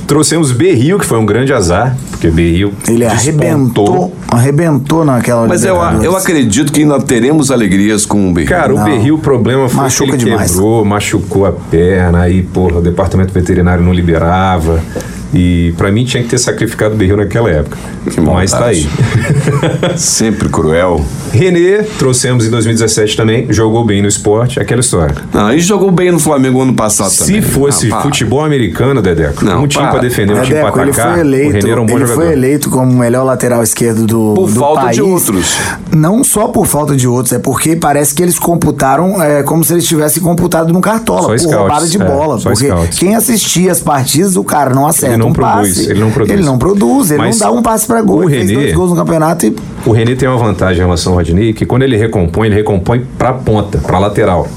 Trouxemos 0.07 0.53
Berril, 0.53 0.99
que 0.99 1.07
foi 1.07 1.19
um 1.19 1.27
grande 1.27 1.53
azar, 1.53 1.97
porque 2.11 2.31
Berril 2.31 2.73
Ele 2.89 3.05
despontou. 3.07 3.15
arrebentou, 3.15 4.17
arrebentou 4.31 5.05
naquela 5.05 5.47
Mas 5.47 5.65
eu, 5.65 5.77
eu 6.03 6.17
acredito 6.17 6.73
que 6.73 6.83
ainda 6.83 7.01
teremos 7.01 7.51
alegrias 7.51 8.05
com 8.07 8.31
o 8.31 8.33
Berril. 8.33 8.49
Cara, 8.51 8.75
o 8.75 8.77
Não. 8.79 8.85
Berril, 8.85 9.15
o 9.17 9.19
problema 9.19 9.69
foi 9.69 9.83
Machuca 9.85 10.11
que 10.11 10.17
ele 10.17 10.25
demais. 10.31 10.51
quebrou, 10.53 10.85
machucou 10.85 11.47
a 11.47 11.53
perna, 11.53 12.21
aí, 12.23 12.43
porra, 12.43 12.79
o 12.79 12.83
departamento 12.83 13.33
veterinário 13.33 13.83
não 13.85 13.93
liberava. 13.93 14.81
E 15.35 15.75
pra 15.77 15.91
mim 15.93 16.05
tinha 16.05 16.23
que 16.23 16.29
ter 16.29 16.39
sacrificado 16.39 16.95
o 16.95 16.97
Berril 16.97 17.17
naquela 17.17 17.51
época. 17.51 17.77
Que 18.11 18.21
Mas 18.21 18.51
tá 18.53 18.67
aí. 18.67 18.87
Sempre 19.97 20.49
cruel. 20.49 21.05
René, 21.33 21.83
trouxemos 21.99 22.47
em 22.47 22.51
2017 22.51 23.17
também, 23.17 23.47
jogou 23.53 23.85
bem 23.85 24.01
no 24.01 24.09
esporte, 24.09 24.59
aquela 24.61 24.81
história. 24.81 25.15
Não, 25.33 25.53
e 25.53 25.61
jogou 25.61 25.91
bem 25.91 26.11
no 26.11 26.19
Flamengo 26.19 26.63
ano 26.63 26.75
passado 26.75 27.11
Se 27.11 27.27
também. 27.27 27.43
fosse 27.43 27.93
Ah, 27.93 28.01
futebol 28.01 28.45
americano, 28.45 29.03
Dedeco, 29.03 29.45
Não, 29.45 29.65
um 29.65 29.67
time 29.67 29.83
para. 29.85 29.93
pra 29.95 30.01
defender, 30.01 30.33
um 30.35 30.43
time 30.43 30.61
pra 30.61 30.71
Dedeco, 30.71 30.81
ele 30.81 30.91
atacar, 30.91 31.13
foi 31.13 31.21
eleito, 31.21 31.51
o 31.51 31.53
René 31.61 31.71
era 31.71 31.83
um 31.83 31.87
bom 31.87 31.93
ele 31.97 32.07
jogador. 32.07 32.23
foi 32.25 32.33
eleito 32.33 32.71
como 32.71 32.93
o 32.93 32.97
melhor 32.97 33.25
lateral 33.25 33.63
esquerdo 33.63 34.07
do, 34.07 34.35
Por 34.35 34.51
do 34.51 34.61
falta 34.61 34.81
de 34.81 34.87
país. 34.87 34.99
outros. 35.01 35.57
Não 35.95 36.25
só 36.25 36.49
por 36.49 36.67
falta 36.67 36.97
de 36.97 37.07
outros, 37.09 37.33
é 37.33 37.39
porque 37.39 37.77
parece 37.77 38.15
que 38.15 38.23
eles 38.23 38.39
computaram 38.39 39.21
é, 39.23 39.43
como 39.43 39.63
se 39.65 39.73
eles 39.75 39.87
tivessem 39.87 40.23
computado 40.23 40.73
no 40.73 40.81
cartola, 40.81 41.23
Só 41.23 41.29
por 41.29 41.39
scouts, 41.39 41.59
roubada 41.59 41.87
de 41.87 42.01
é, 42.01 42.05
bola. 42.05 42.39
porque 42.41 42.67
scouts. 42.69 42.99
quem 42.99 43.15
assistia 43.15 43.73
as 43.73 43.81
partidas, 43.81 44.37
o 44.37 44.45
cara 44.45 44.75
não 44.75 44.87
acerta 44.87 45.16
Ele 45.17 45.23
não 45.25 45.31
um 45.31 45.33
produz, 45.33 45.69
passe. 45.77 45.91
ele 45.91 46.01
não 46.01 46.11
produz. 46.11 46.33
Ele 46.33 46.43
não 46.43 46.59
produz, 46.59 47.11
ele 47.11 47.19
Mas 47.19 47.39
não 47.41 47.47
dá 47.53 47.59
um 47.59 47.63
passe 47.63 47.87
pra 47.87 48.01
gol. 48.03 48.19
o 48.19 48.23
Ele 48.25 48.37
fez 48.39 48.51
René- 48.51 48.63
dois 48.63 48.75
gols 48.75 48.91
no 48.91 48.97
campeonato 48.97 49.47
e 49.47 49.57
O 49.85 49.93
René 49.93 50.15
tem 50.15 50.29
uma 50.29 50.39
vantagem 50.39 50.83
em 50.83 50.85
relação 50.85 51.13
ao 51.13 51.19
Rodney, 51.19 51.53
que 51.53 51.67
quando 51.67 51.83
ele 51.83 51.97
recompõe, 51.97 52.47
ele 52.47 52.55
recompõe 52.57 53.03
pra 53.19 53.33
ponta, 53.33 53.79
pra 53.79 53.99
lateral. 53.99 54.49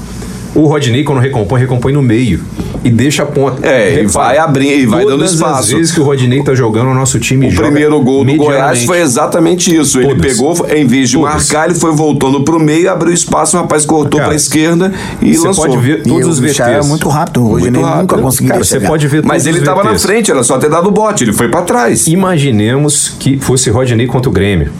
O 0.54 0.66
Rodney, 0.66 1.04
quando 1.04 1.18
recompõe, 1.20 1.60
recompõe 1.60 1.92
no 1.92 2.02
meio 2.02 2.40
e 2.82 2.90
deixa 2.90 3.22
a 3.24 3.26
ponta. 3.26 3.66
É, 3.66 4.02
e 4.02 4.06
vai 4.06 4.38
abrir- 4.38 4.80
e 4.80 4.86
vai 4.86 5.04
dando 5.04 5.18
Todas 5.18 5.32
espaço. 5.34 5.60
as 5.60 5.68
vezes 5.70 5.92
que 5.92 6.00
o 6.00 6.04
Rodney 6.04 6.42
tá 6.42 6.54
jogando, 6.54 6.88
o 6.90 6.94
nosso 6.94 7.18
time 7.20 7.46
O 7.48 7.50
joga 7.50 7.66
primeiro 7.68 8.00
gol 8.00 8.24
do 8.24 8.34
Goiás 8.36 8.84
foi 8.84 9.00
exatamente 9.00 9.74
isso. 9.76 9.98
Ele 10.00 10.08
Todas. 10.14 10.32
pegou, 10.32 10.66
em 10.74 10.86
vez 10.86 11.10
de 11.10 11.16
Todas. 11.16 11.34
marcar, 11.34 11.68
ele 11.68 11.78
foi 11.78 11.92
voltando 11.92 12.42
pro 12.42 12.58
meio, 12.58 12.90
abriu 12.90 13.12
espaço, 13.12 13.56
o 13.56 13.60
rapaz 13.60 13.84
cortou 13.84 14.18
Cara, 14.18 14.28
pra 14.30 14.36
esquerda 14.36 14.92
e 15.20 15.34
Você 15.34 15.46
lançou. 15.46 15.64
pode 15.66 15.76
ver 15.78 16.02
todos 16.02 16.26
o 16.26 16.30
os 16.30 16.38
VTs. 16.40 16.60
é 16.60 16.82
muito 16.82 17.08
rápido. 17.08 17.58
Ele 17.58 17.78
rápido. 17.80 18.00
nunca 18.00 18.18
conseguiria 18.18 18.54
Cara, 18.54 18.64
você 18.64 18.74
chegar. 18.76 18.88
pode 18.88 19.06
ver 19.08 19.22
Mas 19.24 19.46
ele 19.46 19.58
os 19.58 19.64
tava 19.64 19.84
na 19.84 19.98
frente, 19.98 20.30
era 20.30 20.42
só 20.42 20.56
ter 20.58 20.70
dado 20.70 20.90
bote, 20.90 21.24
ele 21.24 21.32
foi 21.32 21.48
pra 21.48 21.62
trás. 21.62 22.06
Imaginemos 22.06 23.14
que 23.18 23.38
fosse 23.38 23.68
Rodney 23.70 24.06
contra 24.06 24.30
o 24.30 24.32
Grêmio. 24.32 24.70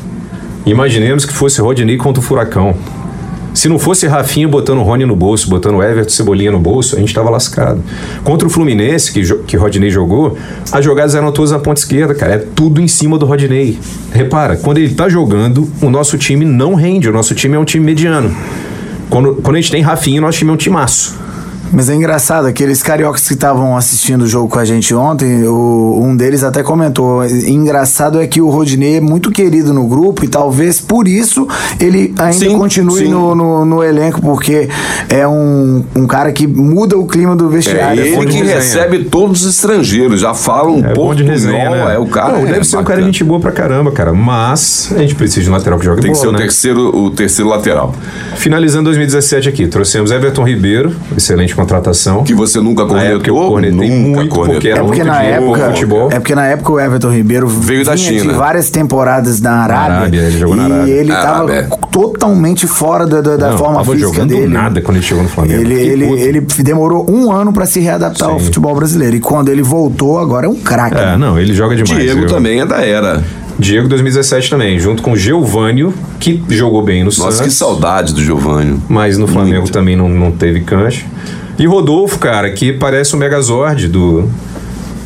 Imaginemos 0.67 1.25
que 1.25 1.33
fosse 1.33 1.61
Rodney 1.61 1.97
contra 1.97 2.21
o 2.21 2.25
Furacão. 2.25 2.75
Se 3.61 3.69
não 3.69 3.79
fosse 3.79 4.07
Rafinha 4.07 4.49
botando 4.49 4.79
o 4.79 4.83
Rony 4.83 5.05
no 5.05 5.15
bolso, 5.15 5.51
botando 5.51 5.75
o 5.75 5.83
Everton 5.83 6.09
Cebolinha 6.09 6.51
no 6.51 6.59
bolso, 6.59 6.97
a 6.97 6.99
gente 6.99 7.13
tava 7.13 7.29
lascado. 7.29 7.85
Contra 8.25 8.49
o 8.49 8.51
Fluminense, 8.51 9.13
que, 9.13 9.21
que 9.47 9.55
Rodney 9.55 9.91
jogou, 9.91 10.39
as 10.73 10.83
jogadas 10.83 11.15
eram 11.15 11.31
todas 11.31 11.51
na 11.51 11.59
ponta 11.59 11.79
esquerda, 11.79 12.15
cara. 12.15 12.37
É 12.37 12.39
tudo 12.39 12.81
em 12.81 12.89
cima 12.89 13.19
do 13.19 13.27
Rodney. 13.27 13.79
Repara, 14.13 14.57
quando 14.57 14.79
ele 14.79 14.95
tá 14.95 15.11
jogando, 15.11 15.71
o 15.83 15.91
nosso 15.91 16.17
time 16.17 16.47
não 16.47 16.75
rende. 16.75 17.11
O 17.11 17.13
nosso 17.13 17.35
time 17.35 17.55
é 17.55 17.59
um 17.59 17.65
time 17.67 17.85
mediano. 17.85 18.35
Quando, 19.11 19.35
quando 19.43 19.57
a 19.57 19.61
gente 19.61 19.71
tem 19.71 19.83
Rafinha, 19.83 20.23
o 20.23 20.25
nosso 20.25 20.39
time 20.39 20.51
é 20.51 20.55
um 20.55 20.57
timaço. 20.57 21.19
Mas 21.73 21.89
é 21.89 21.95
engraçado, 21.95 22.47
aqueles 22.47 22.83
cariocas 22.83 23.27
que 23.29 23.35
estavam 23.35 23.77
assistindo 23.77 24.23
o 24.23 24.27
jogo 24.27 24.49
com 24.49 24.59
a 24.59 24.65
gente 24.65 24.93
ontem, 24.95 25.45
o- 25.47 26.01
um 26.03 26.17
deles 26.17 26.43
até 26.43 26.63
comentou. 26.65 27.25
Engraçado 27.25 28.21
é 28.21 28.27
que 28.27 28.41
o 28.41 28.49
Rodinei 28.51 28.97
é 28.97 29.01
muito 29.01 29.31
querido 29.31 29.73
no 29.73 29.87
grupo 29.87 30.25
e 30.25 30.29
talvez 30.29 30.81
por 30.81 31.07
isso 31.07 31.47
ele 31.79 32.13
ainda 32.19 32.33
Sim, 32.33 32.59
continue 32.59 33.05
sim. 33.05 33.09
no, 33.09 33.35
no, 33.37 33.65
no 33.65 33.85
elenco, 33.85 34.21
porque 34.21 34.69
é 35.09 35.27
um, 35.29 35.85
um 35.95 36.07
cara 36.09 36.33
que 36.33 36.47
muda 36.47 36.99
o 36.99 37.07
clima 37.07 37.37
do 37.37 37.47
É 37.47 37.53
vestiário. 37.53 38.03
ele 38.03 38.17
de 38.19 38.27
que 38.27 38.39
resenha. 38.39 38.57
recebe 38.57 39.05
todos 39.05 39.45
os 39.45 39.55
estrangeiros, 39.55 40.21
já 40.21 40.35
fala 40.35 40.71
um 40.71 40.79
É 40.85 40.89
bom 40.89 40.95
pouco 40.95 41.15
de 41.15 41.23
resenha, 41.23 41.71
né? 41.71 41.95
É 41.95 41.99
o 41.99 42.07
cara. 42.07 42.33
Não, 42.33 42.49
é 42.49 42.53
deve 42.53 42.65
ser 42.65 42.77
um 42.77 42.83
cara 42.83 42.97
bacana. 42.97 43.07
gente 43.07 43.23
boa 43.23 43.39
pra 43.39 43.53
caramba, 43.53 43.93
cara. 43.93 44.13
Mas 44.13 44.93
a 44.95 44.99
gente 44.99 45.15
precisa 45.15 45.43
de 45.45 45.51
um 45.51 45.53
lateral 45.53 45.79
que 45.79 45.85
joga 45.85 46.03
Tem 46.03 46.11
que 46.11 46.19
bola, 46.19 46.21
ser 46.21 46.29
o 46.29 46.33
né? 46.33 46.39
terceiro, 46.39 46.97
o 46.97 47.11
terceiro 47.11 47.49
lateral. 47.49 47.95
Finalizando 48.35 48.85
2017 48.87 49.49
aqui, 49.49 49.69
trouxemos 49.69 50.11
Everton 50.11 50.43
Ribeiro, 50.45 50.93
excelente 51.17 51.55
contratação. 51.61 52.25
Que 52.25 52.35
você 52.35 52.61
nunca 52.61 52.85
Na 52.85 53.03
época 53.03 53.29
eu 53.31 53.35
cornetou, 53.35 53.51
cornetei 53.51 53.89
nunca 53.91 54.19
muito, 54.21 54.35
cornetou. 54.35 54.55
porque 54.55 54.69
era 54.69 54.79
É 54.79 54.83
porque, 54.83 55.03
muito 55.05 55.13
na 55.13 55.23
época, 55.23 55.71
futebol. 55.71 56.09
é 56.11 56.19
porque 56.21 56.35
na 56.35 56.47
época 56.47 56.73
o 56.73 56.81
Everton 56.81 57.11
Ribeiro 57.11 57.47
Veio 57.49 57.85
da 57.85 57.97
China. 57.97 58.33
de 58.33 58.39
várias 58.39 58.71
temporadas 58.71 59.41
na 59.41 59.53
Arábia. 59.63 59.97
Arábia, 59.97 60.21
ele 60.23 60.39
jogou 60.39 60.57
na 60.57 60.69
e 60.69 60.73
Arábia. 60.73 60.93
ele 60.93 61.13
Arábia, 61.13 61.53
é. 61.55 61.61
estava 61.65 61.77
totalmente 61.91 62.67
fora 62.67 63.07
da, 63.07 63.21
da, 63.21 63.37
da 63.37 63.51
Não, 63.51 63.59
forma 63.59 63.77
tava 63.79 63.93
física 63.93 64.13
jogando 64.13 64.29
dele. 64.31 64.47
nada 64.49 64.81
quando 64.81 64.97
ele 64.97 65.07
chegou 65.07 65.23
no 65.23 65.29
Flamengo. 65.29 65.61
Ele, 65.61 65.75
ele, 65.75 66.05
ele 66.21 66.41
demorou 66.61 67.07
um 67.11 67.31
ano 67.33 67.53
para 67.53 67.67
se 67.67 67.81
readaptar 67.81 68.29
ao 68.29 68.39
Sim. 68.39 68.47
futebol 68.47 68.75
brasileiro. 68.75 69.17
E 69.17 69.21
quando 69.21 69.49
ele 69.49 69.63
voltou, 69.63 70.19
agora 70.19 70.47
é 70.47 70.49
um 70.49 70.57
craque. 70.57 70.97
É, 70.97 71.17
não, 71.17 71.39
ele 71.39 71.53
joga 71.55 71.77
demais. 71.77 72.03
Diego 72.03 72.23
Eu- 72.23 72.27
também 72.29 72.61
é 72.61 72.67
da 72.67 72.81
era. 72.85 73.23
Diego 73.59 73.89
2017 73.89 74.49
também, 74.49 74.79
junto 74.79 75.03
com 75.03 75.13
o 75.13 75.17
Geovânio, 75.17 75.93
que 76.19 76.43
jogou 76.49 76.83
bem 76.83 77.01
no 77.01 77.07
Nossa, 77.07 77.21
Santos. 77.31 77.41
que 77.41 77.51
saudade 77.51 78.15
do 78.15 78.23
Giovanni. 78.25 78.81
Mas 78.89 79.19
no 79.19 79.27
Flamengo 79.27 79.59
Muito. 79.63 79.73
também 79.73 79.95
não, 79.97 80.09
não 80.09 80.31
teve 80.33 80.61
cancha. 80.61 81.05
E 81.61 81.67
Rodolfo, 81.67 82.19
cara, 82.19 82.51
que 82.51 82.73
parece 82.73 83.15
o 83.15 83.19
Megazord 83.19 83.87
do, 83.89 84.29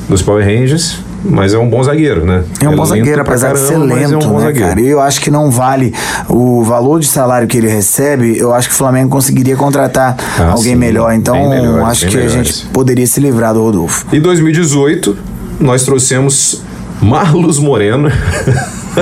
dos 0.09 0.23
Power 0.23 0.45
Rangers, 0.47 0.99
mas 1.25 1.53
é 1.53 1.59
um 1.59 1.69
bom 1.69 1.83
zagueiro, 1.83 2.25
né? 2.25 2.45
É 2.61 2.69
um 2.69 2.77
bom 2.77 2.83
lento 2.85 2.89
zagueiro, 2.91 3.21
apesar 3.23 3.53
de 3.55 3.59
ser 3.59 3.73
caramba, 3.73 3.95
lento, 3.95 4.13
é 4.13 4.17
um 4.17 4.21
bom 4.21 4.39
né, 4.39 4.45
zagueiro. 4.47 4.69
cara? 4.69 4.81
E 4.81 4.87
eu 4.87 5.01
acho 5.01 5.21
que 5.21 5.31
não 5.33 5.51
vale 5.51 5.93
o 6.29 6.63
valor 6.63 7.01
de 7.01 7.07
salário 7.09 7.49
que 7.49 7.57
ele 7.59 7.69
recebe. 7.69 8.39
Eu 8.39 8.55
acho 8.55 8.69
que 8.69 8.75
o 8.75 8.79
Flamengo 8.79 9.09
conseguiria 9.11 9.57
contratar 9.57 10.17
Ah, 10.39 10.51
alguém 10.53 10.75
sim, 10.75 10.79
melhor. 10.79 11.13
Então, 11.13 11.49
melhores, 11.51 11.85
acho 11.89 12.07
que 12.09 12.19
a 12.19 12.29
gente 12.29 12.67
poderia 12.67 13.07
se 13.07 13.19
livrar 13.21 13.53
do 13.53 13.61
Rodolfo. 13.63 14.07
E 14.13 14.21
2018, 14.21 15.17
nós 15.59 15.83
trouxemos 15.83 16.63
Marlos 17.03 17.59
Moreno. 17.59 18.13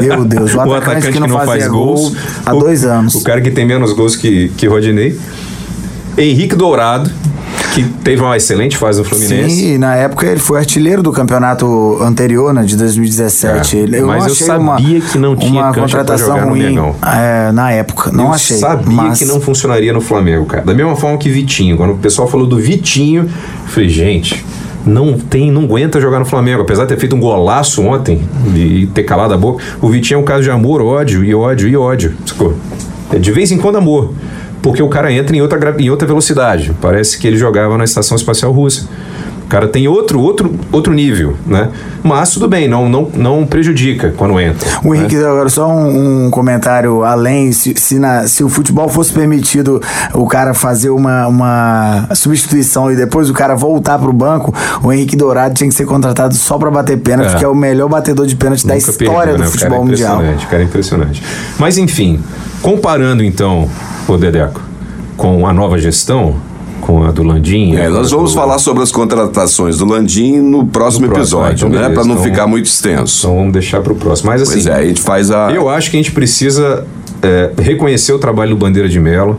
Meu 0.01 0.25
Deus, 0.25 0.55
o 0.55 0.61
atacante 0.73 1.13
que 1.13 1.21
não 1.21 1.29
fazia 1.29 1.69
gol 1.69 2.13
há 2.47 2.55
O- 2.55 2.61
dois 2.61 2.83
anos. 2.85 3.15
O 3.15 3.23
cara 3.23 3.43
que 3.43 3.51
tem 3.51 3.67
menos 3.67 3.93
gols 3.93 4.17
que, 4.17 4.49
que 4.57 4.67
Rodinei. 4.67 5.19
Henrique 6.17 6.55
Dourado, 6.55 7.11
que 7.73 7.85
teve 8.05 8.21
uma 8.21 8.37
excelente 8.37 8.77
fase 8.77 8.99
no 8.99 9.05
Fluminense. 9.05 9.57
Sim, 9.57 9.75
e 9.75 9.79
na 9.79 9.95
época 9.97 10.27
ele 10.27 10.39
foi 10.39 10.59
artilheiro 10.59 11.03
do 11.03 11.11
campeonato 11.11 11.99
anterior, 12.03 12.53
né, 12.53 12.63
de 12.63 12.77
2017. 12.77 13.79
É, 13.79 14.01
eu 14.01 14.07
mas 14.07 14.27
eu 14.27 14.35
sabia 14.35 14.61
uma, 14.61 14.77
que 14.77 15.19
não 15.19 15.35
tinha 15.35 15.63
uma 15.63 15.75
contratação 15.75 16.49
ruim 16.49 16.77
é, 17.03 17.51
na 17.53 17.73
época. 17.73 18.11
Não 18.13 18.27
eu 18.27 18.33
achei. 18.33 18.59
sabia 18.59 18.95
mas 18.95 19.19
que 19.19 19.25
não 19.25 19.41
funcionaria 19.41 19.93
no 19.93 20.01
Flamengo, 20.01 20.45
cara. 20.45 20.65
Da 20.65 20.75
mesma 20.75 20.95
forma 20.97 21.17
que 21.17 21.31
Vitinho. 21.31 21.77
Quando 21.77 21.95
o 21.95 21.99
pessoal 21.99 22.29
falou 22.29 22.47
do 22.47 22.59
Vitinho, 22.59 23.23
eu 23.23 23.69
falei, 23.69 23.89
gente, 23.89 24.45
não 24.85 25.15
tem, 25.15 25.51
não 25.51 25.63
aguenta 25.63 25.99
jogar 25.99 26.19
no 26.19 26.27
Flamengo. 26.27 26.63
Apesar 26.63 26.83
de 26.83 26.91
ter 26.91 27.01
feito 27.01 27.17
um 27.17 27.21
golaço 27.21 27.83
ontem 27.83 28.21
e 28.55 28.87
ter 28.93 29.05
calado 29.05 29.33
a 29.33 29.37
boca, 29.39 29.65
o 29.81 29.89
Vitinho 29.89 30.19
é 30.19 30.21
um 30.21 30.25
caso 30.25 30.43
de 30.43 30.51
amor, 30.51 30.83
ódio 30.83 31.25
e 31.25 31.35
ódio 31.35 31.69
e 31.69 31.77
ódio. 31.77 32.15
Sacou? 32.27 32.55
É 33.13 33.19
de 33.19 33.33
vez 33.33 33.51
em 33.51 33.57
quando 33.57 33.77
amor. 33.77 34.13
Porque 34.63 34.83
o 34.83 34.89
cara 34.89 35.13
entra 35.13 35.35
em 35.37 35.43
outra, 35.43 35.75
em 35.79 35.91
outra 35.91 36.07
velocidade. 36.07 36.73
Parece 36.81 37.19
que 37.19 37.27
ele 37.27 37.37
jogava 37.37 37.77
na 37.77 37.85
Estação 37.85 38.17
Espacial 38.17 38.53
Russa. 38.53 38.87
O 39.45 39.49
cara 39.53 39.69
tem 39.69 39.87
outro, 39.87 40.19
outro, 40.19 40.55
outro 40.71 40.95
nível, 40.95 41.37
né? 41.47 41.69
Mas 42.03 42.31
tudo 42.31 42.49
bem, 42.49 42.67
não, 42.69 42.89
não, 42.89 43.11
não 43.15 43.45
prejudica 43.47 44.15
quando 44.17 44.41
entra. 44.41 44.67
O 44.83 44.93
né? 44.95 45.01
Henrique, 45.01 45.17
agora 45.17 45.49
só 45.51 45.69
um, 45.69 46.27
um 46.27 46.31
comentário 46.31 47.03
além, 47.03 47.53
se, 47.53 47.75
se, 47.77 47.99
na- 47.99 48.27
se 48.27 48.43
o 48.43 48.49
futebol 48.49 48.89
fosse 48.89 49.13
permitido 49.13 49.83
o 50.15 50.27
cara 50.27 50.55
fazer 50.55 50.89
uma, 50.89 51.27
uma 51.27 52.09
substituição 52.15 52.91
e 52.91 52.97
depois 52.97 53.29
o 53.29 53.35
cara 53.35 53.55
voltar 53.55 53.99
pro 53.99 54.11
banco, 54.13 54.55
o 54.83 54.91
Henrique 54.91 55.17
Dourado 55.17 55.55
tinha 55.55 55.69
que 55.69 55.75
ser 55.75 55.85
contratado 55.85 56.35
só 56.35 56.57
pra 56.57 56.71
bater 56.71 56.97
pênalti, 57.01 57.35
É. 57.35 57.39
que 57.39 57.45
é 57.45 57.49
o 57.49 57.55
melhor 57.55 57.91
batedor 57.91 58.27
de 58.27 58.37
pênalti 58.37 58.67
da 58.67 58.75
Nunca 58.75 58.91
história 58.91 59.13
perdeu, 59.17 59.35
do 59.37 59.41
né? 59.41 59.47
O 59.49 59.51
futebol 59.51 59.71
cara 59.81 59.83
é 59.83 59.91
mundial. 59.91 60.15
impressionante, 60.15 60.47
cara 60.47 60.63
é 60.63 60.65
impressionante. 60.65 61.23
Mas 61.59 61.77
enfim, 61.77 62.21
comparando 62.63 63.23
então 63.23 63.69
o 64.09 64.17
Dedeco 64.17 64.61
com 65.17 65.47
a 65.47 65.53
nova 65.53 65.79
gestão, 65.79 66.35
com 66.81 67.05
a 67.05 67.13
do 67.13 67.23
Landim. 67.23 67.77
É, 67.77 67.89
nós 67.89 68.11
vamos 68.11 68.35
falar 68.35 68.59
sobre 68.59 68.83
as 68.83 68.91
contratações 68.91 69.79
do 69.79 69.85
Landim 69.85 70.39
no 70.41 70.67
próximo, 70.67 71.07
No 71.07 71.13
próximo, 71.13 71.41
episódio, 71.45 71.69
então 71.69 71.81
né? 71.81 71.89
Pra 71.95 72.05
não 72.05 72.13
então- 72.15 72.25
ficar 72.25 72.47
muito 72.47 72.67
extenso. 72.67 73.27
Então 73.27 73.37
vamos 73.37 73.53
deixar 73.53 73.81
para 73.83 73.93
o 73.93 73.97
próximo. 73.97 74.31
Mas 74.31 74.43
assim, 74.43 74.55
pois 74.55 74.67
é, 74.67 74.75
a 74.75 74.85
gente 74.85 75.01
faz 75.01 75.31
a. 75.31 75.53
eu 75.53 75.69
acho 75.69 75.91
que 75.91 75.97
a 75.97 76.01
gente 76.03 76.13
precisa 76.13 76.85
é, 77.23 77.51
reconhecer 77.61 78.13
o 78.13 78.19
trabalho 78.19 78.51
do 78.51 78.57
Bandeira 78.57 78.89
de 78.89 78.99
Melo. 78.99 79.39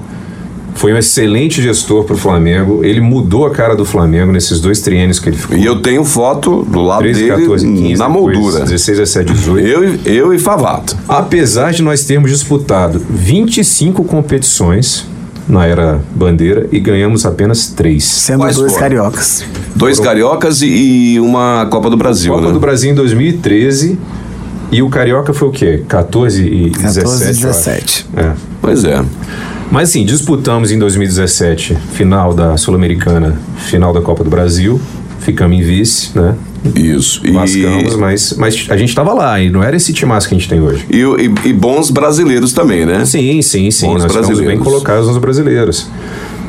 Foi 0.76 0.92
um 0.94 0.98
excelente 0.98 1.62
gestor 1.62 2.04
para 2.04 2.16
o 2.16 2.18
Flamengo. 2.18 2.84
Ele 2.84 3.00
mudou 3.00 3.46
a 3.46 3.52
cara 3.52 3.76
do 3.76 3.86
Flamengo 3.86 4.32
nesses 4.32 4.60
dois 4.60 4.82
triênios 4.82 5.20
que 5.20 5.30
ele 5.30 5.38
ficou. 5.38 5.58
E 5.58 5.66
eu 5.66 5.82
tenho 5.82 6.04
foto 6.04 6.64
do 6.64 6.82
lado 6.82 7.00
13, 7.04 7.20
dele 7.22 7.32
14, 7.42 7.66
15, 7.74 7.96
na 8.00 8.10
moldura. 8.10 8.60
16, 8.66 8.98
17, 8.98 9.34
18. 9.34 9.68
Eu, 9.68 9.84
e- 9.96 10.00
eu 10.06 10.34
e 10.34 10.40
Favato. 10.40 10.98
Apesar 11.08 11.72
de 11.72 11.82
nós 11.84 12.04
termos 12.06 12.32
disputado 12.32 13.00
25 13.10 14.04
competições 14.04 15.06
na 15.48 15.66
era 15.66 16.02
Bandeira 16.16 16.68
e 16.72 16.80
ganhamos 16.80 17.26
apenas 17.26 17.68
três. 17.68 18.04
Sendo 18.06 18.40
Quais 18.40 18.56
dois 18.56 18.72
foram? 18.72 18.84
cariocas. 18.84 19.46
Dois 19.76 20.00
cariocas 20.00 20.62
e, 20.62 20.68
e 21.16 21.20
uma 21.20 21.68
Copa 21.70 21.90
do 21.90 21.98
Brasil, 21.98 22.34
Copa 22.34 22.48
né? 22.48 22.54
do 22.54 22.60
Brasil 22.60 22.92
em 22.92 22.96
2013 22.96 23.98
e 24.72 24.82
o 24.82 24.90
Carioca 24.90 25.34
foi 25.34 25.48
o 25.50 25.52
quê? 25.52 25.84
14 25.88 26.42
e 26.44 26.72
14 26.72 27.24
e 27.24 27.28
17? 27.28 27.44
eu 27.44 27.50
acho. 27.50 27.60
17. 27.60 28.06
É. 28.16 28.32
Pois 28.62 28.84
é. 28.86 29.04
Mas 29.72 29.90
assim, 29.90 30.06
disputamos 30.06 30.72
em 30.72 30.78
2017 30.78 31.76
final 31.94 32.34
da 32.34 32.56
Sul-Americana, 32.58 33.38
final 33.58 33.92
da 33.94 34.02
Copa 34.02 34.24
do 34.24 34.30
Brasil, 34.30 34.80
ficamos 35.20 35.58
em 35.58 35.62
vice, 35.62 36.12
né? 36.18 36.36
Isso. 36.76 37.22
E, 37.26 37.32
Lascamos, 37.32 37.96
mas, 37.98 38.34
mas 38.38 38.68
a 38.70 38.78
gente 38.78 38.96
tava 38.96 39.14
lá 39.14 39.40
e 39.42 39.50
não 39.50 39.62
era 39.62 39.76
esse 39.76 39.92
timaço 39.92 40.30
que 40.30 40.36
a 40.36 40.38
gente 40.38 40.48
tem 40.48 40.62
hoje. 40.62 40.86
e, 40.90 41.00
e- 41.02 41.50
e 41.50 41.54
bons 41.54 41.90
brasileiros 41.90 42.54
também, 42.54 42.86
né? 42.86 43.04
Sim, 43.06 43.42
sim, 43.42 43.70
sim. 43.70 43.88
Bons 43.88 44.04
nós 44.04 44.06
estamos 44.06 44.28
bem 44.28 44.36
brasileiros. 44.38 44.64
colocados 44.64 45.08
nos 45.08 45.18
brasileiros. 45.18 45.88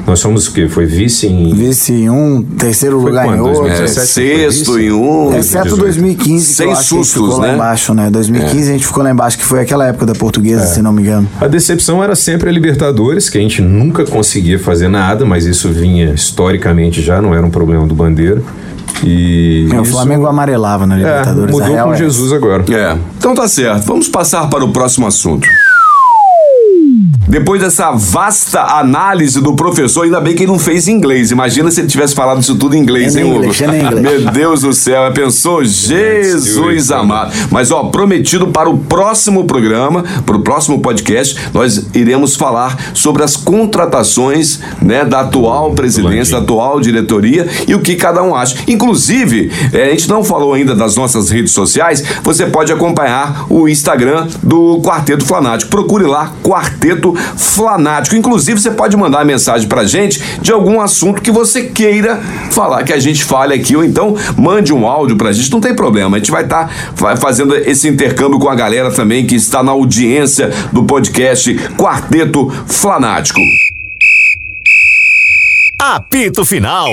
Nós 0.07 0.21
somos 0.21 0.47
o 0.49 0.53
quê? 0.53 0.69
Foi 0.69 0.85
vice 0.85 1.27
em. 1.27 1.55
Vice 1.55 1.93
em 1.93 2.11
um, 2.11 2.43
terceiro 2.43 3.01
Foi 3.01 3.11
lugar 3.11 3.27
em 3.27 3.41
outro. 3.41 3.67
É, 3.67 3.81
17 3.81 4.07
sexto 4.07 4.79
em 4.79 4.87
isso? 4.87 5.01
um. 5.01 5.35
Exceto 5.37 5.65
18. 5.65 5.77
2015, 5.83 6.47
que 6.47 6.53
Sem 6.55 6.69
que 6.69 6.77
sustos, 6.77 7.13
ficou 7.13 7.39
lá 7.39 7.47
né? 7.49 7.55
embaixo, 7.55 7.95
né? 7.95 8.11
2015 8.11 8.69
a 8.69 8.73
gente 8.75 8.87
ficou 8.87 9.03
lá 9.03 9.11
embaixo, 9.11 9.39
que 9.39 9.45
foi 9.45 9.61
aquela 9.61 9.87
época 9.87 10.05
da 10.07 10.15
portuguesa, 10.15 10.67
se 10.67 10.83
não 10.83 10.93
me 10.93 11.03
engano. 11.03 11.27
A 11.41 11.47
decepção 11.47 12.05
era 12.05 12.15
sempre 12.15 12.51
a 12.51 12.53
Libertadores, 12.53 13.31
que 13.31 13.39
a 13.39 13.41
gente 13.41 13.63
nunca 13.63 14.05
conseguia 14.05 14.59
fazer 14.59 14.89
nada, 14.89 15.25
mas 15.25 15.47
isso 15.47 15.71
vinha 15.71 16.13
historicamente 16.13 17.01
já, 17.01 17.23
não 17.23 17.35
era 17.35 17.45
um 17.45 17.51
problema 17.51 17.87
do 17.87 17.95
Bandeira. 17.95 18.43
E. 19.03 19.69
É, 19.73 19.79
o 19.79 19.83
isso- 19.83 19.93
Flamengo 19.93 20.27
amarelava 20.27 20.87
na 20.87 20.95
É, 20.95 20.99
Libertadores. 20.99 21.55
a 21.55 21.59
mudou 21.69 21.77
com 21.85 21.95
é 21.95 21.97
Jesus 21.97 22.33
agora. 22.33 22.65
É. 22.71 22.97
Então 23.19 23.35
tá 23.35 23.49
certo. 23.49 23.85
Vamos 23.87 24.09
passar 24.09 24.49
para 24.49 24.65
o 24.65 24.69
próximo 24.73 25.07
assunto. 25.07 25.49
Depois 27.27 27.61
dessa 27.61 27.91
vasta 27.91 28.61
análise 28.61 29.41
do 29.41 29.55
professor, 29.55 30.05
ainda 30.05 30.21
bem 30.21 30.35
que 30.35 30.43
ele 30.43 30.53
não 30.53 30.59
fez 30.59 30.89
inglês. 30.89 31.31
Imagina 31.31 31.71
se 31.71 31.81
ele 31.81 31.89
tivesse 31.89 32.15
falado 32.15 32.41
isso 32.41 32.55
tudo 32.57 32.77
em 32.77 32.81
inglês, 32.81 33.17
In 33.17 33.21
hein, 33.21 33.25
Hugo? 33.25 33.45
English, 33.45 33.65
English. 33.65 34.01
Meu 34.01 34.31
Deus 34.31 34.61
do 34.61 34.73
céu, 34.73 35.11
pensou? 35.13 35.65
Jesus 35.65 36.91
amado. 36.91 37.33
Mas, 37.51 37.71
ó, 37.71 37.85
prometido 37.85 38.49
para 38.49 38.69
o 38.69 38.79
próximo 38.79 39.45
programa, 39.45 40.05
para 40.25 40.37
o 40.37 40.41
próximo 40.41 40.81
podcast, 40.81 41.37
nós 41.53 41.87
iremos 41.95 42.37
falar 42.37 42.93
sobre 42.93 43.23
as 43.23 43.37
contratações, 43.37 44.61
né, 44.83 45.05
da 45.05 45.21
atual 45.21 45.73
presidência, 45.73 46.37
da 46.37 46.43
atual 46.43 46.81
diretoria 46.81 47.49
e 47.67 47.75
o 47.75 47.81
que 47.81 47.97
cada 47.97 48.23
um 48.23 48.35
acha. 48.35 48.57
Inclusive, 48.69 49.51
eh, 49.73 49.87
a 49.87 49.91
gente 49.91 50.09
não 50.09 50.23
falou 50.23 50.53
ainda 50.53 50.75
das 50.75 50.95
nossas 50.95 51.31
redes 51.31 51.53
sociais, 51.53 52.05
você 52.23 52.47
pode 52.47 52.73
acompanhar 52.73 53.47
o 53.49 53.69
Instagram 53.69 54.27
do 54.43 54.81
Quarteto 54.83 55.25
Flanático. 55.25 55.71
Procure 55.71 56.05
lá, 56.05 56.33
Quarteto 56.43 57.14
Flanático. 57.37 58.17
Inclusive, 58.17 58.61
você 58.61 58.71
pode 58.71 58.97
mandar 58.97 59.25
mensagem 59.25 59.69
pra 59.69 59.85
gente 59.85 60.23
de 60.41 60.53
algum 60.53 60.81
assunto 60.81 61.23
que 61.23 61.31
você 61.31 61.63
queira 61.65 62.21
falar, 62.51 62.85
que 62.85 62.93
a 62.93 62.99
gente 62.99 63.25
fale 63.25 63.55
aqui, 63.55 63.77
ou 63.77 63.85
então 63.85 64.17
mande 64.37 64.73
um 64.73 64.87
áudio 64.87 65.17
pra 65.17 65.33
gente, 65.33 65.51
não 65.51 65.61
tem 65.61 65.75
problema. 65.75 66.17
A 66.17 66.19
gente 66.19 66.31
vai 66.31 66.45
estar 66.45 66.71
fazendo 67.21 67.55
esse 67.57 67.89
intercâmbio 67.89 68.39
com 68.39 68.49
a 68.49 68.55
galera 68.55 68.91
também 68.91 69.27
que 69.27 69.35
está 69.35 69.63
na 69.63 69.73
audiência 69.73 70.51
do 70.73 70.85
podcast 70.85 71.55
Quarteto 71.77 72.51
Flanático. 72.67 73.41
Apito 75.81 76.45
Final. 76.45 76.89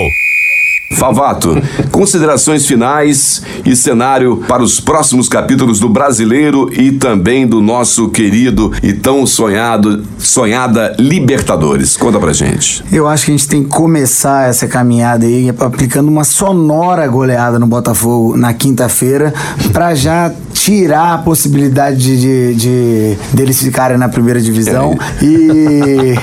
Favato, 0.96 1.56
considerações 1.90 2.66
finais 2.66 3.42
e 3.64 3.74
cenário 3.74 4.42
para 4.48 4.62
os 4.62 4.80
próximos 4.80 5.28
capítulos 5.28 5.80
do 5.80 5.88
Brasileiro 5.88 6.70
e 6.72 6.92
também 6.92 7.46
do 7.46 7.60
nosso 7.60 8.08
querido 8.08 8.72
e 8.82 8.92
tão 8.92 9.26
sonhado, 9.26 10.04
sonhada 10.18 10.94
Libertadores. 10.98 11.96
Conta 11.96 12.18
pra 12.18 12.32
gente. 12.32 12.84
Eu 12.92 13.06
acho 13.08 13.26
que 13.26 13.30
a 13.30 13.36
gente 13.36 13.48
tem 13.48 13.62
que 13.64 13.70
começar 13.70 14.48
essa 14.48 14.66
caminhada 14.66 15.26
aí 15.26 15.48
aplicando 15.48 16.08
uma 16.08 16.24
sonora 16.24 17.06
goleada 17.06 17.58
no 17.58 17.66
Botafogo 17.66 18.36
na 18.36 18.52
quinta-feira 18.52 19.32
pra 19.72 19.94
já 19.94 20.32
tirar 20.62 21.14
a 21.14 21.18
possibilidade 21.18 21.96
de, 21.98 22.16
de- 22.20 22.54
de- 22.54 23.18
deles 23.34 23.60
ficarem 23.60 23.98
na 23.98 24.08
primeira 24.08 24.40
divisão 24.40 24.96
e, 25.20 26.14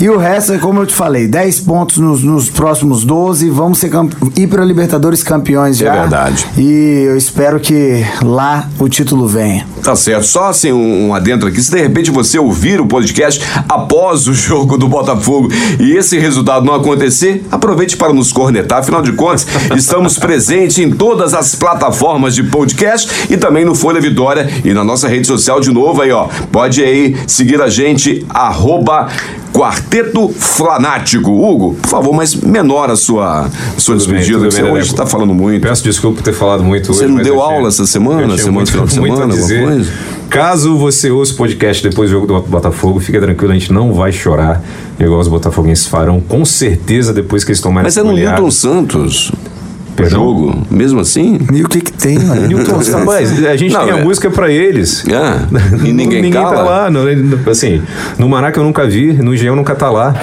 e 0.00 0.08
o 0.08 0.16
resto 0.16 0.54
é 0.54 0.58
como 0.58 0.80
eu 0.80 0.86
te 0.86 0.94
falei 0.94 1.28
10 1.28 1.60
pontos 1.60 1.98
nos, 1.98 2.22
nos 2.22 2.48
próximos 2.48 3.04
12 3.04 3.50
vamos 3.50 3.78
ser 3.78 3.90
ir 4.36 4.46
para 4.46 4.64
Libertadores 4.64 5.22
campeões 5.22 5.76
já 5.76 5.94
É 5.94 6.00
verdade. 6.00 6.46
e 6.56 7.04
eu 7.06 7.16
espero 7.18 7.60
que 7.60 8.02
lá 8.22 8.66
o 8.78 8.88
título 8.88 9.26
venha 9.28 9.66
Tá 9.82 9.96
certo. 9.96 10.24
Só 10.26 10.44
assim 10.50 10.70
um, 10.70 11.08
um 11.08 11.14
adentro 11.14 11.48
aqui. 11.48 11.60
Se 11.60 11.72
de 11.72 11.80
repente 11.82 12.08
você 12.08 12.38
ouvir 12.38 12.80
o 12.80 12.86
podcast 12.86 13.44
após 13.68 14.28
o 14.28 14.32
jogo 14.32 14.78
do 14.78 14.86
Botafogo 14.86 15.48
e 15.80 15.96
esse 15.96 16.16
resultado 16.20 16.64
não 16.64 16.72
acontecer, 16.72 17.44
aproveite 17.50 17.96
para 17.96 18.12
nos 18.12 18.30
cornetar. 18.30 18.78
Afinal 18.78 19.02
de 19.02 19.10
contas, 19.12 19.44
estamos 19.76 20.16
presentes 20.20 20.78
em 20.78 20.88
todas 20.88 21.34
as 21.34 21.56
plataformas 21.56 22.32
de 22.36 22.44
podcast 22.44 23.10
e 23.28 23.36
também 23.36 23.64
no 23.64 23.74
Folha 23.82 24.00
Vitória 24.00 24.48
e 24.64 24.72
na 24.72 24.84
nossa 24.84 25.08
rede 25.08 25.26
social 25.26 25.58
de 25.60 25.72
novo 25.72 26.00
aí, 26.02 26.12
ó. 26.12 26.28
Pode 26.52 26.84
aí 26.84 27.16
seguir 27.26 27.60
a 27.60 27.68
gente, 27.68 28.24
arroba 28.30 29.08
Quarteto 29.52 30.28
Flanático. 30.28 31.32
Hugo, 31.32 31.74
por 31.82 31.88
favor, 31.88 32.12
mas 32.14 32.32
menor 32.36 32.90
a 32.90 32.96
sua, 32.96 33.50
sua 33.76 33.96
Tudo 33.96 34.06
bem, 34.06 34.18
despedida. 34.18 34.38
tudo 34.38 34.50
Você 34.52 34.62
bem, 34.62 34.70
hoje 34.72 34.90
está 34.92 35.04
falando 35.04 35.34
muito. 35.34 35.62
Peço 35.66 35.82
desculpa 35.82 36.18
por 36.18 36.22
ter 36.22 36.32
falado 36.32 36.62
muito 36.62 36.86
Você 36.86 37.00
hoje. 37.00 37.08
não 37.08 37.16
mas 37.16 37.24
deu 37.26 37.34
eu 37.34 37.40
tinha- 37.42 37.54
aula 37.56 37.68
essa 37.68 37.84
semana? 37.84 38.36
Semana, 38.38 38.52
muito, 38.52 38.70
final 38.70 38.86
de 38.86 38.92
semana, 38.94 39.22
alguma 39.34 39.48
coisa? 39.48 39.92
Caso 40.30 40.76
você 40.78 41.10
ouça 41.10 41.34
o 41.34 41.36
podcast 41.36 41.82
depois 41.86 42.08
do 42.08 42.12
jogo 42.12 42.26
do 42.28 42.40
Botafogo, 42.48 43.00
fica 43.00 43.20
tranquilo, 43.20 43.50
a 43.50 43.54
gente 43.54 43.72
não 43.72 43.92
vai 43.92 44.12
chorar, 44.12 44.62
igual 44.98 45.18
os 45.20 45.26
botafoguenses 45.28 45.86
farão, 45.88 46.20
com 46.20 46.44
certeza, 46.44 47.12
depois 47.12 47.42
que 47.44 47.50
eles 47.50 47.60
tomarem 47.60 47.84
Mas 47.88 47.96
é 47.96 48.02
no. 48.04 48.12
Newton 48.12 48.50
Santos. 48.50 49.32
Perdão? 49.96 50.20
Jogo, 50.20 50.66
mesmo 50.70 51.00
assim? 51.00 51.38
e 51.52 51.62
o 51.62 51.68
que 51.68 51.80
que 51.80 51.92
tem 51.92 52.18
mano? 52.18 52.46
Newton, 52.48 52.78
rapaz, 52.98 53.44
a 53.44 53.56
gente 53.56 53.72
Não, 53.72 53.84
tem 53.84 53.92
a 53.92 53.98
é- 53.98 54.02
música 54.04 54.30
pra 54.30 54.50
eles. 54.50 55.04
É, 55.08 55.86
e 55.86 55.92
ninguém 55.92 56.30
tá 56.32 56.42
cala? 56.42 56.62
lá. 56.62 56.90
não, 56.90 57.02
assim, 57.50 57.82
no 58.18 58.28
Maraca 58.28 58.58
eu 58.58 58.64
nunca 58.64 58.86
vi, 58.86 59.12
no 59.12 59.34
Engenhão 59.34 59.54
nunca 59.56 59.74
tá 59.74 59.90
lá. 59.90 60.14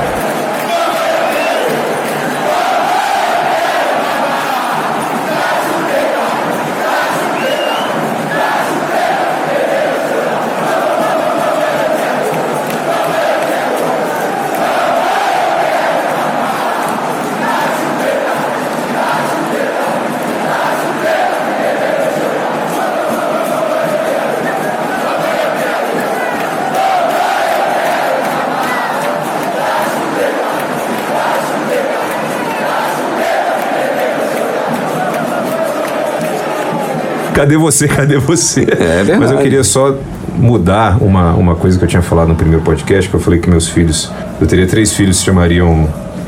Cadê 37.39 37.55
você? 37.55 37.87
Cadê 37.89 38.17
você? 38.17 38.65
verdade. 38.65 39.17
Mas 39.17 39.31
eu 39.31 39.37
queria 39.37 39.63
só 39.63 39.95
mudar 40.35 41.01
uma, 41.01 41.33
uma 41.35 41.55
coisa 41.55 41.77
que 41.77 41.85
eu 41.85 41.87
tinha 41.87 42.01
falado 42.01 42.27
no 42.27 42.35
primeiro 42.35 42.61
podcast, 42.61 43.09
que 43.09 43.15
eu 43.15 43.19
falei 43.19 43.39
que 43.39 43.49
meus 43.49 43.69
filhos, 43.69 44.11
eu 44.41 44.45
teria 44.45 44.67
três 44.67 44.93
filhos 44.93 45.15
que 45.15 45.19
se 45.21 45.25
chamariam 45.25 45.87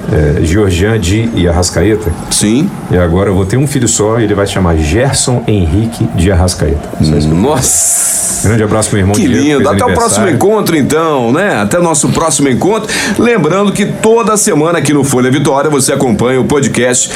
é, 0.09 0.41
Georgian, 0.41 0.97
Di 0.97 1.29
e 1.35 1.49
Arrascaeta. 1.49 2.09
Sim. 2.29 2.69
E 2.89 2.97
agora 2.97 3.29
eu 3.29 3.35
vou 3.35 3.45
ter 3.45 3.57
um 3.57 3.67
filho 3.67 3.89
só 3.89 4.21
e 4.21 4.23
ele 4.23 4.33
vai 4.33 4.47
se 4.47 4.53
chamar 4.53 4.77
Gerson 4.77 5.43
Henrique 5.45 6.05
de 6.15 6.31
Arrascaeta. 6.31 6.89
Nossa. 7.01 8.20
Grande 8.43 8.63
abraço, 8.63 8.89
meu 8.91 8.99
irmão 9.01 9.15
Que 9.15 9.27
Diego, 9.27 9.59
lindo. 9.59 9.69
Até 9.69 9.85
o 9.85 9.93
próximo 9.93 10.27
encontro, 10.29 10.75
então, 10.75 11.31
né? 11.31 11.61
Até 11.61 11.79
o 11.79 11.83
nosso 11.83 12.09
próximo 12.09 12.49
encontro. 12.49 12.91
Lembrando 13.17 13.71
que 13.71 13.85
toda 13.85 14.35
semana 14.37 14.79
aqui 14.79 14.93
no 14.93 15.03
Folha 15.03 15.29
Vitória 15.29 15.69
você 15.69 15.93
acompanha 15.93 16.39
o 16.39 16.45
podcast 16.45 17.09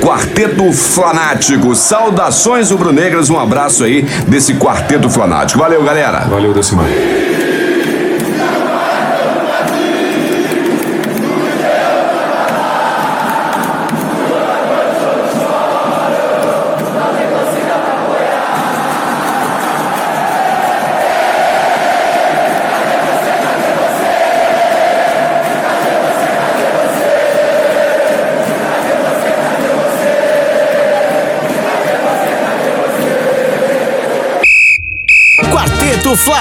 Quarteto 0.00 0.72
Flanático. 0.72 1.74
Saudações 1.74 2.70
rubro-negras, 2.70 3.30
um 3.30 3.38
abraço 3.38 3.84
aí 3.84 4.02
desse 4.26 4.54
Quarteto 4.54 5.08
Flanático. 5.08 5.58
Valeu, 5.58 5.82
galera. 5.82 6.20
Valeu, 6.28 6.52
Decimar. 6.52 6.86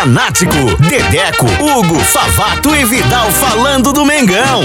Flanático. 0.01 0.75
Dedeco, 0.79 1.45
Hugo, 1.59 1.99
Favato 1.99 2.75
e 2.75 2.83
Vidal 2.85 3.29
falando 3.33 3.93
do 3.93 4.03
Mengão. 4.03 4.63